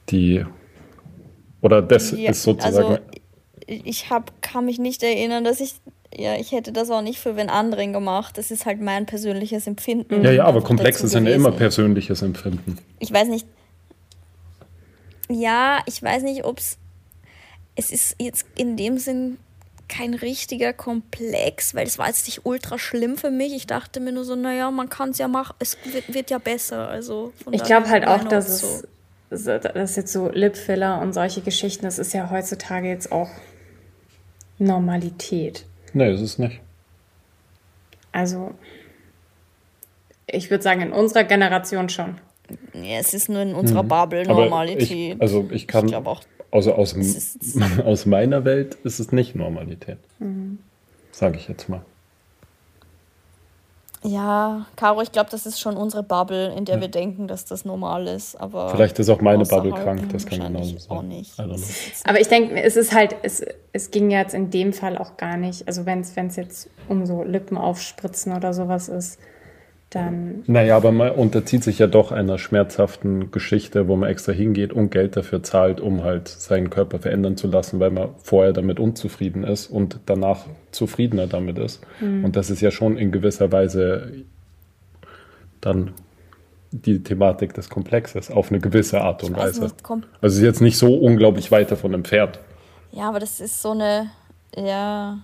die, 0.10 0.44
oder 1.62 1.84
das 1.84 2.12
ja, 2.12 2.32
ist 2.32 2.44
sozusagen. 2.44 2.88
Also 2.88 3.00
ich 3.68 4.10
hab, 4.10 4.42
kann 4.42 4.66
mich 4.66 4.80
nicht 4.80 5.04
erinnern, 5.04 5.44
dass 5.44 5.60
ich 5.60 5.76
ja, 6.18 6.36
ich 6.36 6.52
hätte 6.52 6.72
das 6.72 6.90
auch 6.90 7.04
nicht 7.04 7.20
für 7.20 7.36
wen 7.36 7.50
anderen 7.50 7.94
gemacht. 7.94 8.38
Das 8.40 8.50
ist 8.50 8.66
halt 8.66 8.82
mein 8.82 9.06
persönliches 9.06 9.68
Empfinden. 9.68 10.24
Ja, 10.24 10.32
ja, 10.32 10.46
aber 10.46 10.64
Komplexe 10.64 11.08
sind 11.08 11.28
ja 11.28 11.34
immer 11.34 11.52
persönliches 11.52 12.24
Empfinden. 12.24 12.80
Ich 13.00 13.14
weiß 13.14 13.28
nicht. 13.28 13.46
Ja, 15.30 15.80
ich 15.86 16.02
weiß 16.02 16.24
nicht, 16.24 16.44
ob 16.44 16.58
es. 16.58 16.78
Es 17.76 17.92
ist 17.92 18.16
jetzt 18.20 18.48
in 18.56 18.76
dem 18.76 18.98
Sinn 18.98 19.38
kein 19.88 20.16
richtiger 20.16 20.74
Komplex, 20.74 21.76
weil 21.76 21.86
es 21.86 22.00
war 22.00 22.08
jetzt 22.08 22.26
nicht 22.26 22.46
ultra 22.46 22.80
schlimm 22.80 23.16
für 23.18 23.30
mich. 23.30 23.54
Ich 23.54 23.68
dachte 23.68 24.00
mir 24.00 24.12
nur 24.12 24.26
so, 24.26 24.36
naja, 24.36 24.72
man 24.72 24.90
kann 24.90 25.12
es 25.12 25.20
ja 25.20 25.28
machen, 25.28 25.56
es 25.60 25.78
wird, 25.86 26.12
wird, 26.12 26.32
ja 26.32 26.40
besser. 26.40 26.90
Also 26.90 27.32
ich 27.52 27.64
glaube 27.64 27.88
halt 27.88 28.08
auch, 28.08 28.24
dass 28.24 28.50
es, 28.50 28.88
so. 29.30 29.60
dass 29.60 29.96
jetzt 29.96 30.12
so 30.12 30.30
Lipfiller 30.30 31.00
und 31.00 31.14
solche 31.14 31.42
Geschichten, 31.42 31.86
das 31.86 32.00
ist 32.00 32.14
ja 32.14 32.32
heutzutage 32.32 32.88
jetzt 32.90 33.12
auch 33.12 33.30
Normalität. 34.58 35.67
Nee, 35.94 36.14
ist 36.14 36.22
es 36.22 36.38
nicht. 36.38 36.60
Also, 38.12 38.54
ich 40.26 40.50
würde 40.50 40.64
sagen, 40.64 40.82
in 40.82 40.92
unserer 40.92 41.24
Generation 41.24 41.90
schon. 41.90 42.16
Ja, 42.74 43.00
es 43.00 43.14
ist 43.14 43.30
nur 43.30 43.42
in 43.42 43.54
unserer 43.54 43.84
mhm. 43.84 43.88
Bubble 43.88 44.26
Normalität. 44.26 45.16
Ich, 45.16 45.22
also 45.22 45.50
ich 45.52 45.68
kann, 45.68 45.88
ich 45.88 45.96
auch, 45.96 46.22
also 46.52 46.74
aus, 46.74 46.96
aus 47.86 48.06
meiner 48.06 48.46
Welt 48.46 48.76
ist 48.84 49.00
es 49.00 49.12
nicht 49.12 49.36
Normalität. 49.36 50.00
Mhm. 50.20 50.60
Sage 51.12 51.38
ich 51.38 51.48
jetzt 51.48 51.68
mal. 51.68 51.82
Ja, 54.08 54.66
Caro, 54.76 55.02
ich 55.02 55.12
glaube, 55.12 55.30
das 55.30 55.46
ist 55.46 55.60
schon 55.60 55.76
unsere 55.76 56.04
Bubble, 56.04 56.54
in 56.56 56.66
der 56.66 56.76
ja. 56.76 56.82
wir 56.82 56.88
denken, 56.88 57.28
dass 57.28 57.46
das 57.46 57.66
normal 57.66 58.08
ist. 58.08 58.36
Aber 58.36 58.70
Vielleicht 58.70 58.98
ist 59.00 59.10
auch 59.10 59.22
meine 59.22 59.46
Bubble 59.46 59.72
krank, 59.72 60.10
das 60.12 60.26
kann 60.26 60.40
sein. 60.40 60.78
Auch 60.90 61.02
nicht. 61.02 61.34
Aber 62.06 62.20
ich 62.20 62.28
denke, 62.28 62.62
es 62.62 62.76
ist 62.76 62.94
halt, 62.94 63.16
es, 63.24 63.44
es 63.74 63.92
ging 63.92 64.10
jetzt 64.10 64.34
in 64.34 64.50
dem 64.50 64.74
Fall 64.74 64.98
auch 64.98 65.18
gar 65.18 65.38
nicht. 65.38 65.68
Also 65.68 65.86
wenn 65.86 66.00
es 66.02 66.36
jetzt 66.36 66.70
um 66.88 67.06
so 67.06 67.24
Lippen 67.24 67.58
aufspritzen 67.58 68.34
oder 68.34 68.54
sowas 68.54 68.90
ist, 68.90 69.20
dann. 69.90 70.44
Naja, 70.48 70.76
aber 70.76 70.92
man 70.92 71.12
unterzieht 71.12 71.64
sich 71.64 71.80
ja 71.80 71.88
doch 71.88 72.12
einer 72.12 72.38
schmerzhaften 72.38 73.32
Geschichte, 73.32 73.88
wo 73.88 73.96
man 73.96 74.10
extra 74.10 74.34
hingeht 74.34 74.74
und 74.74 74.92
Geld 74.92 75.16
dafür 75.16 75.44
zahlt, 75.44 75.80
um 75.80 76.04
halt 76.04 76.28
seinen 76.28 76.70
Körper 76.70 77.00
verändern 77.00 77.38
zu 77.38 77.48
lassen, 77.48 77.80
weil 77.80 77.92
man 77.92 78.10
vorher 78.22 78.54
damit 78.54 78.80
unzufrieden 78.80 79.44
ist 79.44 79.68
und 79.68 80.00
danach 80.06 80.46
zufriedener 80.72 81.28
damit 81.28 81.58
ist. 81.58 81.82
Mhm. 82.02 82.26
Und 82.26 82.36
das 82.36 82.50
ist 82.50 82.62
ja 82.62 82.72
schon 82.72 82.98
in 82.98 83.12
gewisser 83.12 83.52
Weise 83.52 84.12
dann 85.62 85.94
die 86.72 87.02
Thematik 87.02 87.54
des 87.54 87.70
Komplexes 87.70 88.30
auf 88.30 88.50
eine 88.50 88.60
gewisse 88.60 89.02
Art 89.02 89.24
und 89.24 89.36
Weise. 89.38 89.62
Nicht, 89.64 89.76
also 89.90 90.06
es 90.22 90.36
ist 90.36 90.42
jetzt 90.42 90.62
nicht 90.62 90.78
so 90.78 90.96
unglaublich 90.96 91.52
weit 91.52 91.72
davon 91.72 91.94
entfernt. 91.94 92.40
Ja, 92.92 93.10
aber 93.10 93.20
das 93.20 93.40
ist 93.40 93.62
so 93.62 93.72
eine, 93.72 94.10
ja, 94.56 95.20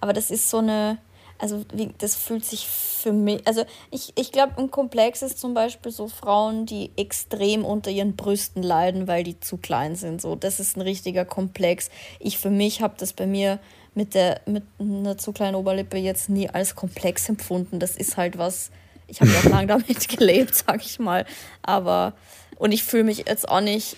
aber 0.00 0.12
das 0.12 0.30
ist 0.30 0.50
so 0.50 0.58
eine, 0.58 0.98
also 1.38 1.64
wie, 1.72 1.90
das 1.98 2.16
fühlt 2.16 2.44
sich 2.44 2.66
für 2.66 3.12
mich, 3.12 3.46
also 3.46 3.64
ich, 3.90 4.12
ich 4.16 4.32
glaube, 4.32 4.58
ein 4.58 4.70
Komplex 4.70 5.22
ist 5.22 5.38
zum 5.38 5.54
Beispiel 5.54 5.92
so 5.92 6.08
Frauen, 6.08 6.66
die 6.66 6.90
extrem 6.96 7.64
unter 7.64 7.90
ihren 7.90 8.16
Brüsten 8.16 8.62
leiden, 8.62 9.06
weil 9.06 9.24
die 9.24 9.38
zu 9.40 9.56
klein 9.56 9.96
sind. 9.96 10.20
So, 10.20 10.34
das 10.34 10.60
ist 10.60 10.76
ein 10.76 10.80
richtiger 10.82 11.24
Komplex. 11.24 11.90
Ich 12.20 12.38
für 12.38 12.50
mich 12.50 12.80
habe 12.80 12.94
das 12.98 13.12
bei 13.12 13.26
mir 13.26 13.58
mit 13.94 14.14
der 14.14 14.40
mit 14.46 14.64
einer 14.78 15.16
zu 15.16 15.32
kleinen 15.32 15.54
Oberlippe 15.54 15.96
jetzt 15.96 16.28
nie 16.28 16.48
als 16.48 16.74
komplex 16.74 17.28
empfunden. 17.28 17.80
Das 17.80 17.96
ist 17.96 18.16
halt 18.16 18.38
was. 18.38 18.70
Ich 19.06 19.20
habe 19.20 19.30
ja 19.30 19.38
auch 19.38 19.44
lange 19.44 19.66
damit 19.68 20.08
gelebt, 20.08 20.54
sag 20.54 20.84
ich 20.84 20.98
mal. 20.98 21.24
Aber 21.62 22.14
und 22.56 22.72
ich 22.72 22.82
fühle 22.84 23.04
mich 23.04 23.24
jetzt 23.26 23.48
auch 23.48 23.60
nicht 23.60 23.96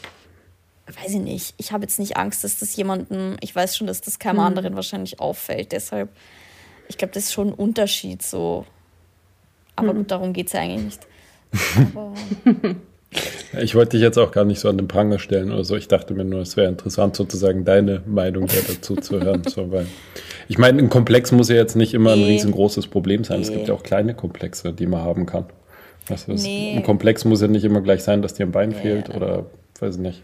weiß 0.96 1.12
ich 1.12 1.20
nicht, 1.20 1.54
ich 1.58 1.72
habe 1.72 1.84
jetzt 1.84 1.98
nicht 1.98 2.16
Angst, 2.16 2.44
dass 2.44 2.58
das 2.58 2.74
jemandem, 2.76 3.36
ich 3.40 3.54
weiß 3.54 3.76
schon, 3.76 3.86
dass 3.86 4.00
das 4.00 4.18
keinem 4.18 4.36
mhm. 4.36 4.42
anderen 4.42 4.74
wahrscheinlich 4.74 5.20
auffällt. 5.20 5.72
Deshalb, 5.72 6.10
ich 6.88 6.98
glaube, 6.98 7.14
das 7.14 7.24
ist 7.24 7.32
schon 7.32 7.48
ein 7.48 7.54
Unterschied 7.54 8.22
so. 8.22 8.64
Aber 9.76 9.92
mhm. 9.92 9.98
gut, 9.98 10.10
darum 10.10 10.32
geht 10.32 10.48
es 10.48 10.52
ja 10.54 10.60
eigentlich 10.60 10.84
nicht. 10.84 11.00
ich 13.60 13.74
wollte 13.74 13.90
dich 13.90 14.02
jetzt 14.02 14.18
auch 14.18 14.32
gar 14.32 14.44
nicht 14.44 14.60
so 14.60 14.68
an 14.68 14.76
den 14.76 14.88
Pranger 14.88 15.18
stellen 15.18 15.52
oder 15.52 15.64
so. 15.64 15.76
Ich 15.76 15.88
dachte 15.88 16.14
mir 16.14 16.24
nur, 16.24 16.40
es 16.40 16.56
wäre 16.56 16.68
interessant, 16.68 17.16
sozusagen 17.16 17.64
deine 17.64 18.02
Meinung 18.06 18.46
dazu 18.46 18.96
zu 18.96 19.20
hören. 19.20 19.42
So, 19.46 19.70
weil 19.70 19.86
ich 20.48 20.58
meine, 20.58 20.78
ein 20.78 20.90
Komplex 20.90 21.32
muss 21.32 21.48
ja 21.48 21.56
jetzt 21.56 21.76
nicht 21.76 21.94
immer 21.94 22.16
nee. 22.16 22.22
ein 22.22 22.28
riesengroßes 22.28 22.88
Problem 22.88 23.24
sein. 23.24 23.40
Nee. 23.40 23.46
Es 23.46 23.52
gibt 23.52 23.68
ja 23.68 23.74
auch 23.74 23.82
kleine 23.82 24.14
Komplexe, 24.14 24.72
die 24.72 24.86
man 24.86 25.02
haben 25.02 25.26
kann. 25.26 25.46
Also 26.10 26.32
nee. 26.32 26.74
Ein 26.76 26.82
Komplex 26.82 27.24
muss 27.24 27.40
ja 27.40 27.48
nicht 27.48 27.64
immer 27.64 27.80
gleich 27.80 28.02
sein, 28.02 28.22
dass 28.22 28.34
dir 28.34 28.46
ein 28.46 28.52
Bein 28.52 28.72
fehlt 28.72 29.14
oder 29.14 29.46
weiß 29.78 29.96
ich 29.96 30.00
nicht. 30.00 30.22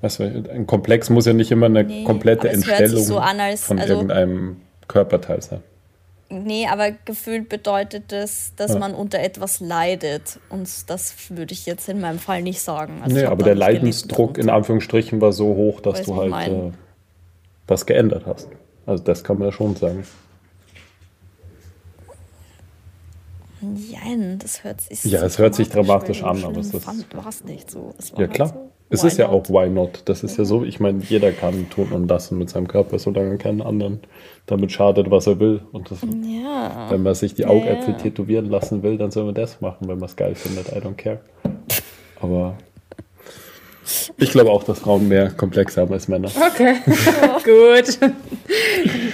Was, 0.00 0.20
ein 0.20 0.66
Komplex 0.66 1.08
muss 1.10 1.26
ja 1.26 1.32
nicht 1.32 1.50
immer 1.50 1.66
eine 1.66 2.04
komplette 2.04 2.48
Entstellung 2.50 3.02
so 3.02 3.18
an, 3.18 3.40
als, 3.40 3.64
von 3.64 3.78
also, 3.78 3.94
irgendeinem 3.94 4.56
Körperteil 4.88 5.40
sein. 5.42 5.60
Nee, 6.28 6.66
aber 6.66 6.90
gefühlt 6.90 7.48
bedeutet 7.48 8.10
das, 8.10 8.52
dass 8.56 8.72
ja. 8.72 8.78
man 8.78 8.94
unter 8.94 9.20
etwas 9.20 9.60
leidet. 9.60 10.40
Und 10.48 10.90
das 10.90 11.14
würde 11.30 11.52
ich 11.52 11.66
jetzt 11.66 11.88
in 11.88 12.00
meinem 12.00 12.18
Fall 12.18 12.42
nicht 12.42 12.60
sagen. 12.60 13.00
Also 13.02 13.16
nee, 13.16 13.24
aber 13.24 13.44
der 13.44 13.54
Leidensdruck 13.54 14.36
in 14.36 14.50
Anführungsstrichen 14.50 15.20
war 15.20 15.32
so 15.32 15.54
hoch, 15.54 15.80
dass 15.80 16.00
Weiß 16.00 16.06
du 16.06 16.16
halt 16.16 16.48
äh, 16.48 16.72
was 17.68 17.86
geändert 17.86 18.26
hast. 18.26 18.48
Also 18.86 19.04
das 19.04 19.22
kann 19.22 19.38
man 19.38 19.48
ja 19.48 19.52
schon 19.52 19.76
sagen. 19.76 20.04
Nein, 23.60 24.38
das 24.40 24.64
hört 24.64 24.80
sich. 24.80 25.04
Ja, 25.04 25.24
es 25.24 25.38
hört 25.38 25.54
sich 25.54 25.68
dramatisch 25.68 26.22
an, 26.22 26.44
aber 26.44 26.58
es 26.58 26.74
ist. 26.74 26.86
War 26.86 27.28
es 27.28 27.44
nicht 27.44 27.70
so. 27.70 27.94
ja, 28.16 28.26
klar. 28.26 28.48
So. 28.48 28.72
Es 28.88 29.02
Why 29.02 29.08
ist 29.08 29.18
ja 29.18 29.26
not? 29.28 29.48
auch 29.48 29.50
why 29.50 29.68
not. 29.68 30.02
Das 30.04 30.22
ist 30.22 30.38
ja 30.38 30.44
so, 30.44 30.62
ich 30.64 30.78
meine, 30.78 31.00
jeder 31.08 31.32
kann 31.32 31.68
tun 31.70 31.88
und 31.92 32.08
lassen 32.08 32.38
mit 32.38 32.50
seinem 32.50 32.68
Körper, 32.68 32.98
solange 33.00 33.30
er 33.30 33.36
keinen 33.38 33.60
anderen 33.60 34.00
damit 34.46 34.70
schadet, 34.70 35.10
was 35.10 35.26
er 35.26 35.40
will. 35.40 35.60
Und 35.72 35.90
das, 35.90 35.98
Ja. 36.02 36.86
wenn 36.90 37.02
man 37.02 37.14
sich 37.14 37.34
die 37.34 37.46
Augäpfel 37.46 37.94
Ja. 37.94 37.98
tätowieren 38.00 38.46
lassen 38.48 38.82
will, 38.84 38.96
dann 38.96 39.10
soll 39.10 39.24
man 39.24 39.34
das 39.34 39.60
machen, 39.60 39.88
wenn 39.88 39.98
man 39.98 40.08
es 40.08 40.14
geil 40.14 40.36
findet. 40.36 40.68
I 40.68 40.76
don't 40.80 40.94
care. 40.94 41.18
Aber 42.20 42.56
ich 44.18 44.30
glaube 44.30 44.50
auch, 44.50 44.62
dass 44.64 44.78
Frauen 44.80 45.08
mehr 45.08 45.30
komplexer 45.30 45.82
haben 45.82 45.92
als 45.92 46.06
Männer. 46.08 46.28
Okay, 46.52 46.74
gut. 47.44 47.98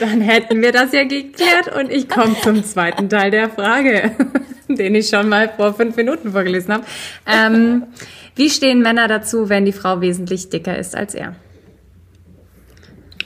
Dann 0.00 0.20
hätten 0.20 0.60
wir 0.62 0.72
das 0.72 0.92
ja 0.92 1.04
geklärt 1.04 1.74
und 1.78 1.90
ich 1.90 2.08
komme 2.08 2.34
zum 2.42 2.62
zweiten 2.64 3.08
Teil 3.08 3.30
der 3.30 3.48
Frage, 3.50 4.12
den 4.68 4.94
ich 4.94 5.08
schon 5.08 5.28
mal 5.28 5.48
vor 5.56 5.74
fünf 5.74 5.96
Minuten 5.96 6.32
vorgelesen 6.32 6.74
habe. 6.74 6.84
Ähm, 7.26 7.84
wie 8.34 8.50
stehen 8.50 8.80
Männer 8.82 9.08
dazu, 9.08 9.48
wenn 9.48 9.64
die 9.64 9.72
Frau 9.72 10.00
wesentlich 10.00 10.48
dicker 10.50 10.76
ist 10.78 10.96
als 10.96 11.14
er? 11.14 11.34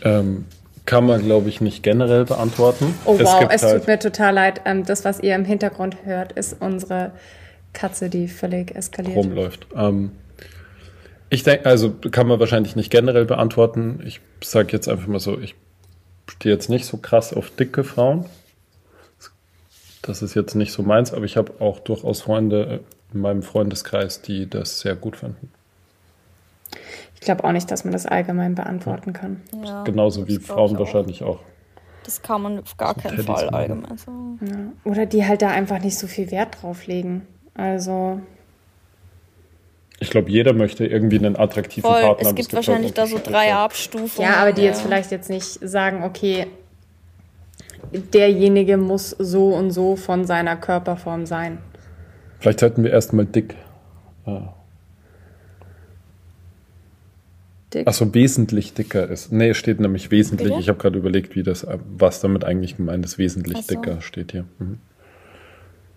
Ähm, 0.03 0.47
kann 0.85 1.07
man, 1.07 1.25
glaube 1.25 1.49
ich, 1.49 1.61
nicht 1.61 1.83
generell 1.83 2.25
beantworten. 2.25 2.95
Oh 3.05 3.19
wow, 3.19 3.49
es 3.51 3.63
halt- 3.63 3.79
tut 3.81 3.87
mir 3.89 3.99
total 3.99 4.35
leid. 4.35 4.61
Ähm, 4.65 4.85
das, 4.85 5.05
was 5.05 5.21
ihr 5.21 5.35
im 5.35 5.45
Hintergrund 5.45 6.05
hört, 6.05 6.33
ist 6.33 6.57
unsere 6.61 7.13
Katze, 7.73 8.09
die 8.09 8.29
völlig 8.29 8.75
eskaliert. 8.75 9.17
rumläuft. 9.17 9.67
Ähm, 9.77 10.13
ich 11.29 11.43
denke, 11.43 11.67
also 11.67 11.91
kann 11.91 12.29
man 12.29 12.39
wahrscheinlich 12.39 12.77
nicht 12.77 12.91
generell 12.91 13.25
beantworten. 13.25 14.01
Ich 14.07 14.21
sage 14.43 14.69
jetzt 14.73 14.89
einfach 14.89 15.09
mal 15.09 15.19
so, 15.19 15.39
ich 15.39 15.57
stehe 16.29 16.55
jetzt 16.55 16.71
nicht 16.71 16.87
so 16.87 16.99
krass 16.99 17.35
auf 17.35 17.51
dicke 17.51 17.83
Frauen. 17.83 18.27
Das 20.03 20.23
ist 20.23 20.35
jetzt 20.35 20.55
nicht 20.55 20.73
so 20.73 20.83
meins, 20.85 21.13
aber 21.13 21.25
ich 21.25 21.37
habe 21.37 21.55
auch 21.61 21.81
durchaus 21.81 22.21
Freunde 22.23 22.81
in 23.17 23.23
meinem 23.23 23.43
Freundeskreis, 23.43 24.23
die 24.23 24.49
das 24.49 24.81
sehr 24.81 24.95
gut 24.95 25.17
finden. 25.17 25.51
Ich 27.15 27.21
glaube 27.21 27.45
auch 27.45 27.53
nicht, 27.53 27.71
dass 27.71 27.85
man 27.85 27.93
das 27.93 28.07
allgemein 28.07 28.55
beantworten 28.55 29.13
kann. 29.13 29.41
ja. 29.65 29.83
Genauso 29.85 30.29
wie 30.29 30.39
Frauen 30.39 30.77
auch. 30.77 30.81
wahrscheinlich 30.81 31.23
auch. 31.25 31.41
Das 32.05 32.23
kann 32.23 32.43
man 32.43 32.61
auf 32.61 32.77
gar 32.77 32.95
keinen 32.95 33.17
Teddys 33.17 33.27
Fall 33.27 33.45
machen. 33.47 33.55
allgemein 33.55 33.99
sagen. 33.99 34.39
Ja. 34.85 34.91
Oder 34.91 35.07
die 35.07 35.27
halt 35.27 35.43
da 35.43 35.49
einfach 35.49 35.81
nicht 35.81 35.99
so 35.99 36.07
viel 36.07 36.31
Wert 36.31 36.63
drauf 36.63 36.87
legen. 36.87 37.27
Also, 37.55 38.21
Ich 39.99 40.11
glaube, 40.11 40.31
jeder 40.31 40.53
möchte 40.53 40.87
irgendwie 40.87 41.19
einen 41.19 41.37
attraktiven 41.37 41.91
Voll, 41.91 42.03
Partner. 42.03 42.21
es 42.23 42.27
aber 42.29 42.37
gibt 42.37 42.53
halt 42.53 42.55
wahrscheinlich 42.69 42.93
da 42.95 43.07
so 43.07 43.19
drei 43.23 43.55
Abstufungen. 43.55 44.31
ja, 44.31 44.37
aber 44.37 44.53
die 44.53 44.63
jetzt 44.63 44.83
vielleicht 44.83 45.11
jetzt 45.11 45.31
nicht 45.31 45.45
sagen, 45.69 46.05
okay, 46.05 46.47
derjenige 47.93 48.77
muss 48.77 49.11
so 49.11 49.55
und 49.55 49.71
so 49.71 49.97
von 49.97 50.27
seiner 50.27 50.57
Körperform 50.57 51.27
sein. 51.27 51.59
Vielleicht 52.39 52.61
sollten 52.61 52.85
wir 52.85 52.91
erstmal 52.93 53.27
dick. 53.27 53.55
Äh, 54.27 54.41
Dick. 57.75 57.89
Achso, 57.89 58.15
wesentlich 58.15 58.75
dicker 58.75 59.09
ist. 59.09 59.33
Nee, 59.33 59.51
es 59.51 59.57
steht 59.57 59.81
nämlich 59.81 60.11
wesentlich. 60.11 60.49
Bitte? 60.49 60.61
Ich 60.61 60.69
habe 60.69 60.79
gerade 60.79 60.99
überlegt, 60.99 61.35
wie 61.35 61.43
das, 61.43 61.67
was 61.97 62.21
damit 62.21 62.45
eigentlich 62.45 62.77
gemeint 62.77 63.05
ist. 63.05 63.19
Wesentlich 63.19 63.67
so. 63.67 63.75
dicker 63.75 64.01
steht 64.01 64.33
hier. 64.33 64.45
Mhm. 64.59 64.79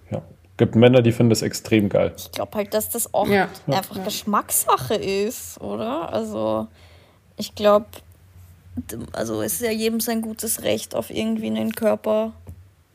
Ja. 0.09 0.23
Gibt 0.57 0.75
Männer, 0.75 1.01
die 1.03 1.11
finden 1.11 1.29
das 1.29 1.43
extrem 1.43 1.87
geil. 1.87 2.13
Ich 2.17 2.31
glaube 2.31 2.57
halt, 2.57 2.73
dass 2.73 2.89
das 2.89 3.13
auch 3.13 3.27
Ja. 3.27 3.49
einfach 3.67 4.03
Geschmackssache 4.03 4.95
ist, 4.95 5.61
oder? 5.61 6.11
Also, 6.11 6.67
ich 7.37 7.53
glaube, 7.53 7.85
also 9.13 9.41
es 9.43 9.53
ist 9.53 9.61
ja 9.61 9.71
jedem 9.71 9.99
sein 9.99 10.21
gutes 10.21 10.63
Recht, 10.63 10.95
auf 10.95 11.11
irgendwie 11.11 11.47
einen 11.47 11.71
Körper 11.73 12.33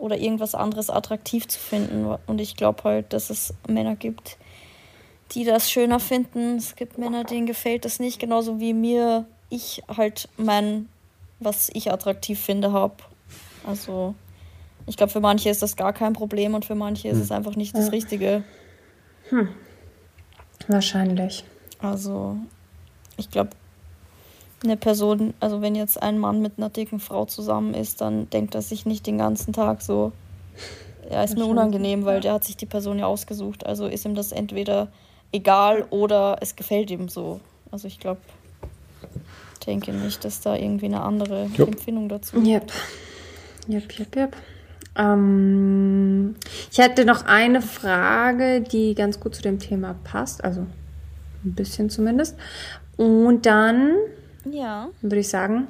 oder 0.05 0.19
irgendwas 0.19 0.55
anderes 0.55 0.91
attraktiv 0.91 1.49
zu 1.49 1.59
finden. 1.59 2.15
Und 2.27 2.39
ich 2.39 2.57
glaube 2.57 2.85
halt, 2.85 3.15
dass 3.15 3.31
es 3.31 3.55
Männer 3.67 3.97
gibt, 3.97 4.37
die 5.33 5.45
das 5.45 5.71
schöner 5.71 5.99
finden. 5.99 6.59
Es 6.59 6.77
gibt 6.77 6.99
Männer, 6.99 7.25
denen 7.25 7.47
gefällt 7.47 7.87
das 7.87 8.01
nicht, 8.01 8.19
genauso 8.21 8.61
wie 8.61 8.75
mir 8.75 9.25
ich 9.49 9.83
halt 9.89 10.29
mein, 10.37 10.91
was 11.41 11.71
ich 11.73 11.91
attraktiv 11.91 12.39
finde, 12.39 12.71
habe. 12.73 12.97
Also, 13.67 14.15
ich 14.87 14.99
glaube, 14.99 15.11
für 15.11 15.21
manche 15.21 15.49
ist 15.49 15.63
das 15.63 15.75
gar 15.75 15.95
kein 15.95 16.13
Problem 16.13 16.53
und 16.53 16.67
für 16.67 16.75
manche 16.75 17.09
ist 17.09 17.19
es 17.19 17.33
einfach 17.33 17.57
nicht 17.57 17.75
das 17.75 17.91
Richtige. 17.91 18.45
Wahrscheinlich. 20.69 21.45
Also, 21.79 22.37
ich 23.17 23.31
glaube, 23.31 23.51
eine 24.65 24.77
Person, 24.77 25.35
also 25.41 25.62
wenn 25.62 25.75
jetzt 25.75 26.03
ein 26.03 26.19
Mann 26.19 26.41
mit 26.43 26.55
einer 26.57 26.71
dicken 26.71 27.01
Frau 27.01 27.27
zusammen 27.27 27.75
ist, 27.75 28.01
dann 28.01 28.29
denkt 28.31 28.55
er 28.55 28.62
sich 28.62 28.87
nicht 28.87 29.07
den 29.07 29.19
ganzen 29.19 29.53
Tag 29.53 29.83
so, 29.83 30.12
ja, 31.11 31.23
ist 31.23 31.37
mir 31.37 31.47
unangenehm, 31.47 32.05
weil 32.05 32.21
der 32.21 32.35
hat 32.35 32.45
sich 32.45 32.57
die 32.57 32.67
Person 32.67 32.99
ja 32.99 33.07
ausgesucht. 33.07 33.67
Also 33.67 33.87
ist 33.87 34.05
ihm 34.05 34.15
das 34.15 34.33
entweder 34.33 34.89
egal 35.33 35.85
oder 35.91 36.39
es 36.41 36.57
gefällt 36.57 36.91
ihm 36.91 37.09
so. 37.09 37.41
Also 37.71 37.89
ich 37.89 38.01
glaube, 38.01 38.21
denke 39.67 39.93
nicht, 39.93 40.25
dass 40.25 40.41
da 40.41 40.57
irgendwie 40.57 40.87
eine 40.87 41.03
andere 41.03 41.47
Jupp. 41.55 41.69
Empfindung 41.69 42.09
dazu 42.09 42.37
Yep. 42.37 42.73
Yep, 43.69 43.99
yep, 43.99 44.17
yep. 44.17 44.37
Ähm, 44.97 46.37
ich 46.71 46.79
hätte 46.79 47.05
noch 47.05 47.25
eine 47.25 47.62
Frage, 47.62 48.61
die 48.61 48.95
ganz 48.95 49.19
gut 49.19 49.35
zu 49.35 49.43
dem 49.43 49.59
Thema 49.59 49.97
passt, 50.05 50.45
also 50.45 50.61
ein 51.45 51.55
bisschen 51.55 51.91
zumindest. 51.91 52.37
Und 52.97 53.45
dann 53.47 53.97
Ja, 54.51 54.89
würde 55.01 55.19
ich 55.19 55.29
sagen, 55.29 55.69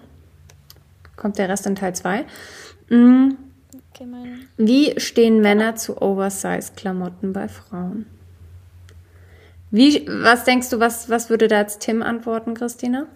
kommt 1.17 1.39
der 1.39 1.49
Rest 1.49 1.67
in 1.67 1.77
Teil 1.77 1.95
2. 1.95 2.25
okay, 2.89 4.07
mein. 4.07 4.49
Wie 4.57 4.99
stehen 4.99 5.41
Männer 5.41 5.77
zu 5.77 6.01
Oversize-Klamotten 6.01 7.33
bei 7.33 7.49
Frauen? 7.49 8.07
Wie, 9.71 10.07
was 10.09 10.45
denkst 10.45 10.71
du, 10.71 10.81
was, 10.81 11.11
was 11.11 11.31
würde 11.31 11.49
da 11.49 11.61
jetzt 11.61 11.81
Tim 11.81 12.03
antworten, 12.03 12.55
Christina? 12.55 13.07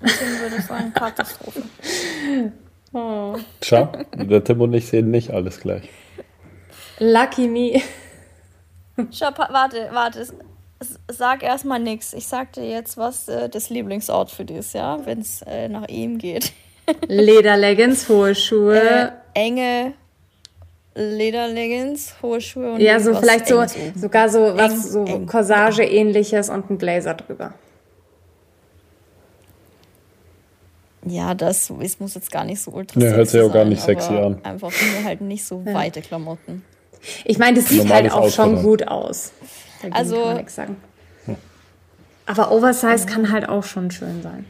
Tim 0.00 0.40
würde 0.40 0.60
sagen, 0.60 0.92
Katastrophe. 0.92 1.62
Tja, 3.60 3.92
der 4.14 4.44
Tim 4.44 4.60
und 4.60 4.72
ich 4.72 4.86
sehen 4.86 5.10
nicht 5.10 5.30
alles 5.30 5.60
gleich. 5.60 5.88
Lucky 7.00 7.48
me. 7.48 7.82
Schau, 9.10 9.30
warte, 9.36 9.88
warte. 9.92 10.26
Sag 11.10 11.42
erstmal 11.42 11.80
nichts. 11.80 12.12
Ich 12.12 12.26
sag 12.26 12.52
dir 12.52 12.68
jetzt, 12.68 12.96
was 12.96 13.28
äh, 13.28 13.48
das 13.48 13.70
Lieblingsoutfit 13.70 14.50
ist, 14.50 14.74
ja, 14.74 15.04
wenn 15.04 15.20
es 15.20 15.42
äh, 15.42 15.68
nach 15.68 15.88
ihm 15.88 16.18
geht. 16.18 16.52
Lederleggings, 17.08 18.08
hohe 18.08 18.34
Schuhe. 18.34 18.80
Äh, 18.80 19.10
enge 19.34 19.94
Lederleggings, 20.94 22.14
hohe 22.22 22.40
Schuhe 22.40 22.72
und 22.74 22.80
ja, 22.80 23.00
so 23.00 23.14
vielleicht 23.14 23.48
so, 23.48 23.64
sogar 23.96 24.28
so 24.28 24.46
Eng, 24.46 24.58
was, 24.58 24.92
so 24.92 25.04
eng. 25.04 25.26
Corsage-ähnliches 25.26 26.50
und 26.50 26.70
ein 26.70 26.78
Blazer 26.78 27.14
drüber. 27.14 27.54
Ja, 31.06 31.34
das 31.34 31.68
ist, 31.70 32.00
muss 32.00 32.14
jetzt 32.14 32.30
gar 32.30 32.44
nicht 32.44 32.62
so 32.62 32.70
ultra 32.70 32.98
Nee, 32.98 33.10
hört 33.10 33.28
sich 33.28 33.40
auch 33.42 33.52
gar 33.52 33.64
nicht 33.64 33.82
sexy 33.82 34.14
an. 34.14 34.40
Einfach 34.42 34.70
nur 34.70 35.04
halt 35.04 35.20
nicht 35.20 35.44
so 35.44 35.64
weite 35.66 36.00
Klamotten. 36.00 36.64
Ich 37.24 37.38
meine, 37.38 37.58
das 37.58 37.68
sieht 37.68 37.84
Normales 37.84 38.12
halt 38.12 38.22
auch 38.24 38.30
schon 38.30 38.50
Outfit. 38.54 38.64
gut 38.64 38.88
aus. 38.88 39.32
Dagegen 39.90 39.96
Also- 39.96 40.16
kann 40.16 40.24
man 40.26 40.36
nichts 40.36 40.54
sagen. 40.54 40.76
Aber 42.26 42.50
Oversize 42.52 43.04
kann 43.06 43.30
halt 43.30 43.48
auch 43.48 43.64
schon 43.64 43.90
schön 43.90 44.22
sein. 44.22 44.46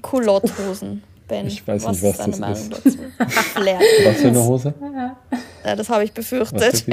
Culotte-Hosen, 0.00 1.02
Ben. 1.28 1.46
Ich 1.46 1.66
weiß 1.66 1.84
was 1.84 1.92
nicht, 1.92 2.02
was 2.02 2.10
ist 2.12 2.20
deine 2.20 2.30
das 2.30 2.40
Meinung 2.40 2.72
ist. 2.84 2.98
Was 4.06 4.16
für 4.20 4.28
eine 4.28 4.42
Hose? 4.44 4.74
Ja, 5.64 5.76
das 5.76 5.88
habe 5.88 6.04
ich 6.04 6.12
befürchtet. 6.12 6.84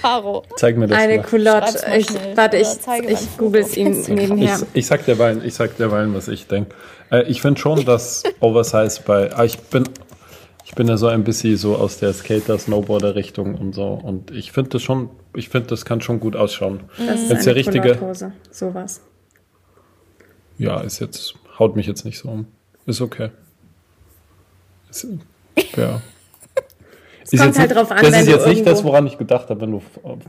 Caro. 0.00 0.44
Zeig 0.56 0.76
mir 0.76 0.86
das 0.86 0.98
Eine 0.98 1.16
mal. 1.18 1.22
Culotte. 1.24 1.86
Ich, 1.96 2.08
warte, 2.36 2.56
ich, 2.56 2.68
ich 3.08 3.36
google 3.38 3.62
es 3.62 3.76
ihm 3.76 3.90
nebenher. 4.08 4.56
Ich, 4.72 4.78
ich 4.80 4.86
sag 4.86 5.04
derweilen, 5.04 5.44
ich 5.44 5.54
sag 5.54 5.76
derweilen, 5.76 6.14
was 6.14 6.28
ich 6.28 6.46
denke. 6.46 6.74
Äh, 7.10 7.22
ich 7.24 7.42
finde 7.42 7.60
schon, 7.60 7.84
dass 7.84 8.22
Oversize 8.40 9.00
bei. 9.04 9.32
Ah, 9.34 9.44
ich 9.44 9.58
bin. 9.58 9.84
Ich 10.78 10.80
bin 10.80 10.86
ja 10.90 10.96
so 10.96 11.08
ein 11.08 11.24
bisschen 11.24 11.56
so 11.56 11.74
aus 11.74 11.98
der 11.98 12.12
Skater-Snowboarder-Richtung 12.12 13.56
und 13.56 13.72
so. 13.74 13.94
Und 13.94 14.30
ich 14.30 14.52
finde 14.52 14.70
das 14.70 14.82
schon, 14.82 15.10
ich 15.34 15.48
finde, 15.48 15.66
das 15.66 15.84
kann 15.84 16.00
schon 16.00 16.20
gut 16.20 16.36
ausschauen. 16.36 16.82
Das 16.96 17.20
ist 17.20 17.30
Wenn's 17.30 17.42
der 17.42 17.54
eine 17.54 17.58
richtige, 17.58 17.80
Culotte-Hose. 17.96 18.32
Sowas. 18.52 19.00
ja, 20.56 20.80
ist 20.82 21.00
jetzt, 21.00 21.34
haut 21.58 21.74
mich 21.74 21.88
jetzt 21.88 22.04
nicht 22.04 22.16
so 22.20 22.28
um. 22.28 22.46
Ist 22.86 23.00
okay. 23.00 23.30
Ist, 24.88 25.04
ja. 25.76 26.00
Ist 27.24 27.40
kommt 27.40 27.46
jetzt 27.46 27.58
halt 27.58 27.58
nicht- 27.58 27.76
drauf 27.76 27.90
an, 27.90 27.96
Das 28.00 28.12
wenn 28.12 28.20
ist 28.20 28.26
du 28.28 28.32
jetzt 28.36 28.46
nicht 28.46 28.64
das, 28.64 28.84
woran 28.84 29.04
ich 29.08 29.18
gedacht 29.18 29.50
habe, 29.50 29.60
wenn 29.60 29.72
du, 29.72 29.82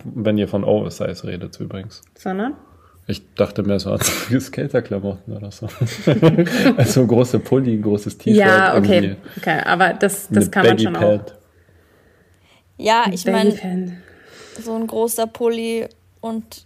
wenn 0.03 0.39
ihr 0.39 0.47
von 0.47 0.63
Oversize 0.63 1.27
redet, 1.27 1.59
übrigens. 1.59 2.01
Sondern? 2.17 2.55
Ich 3.09 3.23
dachte 3.33 3.63
mehr 3.63 3.79
so 3.79 3.91
an 3.91 3.99
Skaterklamotten 4.39 5.35
oder 5.35 5.51
so. 5.51 5.67
also 6.77 7.07
große 7.07 7.39
Pulli, 7.39 7.77
großes 7.79 8.17
T-Shirt. 8.19 8.37
Ja, 8.45 8.77
okay. 8.77 9.15
Okay, 9.37 9.61
aber 9.65 9.93
das, 9.93 10.27
das 10.29 10.51
kann 10.51 10.65
man 10.67 10.77
schon 10.77 10.95
auch. 10.95 11.01
Baggy-Pant. 11.01 11.33
Ja, 12.77 13.05
ich 13.11 13.25
meine, 13.25 13.97
so 14.63 14.75
ein 14.75 14.85
großer 14.85 15.25
Pulli 15.25 15.87
und 16.21 16.65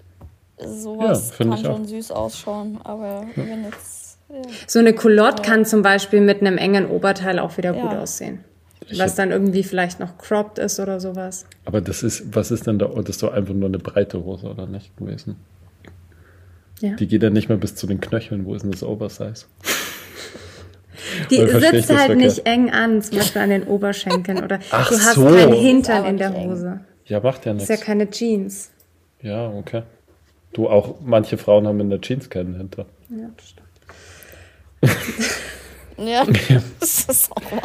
sowas 0.58 1.30
Ja, 1.32 1.36
kann 1.46 1.54
ich 1.54 1.62
schon 1.62 1.84
auch. 1.84 1.88
süß 1.88 2.12
ausschauen. 2.12 2.80
Aber 2.84 3.26
wenn 3.36 3.64
jetzt. 3.64 4.18
Ja. 4.30 4.42
So 4.68 4.80
eine 4.80 4.94
Culotte 4.94 5.44
kann 5.44 5.64
zum 5.66 5.82
Beispiel 5.82 6.20
mit 6.20 6.42
einem 6.42 6.58
engen 6.58 6.88
Oberteil 6.90 7.40
auch 7.40 7.56
wieder 7.58 7.72
gut 7.72 7.92
Ja. 7.92 8.02
aussehen. 8.02 8.44
Ich 8.90 9.00
was 9.00 9.16
dann 9.16 9.32
irgendwie 9.32 9.64
vielleicht 9.64 10.02
noch 10.02 10.18
cropped 10.18 10.60
ist 10.60 10.78
oder 10.80 11.00
sowas. 11.00 11.46
Aber 11.64 11.80
das 11.80 12.04
ist, 12.04 12.36
was 12.36 12.52
ist 12.52 12.68
denn 12.68 12.80
da? 12.80 12.88
Das 12.88 13.10
ist 13.10 13.24
doch 13.24 13.32
einfach 13.32 13.54
nur 13.54 13.70
eine 13.70 13.80
breite 13.80 14.22
Hose, 14.26 14.48
oder 14.48 14.66
nicht 14.68 14.96
gewesen? 14.98 15.38
Ja. 16.82 16.96
Die 16.96 17.08
geht 17.08 17.24
ja 17.24 17.30
nicht 17.30 17.50
mehr 17.50 17.58
bis 17.58 17.76
zu 17.76 17.88
den 17.88 18.02
Knöcheln. 18.02 18.46
Wo 18.46 18.56
ist 18.56 18.64
denn 18.64 18.72
das 18.72 18.84
Oversize? 18.84 19.46
Die 21.30 21.38
sitzt 21.38 21.54
halt 21.64 21.82
verkehrt? 21.82 22.18
nicht 22.18 22.46
eng 22.46 22.72
an, 22.72 23.02
zum 23.02 23.18
Beispiel 23.18 23.42
an 23.42 23.50
den 23.50 23.64
Oberschenkeln 23.64 24.44
oder 24.44 24.60
Ach 24.72 24.90
du 24.90 24.96
hast 24.96 25.14
so. 25.16 25.26
keinen 25.26 25.54
Hintern 25.54 26.06
in 26.06 26.18
der. 26.18 26.34
Hose. 26.34 26.80
Ja, 27.06 27.20
macht 27.20 27.46
ja 27.46 27.54
Das 27.54 27.64
ist 27.64 27.70
nichts. 27.70 27.82
ja 27.82 27.86
keine 27.94 28.10
Jeans. 28.10 28.72
Ja, 29.22 29.50
okay. 29.50 29.84
Du 30.54 30.68
auch, 30.70 30.96
manche 31.04 31.38
Frauen 31.38 31.68
haben 31.68 31.80
in 31.80 31.90
der 31.90 32.02
Jeans 32.02 32.30
keinen 32.30 32.56
Hinter. 32.56 32.86
Ja, 33.10 33.30
das 33.38 33.50
stimmt. 33.50 33.70
Ja, 35.96 36.26
das 36.80 37.06
ist 37.06 37.32
auch 37.32 37.52
wahr. 37.52 37.62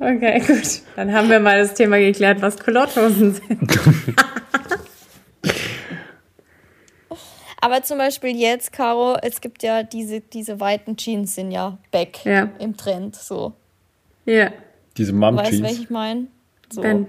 Okay, 0.00 0.40
gut. 0.40 0.80
Dann 0.96 1.12
haben 1.12 1.28
wir 1.28 1.38
mal 1.38 1.58
das 1.58 1.74
Thema 1.74 1.98
geklärt, 1.98 2.40
was 2.40 2.58
Culotte-Hosen 2.58 3.34
sind. 3.34 3.60
Aber 7.60 7.82
zum 7.82 7.98
Beispiel 7.98 8.36
jetzt, 8.36 8.72
Caro, 8.72 9.16
es 9.22 9.40
gibt 9.40 9.62
ja 9.62 9.82
diese, 9.82 10.20
diese 10.20 10.60
weiten 10.60 10.96
Jeans 10.96 11.34
sind 11.34 11.50
ja 11.50 11.76
back 11.90 12.24
Ja. 12.24 12.48
im 12.58 12.76
Trend. 12.76 13.16
So. 13.16 13.52
Ja. 14.24 14.50
Diese 14.96 15.12
Weißt 15.20 15.52
du, 15.52 15.62
welche 15.62 15.82
ich 15.82 15.90
meine? 15.90 16.26
So. 16.70 16.82
Ben. 16.82 17.06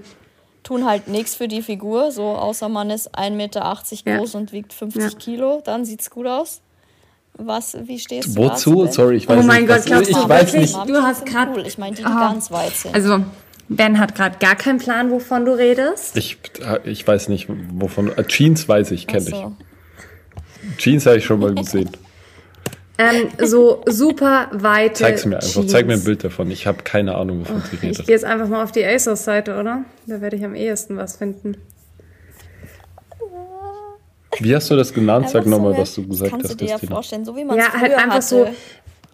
Tun 0.63 0.85
halt 0.85 1.07
nichts 1.07 1.35
für 1.35 1.47
die 1.47 1.61
Figur, 1.61 2.11
so 2.11 2.23
außer 2.23 2.69
man 2.69 2.89
ist 2.89 3.15
1,80 3.17 3.31
Meter 3.35 3.75
Ja. 4.05 4.17
groß 4.17 4.35
und 4.35 4.51
wiegt 4.51 4.73
50 4.73 5.01
Ja. 5.13 5.17
Kilo, 5.19 5.61
dann 5.63 5.85
sieht's 5.85 6.09
gut 6.09 6.27
aus. 6.27 6.61
Was, 7.33 7.77
wie 7.87 7.97
stehst 7.99 8.35
du 8.35 8.41
Wozu? 8.43 8.83
dazu? 8.85 8.93
Sorry, 8.93 9.15
ich 9.17 9.29
weiß 9.29 9.39
Oh 9.39 9.43
mein 9.47 9.63
nicht. 9.63 9.73
Gott, 9.73 9.85
glaubst 9.85 10.09
ich 10.09 10.17
du 10.17 10.27
weiß 10.27 10.53
nicht. 10.55 10.75
Du 10.87 10.95
hast 11.01 11.25
grad- 11.25 11.55
Cool. 11.55 11.65
Ich 11.65 11.77
meine, 11.77 11.95
die, 11.95 12.01
die 12.01 12.07
Ah. 12.07 12.29
ganz 12.31 12.51
weit 12.51 12.73
sind. 12.73 12.93
Also, 12.93 13.23
Ben 13.69 13.97
hat 13.99 14.15
gerade 14.15 14.37
gar 14.39 14.55
keinen 14.55 14.79
Plan, 14.79 15.09
wovon 15.11 15.45
du 15.45 15.53
redest. 15.53 16.17
Ich, 16.17 16.37
ich 16.83 17.07
weiß 17.07 17.29
nicht, 17.29 17.47
wovon. 17.49 18.11
äh, 18.17 18.25
Jeans 18.25 18.67
weiß 18.67 18.91
ich, 18.91 19.07
kenne 19.07 19.21
so. 19.21 19.35
ich. 19.59 19.68
Jeans 20.77 21.05
habe 21.05 21.17
ich 21.17 21.25
schon 21.25 21.39
mal 21.39 21.53
gesehen. 21.55 21.89
Ähm, 22.97 23.29
so 23.41 23.81
super 23.87 24.49
weite 24.51 24.95
Zeig's 25.03 25.25
mir 25.25 25.37
einfach. 25.37 25.47
Jeans. 25.49 25.71
Zeig 25.71 25.87
mir 25.87 25.93
ein 25.93 26.03
Bild 26.03 26.23
davon. 26.23 26.51
Ich 26.51 26.67
habe 26.67 26.83
keine 26.83 27.15
Ahnung, 27.15 27.41
wovon 27.41 27.61
sie 27.69 27.75
Ich 27.77 27.81
redet. 27.83 28.05
gehe 28.05 28.13
jetzt 28.15 28.25
einfach 28.25 28.47
mal 28.49 28.61
auf 28.63 28.71
die 28.73 28.83
ASOS-Seite, 28.85 29.57
oder? 29.57 29.85
Da 30.05 30.19
werde 30.19 30.35
ich 30.35 30.43
am 30.43 30.53
ehesten 30.53 30.97
was 30.97 31.15
finden. 31.15 31.55
Wie 34.41 34.55
hast 34.55 34.69
du 34.69 34.75
das 34.75 34.93
genannt? 34.93 35.29
Sag 35.29 35.39
Einfach 35.45 35.49
nochmal, 35.51 35.73
so, 35.75 35.79
was 35.81 35.95
du 35.95 36.07
gesagt 36.07 36.31
kannst 36.31 36.45
hast, 36.45 36.51
du 36.53 36.57
dir 36.57 36.65
ja 36.71 36.75
Christina. 36.75 36.95
vorstellen, 36.95 37.25
so 37.25 37.35
wie 37.35 37.43
man 37.45 37.57
Ja, 37.57 37.65
es 37.67 37.73
halt 37.73 37.85
früher 37.93 37.97
einfach 37.97 38.15
hatte. 38.15 38.25
so 38.27 38.47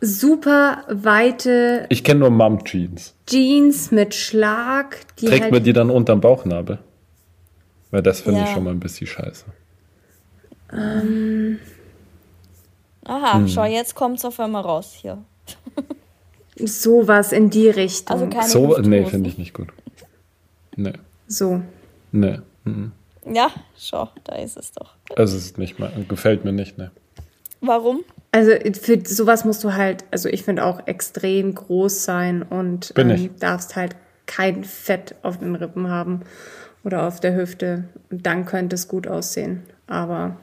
super 0.02 0.84
weite 0.90 1.86
Ich 1.90 2.04
kenne 2.04 2.20
nur 2.22 2.30
Mom-Jeans. 2.32 3.16
Jeans 3.28 3.92
mit 3.92 4.14
Schlag, 4.14 4.98
die 5.20 5.26
Trägt 5.28 5.44
halt 5.44 5.54
man 5.54 5.64
die 5.64 5.74
dann 5.74 5.90
unterm 5.90 6.22
Bauchnabel? 6.22 6.80
Weil 7.92 8.02
das 8.02 8.22
finde 8.22 8.42
ich 8.42 8.48
Ja. 8.48 8.54
schon 8.54 8.64
mal 8.66 8.72
ein 8.72 8.80
bisschen 8.80 9.08
scheiße. 9.08 9.46
Aha, 10.70 11.58
Hm. 13.36 13.48
schau, 13.48 13.66
jetzt 13.66 13.96
kommt's 13.96 14.26
auf 14.26 14.40
einmal 14.40 14.64
raus 14.64 14.94
hier. 15.00 15.20
sowas 16.58 17.32
in 17.32 17.50
die 17.50 17.70
Richtung. 17.70 18.16
Also 18.16 18.28
keine 18.28 18.50
So, 18.50 18.78
nee, 18.80 19.06
finde 19.06 19.30
ich 19.30 19.38
nicht 19.38 19.54
gut. 19.54 19.70
Nee, 20.76 20.94
so. 21.28 21.62
nee. 22.12 22.40
mhm. 22.64 22.92
Ja, 23.32 23.50
schau, 23.78 24.10
da 24.24 24.36
ist 24.36 24.58
es 24.58 24.72
doch. 24.74 24.96
Also 25.16 25.38
es 25.38 25.46
ist 25.46 25.58
nicht 25.58 25.80
mal, 25.80 25.92
gefällt 26.08 26.46
mir 26.46 26.52
nicht, 26.52 26.78
ne. 26.78 26.92
Warum? 27.62 28.04
Also 28.32 28.52
für 28.80 29.00
sowas 29.06 29.46
musst 29.46 29.64
du 29.64 29.74
halt, 29.74 30.04
also 30.12 30.30
ich 30.30 30.44
finde 30.44 30.66
auch 30.66 30.86
extrem 30.88 31.56
groß 31.56 32.04
sein 32.04 32.44
und 32.44 32.94
Bin 32.94 33.10
ähm, 33.10 33.30
darfst 33.40 33.76
halt 33.76 33.96
kein 34.28 34.64
Fett 34.64 35.16
auf 35.24 35.40
den 35.40 35.56
Rippen 35.56 35.90
haben 35.90 36.22
oder 36.84 37.08
auf 37.08 37.20
der 37.20 37.36
Hüfte. 37.36 37.86
Und 38.12 38.26
dann 38.26 38.46
könnte 38.46 38.76
es 38.76 38.88
gut 38.88 39.08
aussehen. 39.08 39.64
Aber 39.88 40.38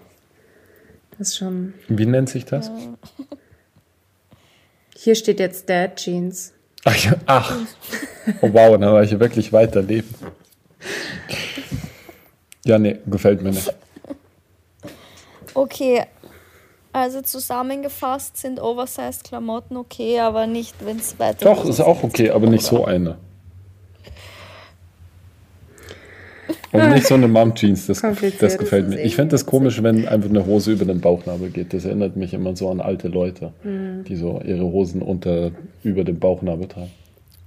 das 1.19 1.29
ist 1.29 1.37
schon. 1.39 1.75
Wie 1.89 2.07
nennt 2.07 2.29
sich 2.29 2.45
das? 2.45 2.71
Hier 4.97 5.15
steht 5.15 5.41
jetzt 5.41 5.69
Dad 5.69 5.97
Jeans. 5.97 6.53
Ach, 6.85 6.97
ja, 6.97 7.15
ach. 7.27 7.59
Oh, 8.41 8.49
wow, 8.53 8.79
dann 8.79 8.93
war 8.93 9.03
ich 9.03 9.19
wirklich 9.19 9.53
weiterleben. 9.53 10.09
Ja, 12.65 12.79
nee, 12.79 12.99
gefällt 13.07 13.43
mir 13.43 13.51
nicht. 13.51 13.73
Okay, 15.55 16.07
also 16.95 17.21
zusammengefasst 17.21 18.39
sind 18.39 18.59
Oversized-Klamotten 18.59 19.77
okay, 19.77 20.19
aber 20.21 20.47
nicht, 20.47 20.75
wenn 20.83 20.97
es 20.97 21.19
weiter. 21.19 21.45
Doch, 21.45 21.67
ist 21.67 21.81
auch 21.81 22.03
okay, 22.03 22.31
aber 22.31 22.49
nicht 22.49 22.65
so 22.65 22.87
eine. 22.87 23.19
Und 26.73 26.91
nicht 26.95 27.07
so 27.07 27.15
eine 27.15 27.29
Mom-Jeans, 27.29 27.87
das, 27.87 28.01
das 28.01 28.59
gefällt 28.59 28.87
das 28.87 28.95
mir. 28.95 29.03
Ich 29.03 29.15
finde 29.17 29.37
es 29.37 29.45
komisch, 29.47 29.83
wenn 29.83 30.09
einfach 30.09 30.31
eine 30.31 30.47
Hose 30.47 30.73
über 30.73 30.85
den 30.87 31.01
Bauchnabel 31.01 31.51
geht. 31.51 31.73
Das 31.75 31.85
erinnert 31.85 32.17
mich 32.17 32.33
immer 32.35 32.57
so 32.57 32.71
an 32.71 32.81
alte 32.81 33.09
Leute, 33.09 33.53
Mhm. 33.63 34.05
die 34.05 34.17
so 34.17 34.41
ihre 34.45 34.65
Hosen 34.65 35.03
unter, 35.03 35.51
über 35.83 36.05
den 36.05 36.19
Bauchnabel 36.19 36.67
tragen. 36.69 36.91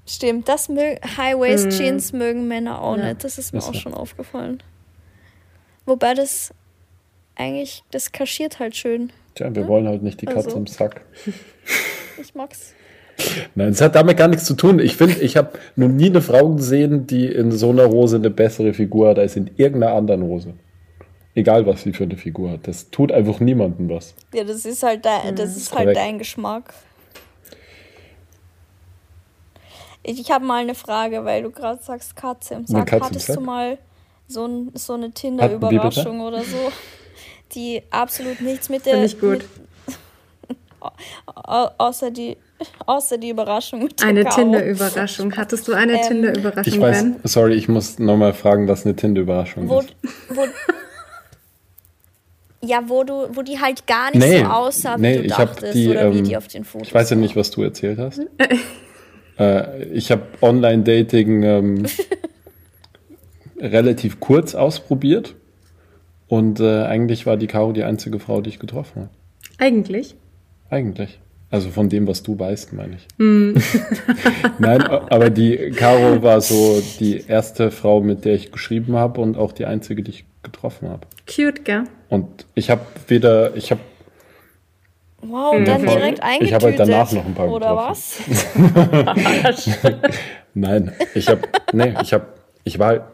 Stimmt, 0.08 0.48
das 0.48 0.70
mö 0.70 0.96
High-Waist-Jeans 1.18 2.14
mögen 2.14 2.48
Männer 2.48 2.82
auch 2.82 2.98
Ja. 2.98 3.08
nicht. 3.10 3.24
Das 3.24 3.40
ist 3.40 3.52
mir 3.54 3.60
Ist 3.60 3.70
auch 3.70 3.74
schon 3.74 3.94
aufgefallen. 3.96 4.62
Wobei 5.88 6.14
das 6.14 6.54
eigentlich, 7.36 7.84
das 7.92 8.12
kaschiert 8.12 8.60
halt 8.60 8.76
schön. 8.76 9.12
Tja, 9.34 9.54
wir 9.54 9.68
wollen 9.68 9.88
halt 9.88 10.04
nicht 10.04 10.22
die 10.22 10.28
Katze 10.28 10.46
Also. 10.46 10.58
im 10.58 10.68
Sack. 10.68 11.02
Ich 12.22 12.34
mag's. 12.36 12.74
Nein, 13.56 13.70
es 13.70 13.82
hat 13.82 13.96
damit 13.96 14.18
gar 14.18 14.28
nichts 14.28 14.46
zu 14.46 14.56
tun. 14.56 14.80
Ich 14.80 14.98
finde, 14.98 15.20
ich 15.22 15.38
habe 15.38 15.58
noch 15.76 15.88
nie 15.88 16.08
eine 16.08 16.22
Frau 16.22 16.50
gesehen, 16.50 17.08
die 17.08 17.28
in 17.28 17.52
so 17.52 17.70
einer 17.70 17.90
Hose 17.90 18.18
eine 18.18 18.30
bessere 18.30 18.74
Figur 18.74 19.10
hat 19.10 19.20
als 19.20 19.36
in 19.36 19.50
irgendeiner 19.56 19.94
anderen 19.94 20.24
Hose. 20.24 20.54
Egal, 21.34 21.66
was 21.66 21.84
sie 21.84 21.94
für 21.94 22.04
eine 22.04 22.18
Figur 22.18 22.52
hat. 22.52 22.68
Das 22.68 22.90
tut 22.92 23.12
einfach 23.12 23.40
niemandem 23.40 23.90
was. 23.90 24.16
Ja, 24.34 24.44
das 24.44 24.66
ist 24.66 24.84
halt, 24.84 25.06
dein, 25.06 25.36
das 25.36 25.58
ist 25.58 25.72
halt 25.72 25.84
korrekt. 25.84 25.98
dein 25.98 26.18
Geschmack. 26.18 26.74
Ich, 30.04 30.32
habe 30.32 30.46
mal 30.46 30.62
eine 30.62 30.76
Frage, 30.76 31.26
weil 31.26 31.44
du 31.44 31.52
gerade 31.52 31.82
sagst 31.82 32.16
Katze 32.16 32.56
im 32.56 32.68
Sack. 32.68 32.88
Katze 32.88 32.96
im 32.98 33.04
Hattest 33.04 33.28
Sack? 33.28 33.36
du 33.38 33.42
mal 33.42 33.78
so, 34.28 34.46
ein, 34.46 34.72
so 34.76 34.94
eine 34.94 35.12
Tinder-Überraschung 35.12 36.22
oder 36.22 36.44
so, 36.44 36.72
die 37.54 37.82
absolut 37.90 38.40
nichts 38.40 38.70
mit 38.70 38.86
der. 38.86 38.94
Finde 38.94 39.08
ich 39.08 39.20
gut. 39.20 39.40
Mit, 39.40 39.65
außer, 41.26 42.12
die, 42.12 42.38
außer 42.86 43.18
die 43.18 43.30
Überraschung 43.30 43.84
mit 43.84 44.02
Eine. 44.04 44.26
Tinder-Überraschung. 44.26 45.36
Hattest 45.36 45.68
du 45.68 45.74
eine 45.74 45.94
Ähm, 45.94 46.08
Tinder-Überraschung, 46.08 46.74
Ich 46.74 46.80
weiß, 46.80 47.04
Ben? 47.04 47.16
sorry, 47.24 47.54
ich 47.56 47.68
muss 47.68 48.00
nochmal 48.00 48.34
fragen, 48.34 48.68
was 48.68 48.86
eine 48.86 48.96
Tinder-Überraschung 48.96 49.64
ist. 49.70 49.96
wo, 50.30 50.44
ja, 52.62 52.82
wo, 52.88 53.04
du, 53.04 53.28
wo 53.34 53.42
die 53.42 53.60
halt 53.60 53.86
gar 53.86 54.12
nicht 54.12 54.20
Nee, 54.20 54.40
so 54.40 54.46
aussah, 54.46 54.98
wie 54.98 55.02
nee, 55.02 55.18
du 55.22 55.28
dachtest 55.28 55.74
die, 55.76 55.90
oder 55.90 56.12
wie 56.14 56.20
ähm, 56.20 56.24
die 56.24 56.38
auf 56.38 56.48
den 56.48 56.64
Fotos 56.64 56.88
Ich 56.88 56.94
weiß 56.94 57.12
ja 57.12 57.16
nicht, 57.16 57.36
was 57.36 57.52
du 57.52 57.62
erzählt 57.62 58.00
hast. 58.00 58.22
äh, 59.40 59.84
ich 59.90 60.12
habe 60.12 60.24
Online-Dating 60.42 61.44
ähm, 61.44 61.86
relativ 63.60 64.20
kurz 64.20 64.56
ausprobiert. 64.56 65.36
Und 66.28 66.60
äh, 66.60 66.84
eigentlich 66.86 67.28
war 67.28 67.38
die 67.38 67.46
Caro 67.46 67.72
die 67.72 67.84
einzige 67.84 68.20
Frau, 68.20 68.42
die 68.42 68.50
ich 68.50 68.58
getroffen 68.60 69.04
habe. 69.04 69.10
Eigentlich. 69.60 70.16
Eigentlich. 70.70 71.20
Also 71.52 71.70
von 71.70 71.90
dem, 71.90 72.08
was 72.08 72.24
du 72.24 72.38
weißt, 72.38 72.74
meine 72.74 72.96
ich. 72.98 73.08
Nein, 74.60 74.82
aber 74.82 75.30
die 75.30 75.72
Caro 75.72 76.22
war 76.24 76.42
so 76.42 76.82
die 77.00 77.24
erste 77.28 77.72
Frau, 77.72 78.02
mit 78.02 78.26
der 78.26 78.34
ich 78.34 78.52
geschrieben 78.52 78.96
habe 78.96 79.22
und 79.22 79.38
auch 79.38 79.52
die 79.52 79.66
einzige, 79.66 80.02
die 80.04 80.12
ich 80.12 80.26
getroffen 80.44 80.90
habe. 80.90 81.08
Cute, 81.34 81.64
gell? 81.64 81.84
Und 82.10 82.46
ich 82.56 82.70
habe 82.70 82.82
weder, 83.08 83.56
ich 83.56 83.72
habe 83.72 83.82
Wow, 85.22 85.56
und 85.56 85.66
dann 85.68 85.82
direkt 85.82 86.20
Ich 86.20 86.24
eingetütet. 86.24 86.54
hab 86.54 86.64
halt 86.64 86.80
danach 86.80 87.12
noch 87.12 87.26
ein 87.26 87.34
paar 87.34 87.48
Oder 87.50 87.70
getroffen. 87.70 88.26
was? 89.44 89.70
Nein, 90.54 90.92
ich 91.16 91.28
habe, 91.30 91.42
nee, 91.74 91.94
ich 92.02 92.14
habe, 92.14 92.26
ich 92.64 92.78
war, 92.80 93.12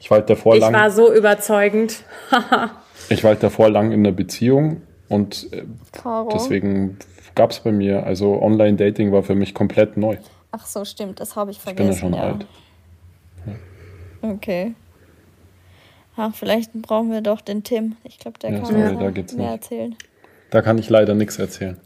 ich 0.00 0.10
war 0.10 0.18
halt 0.18 0.30
davor 0.30 0.54
Ich 0.56 0.60
lang, 0.60 0.72
war 0.74 0.90
so 0.90 1.12
überzeugend. 1.14 2.02
ich 3.08 3.22
war 3.22 3.30
halt 3.32 3.42
davor 3.42 3.68
lang 3.70 3.92
in 3.92 4.00
einer 4.00 4.12
Beziehung 4.12 4.82
und 5.08 5.52
äh, 5.52 5.64
Caro. 5.92 6.30
deswegen 6.32 6.98
gab 7.34 7.50
es 7.50 7.60
bei 7.60 7.72
mir, 7.72 8.04
also 8.04 8.40
Online-Dating 8.40 9.12
war 9.12 9.22
für 9.22 9.34
mich 9.34 9.54
komplett 9.54 9.96
neu. 9.96 10.16
Ach 10.52 10.66
so, 10.66 10.84
stimmt, 10.84 11.20
das 11.20 11.34
habe 11.36 11.50
ich 11.50 11.58
Ich 11.58 11.64
bin 11.64 11.76
vergessen. 11.76 11.92
ja 11.92 11.98
schon 12.00 12.14
alt. 12.14 12.46
Okay. 14.22 14.74
Ach, 16.16 16.34
vielleicht 16.34 16.72
brauchen 16.74 17.10
wir 17.10 17.20
doch 17.20 17.40
den 17.40 17.64
Tim. 17.64 17.96
Ich 18.04 18.18
glaube, 18.18 18.38
der 18.38 18.50
Ja, 18.52 18.56
kann 18.58 18.66
sorry, 18.66 18.82
uns 18.88 18.98
da 19.00 19.10
geht's 19.10 19.32
mehr 19.34 19.50
nicht. 19.52 19.62
erzählen. 19.64 19.96
Da 20.50 20.62
kann 20.62 20.78
ich 20.78 20.88
leider 20.88 21.14
nichts 21.14 21.38
erzählen. 21.38 21.78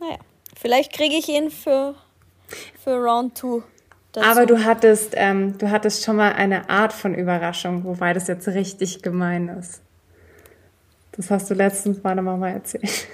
Naja, 0.00 0.18
vielleicht 0.56 0.92
kriege 0.92 1.14
ich 1.16 1.28
ihn 1.28 1.50
für, 1.50 1.94
für 2.78 2.96
Round 2.96 3.38
2. 3.38 3.62
Aber 4.22 4.44
du 4.44 4.62
hattest, 4.64 5.14
ähm, 5.16 5.56
du 5.58 5.70
hattest 5.70 6.04
schon 6.04 6.16
mal 6.16 6.32
eine 6.32 6.68
Art 6.68 6.92
von 6.92 7.14
Überraschung, 7.14 7.84
wobei 7.84 8.12
das 8.12 8.26
jetzt 8.28 8.46
richtig 8.48 9.02
gemein 9.02 9.48
ist. 9.48 9.80
Das 11.20 11.30
hast 11.30 11.50
du 11.50 11.54
letztens 11.54 12.02
meiner 12.02 12.22
Mama 12.22 12.48
erzählt. 12.48 13.06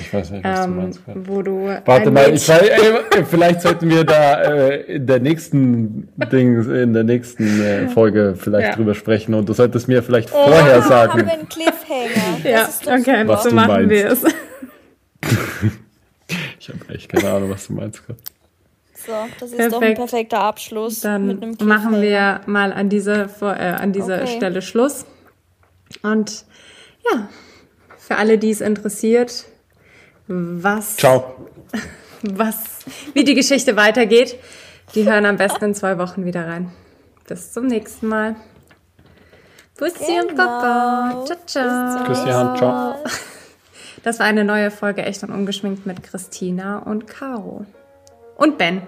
Ich 0.00 0.12
weiß 0.12 0.32
nicht, 0.32 0.44
was 0.44 0.60
du 0.60 0.64
ähm, 0.66 0.76
meinst. 0.76 1.04
gerade. 1.04 1.28
wo 1.28 1.40
du. 1.40 1.68
Warte 1.84 2.10
mal, 2.10 2.34
ich 2.34 2.46
weiß, 2.46 2.60
ey, 2.62 3.24
vielleicht 3.24 3.62
sollten 3.62 3.88
wir 3.88 4.04
da 4.04 4.42
äh, 4.42 4.96
in 4.96 5.06
der 5.06 5.20
nächsten 5.20 6.08
Ding, 6.30 6.62
in 6.70 6.92
der 6.92 7.04
nächsten 7.04 7.62
äh, 7.62 7.88
Folge 7.88 8.34
vielleicht 8.36 8.68
Ja. 8.70 8.74
drüber 8.74 8.94
sprechen 8.94 9.32
und 9.34 9.48
du 9.48 9.52
solltest 9.54 9.88
mir 9.88 10.02
vielleicht 10.02 10.28
vorher 10.30 10.82
Haben 10.82 10.88
sagen. 10.88 11.18
wir 11.26 11.32
einen 11.32 11.48
Cliffhanger. 11.48 12.38
Ja, 12.44 12.60
das 12.66 12.70
ist 12.80 12.86
doch 12.86 12.92
okay. 12.92 13.22
Was 13.26 13.42
so 13.44 13.48
du 13.50 13.54
machen 13.54 13.68
meinst. 13.88 13.90
wir 13.90 14.06
es. 14.12 14.24
Ich 16.60 16.68
habe 16.68 16.94
echt 16.94 17.08
keine 17.08 17.30
Ahnung, 17.32 17.48
was 17.50 17.66
du 17.68 17.72
meinst. 17.72 18.04
gerade. 18.06 18.18
So, 18.94 19.12
das 19.40 19.52
ist 19.52 19.58
doch 19.58 19.64
ein 19.64 19.70
Perfekt. 19.70 19.98
perfekter 19.98 20.40
Abschluss 20.40 21.00
Dann 21.00 21.26
mit 21.26 21.42
einem 21.42 21.56
machen 21.66 22.02
wir 22.02 22.42
mal 22.46 22.72
an 22.74 22.90
dieser, 22.90 23.26
äh, 23.40 23.44
an 23.70 23.92
dieser 23.92 24.22
Okay. 24.22 24.36
Stelle 24.36 24.60
Schluss. 24.60 25.06
Und 26.02 26.44
ja, 27.12 27.28
für 27.98 28.16
alle, 28.16 28.38
die 28.38 28.50
es 28.50 28.60
interessiert, 28.60 29.44
was, 30.26 30.96
Ciao. 30.96 31.48
was, 32.22 32.80
wie 33.14 33.24
die 33.24 33.34
Geschichte 33.34 33.76
weitergeht, 33.76 34.36
die 34.94 35.08
hören 35.08 35.26
am 35.26 35.36
besten 35.36 35.64
in 35.66 35.74
zwei 35.74 35.98
Wochen 35.98 36.24
wieder 36.24 36.46
rein. 36.46 36.72
Bis 37.26 37.52
zum 37.52 37.66
nächsten 37.66 38.08
Mal. 38.08 38.36
Bussi 39.78 40.18
und 40.20 40.28
Genau. 40.30 40.44
Papa. 40.44 41.24
Ciao, 41.26 41.38
ciao. 41.46 42.04
Küss 42.04 42.24
die 42.24 42.32
Hand. 42.32 42.58
Ciao. 42.58 42.96
Das 44.02 44.18
war 44.18 44.26
eine 44.26 44.44
neue 44.44 44.70
Folge 44.70 45.02
Echt 45.02 45.22
und 45.22 45.30
Ungeschminkt 45.30 45.86
mit 45.86 46.02
Christina 46.02 46.78
und 46.78 47.06
Caro. 47.06 47.66
Und 48.36 48.58
Ben. 48.58 48.82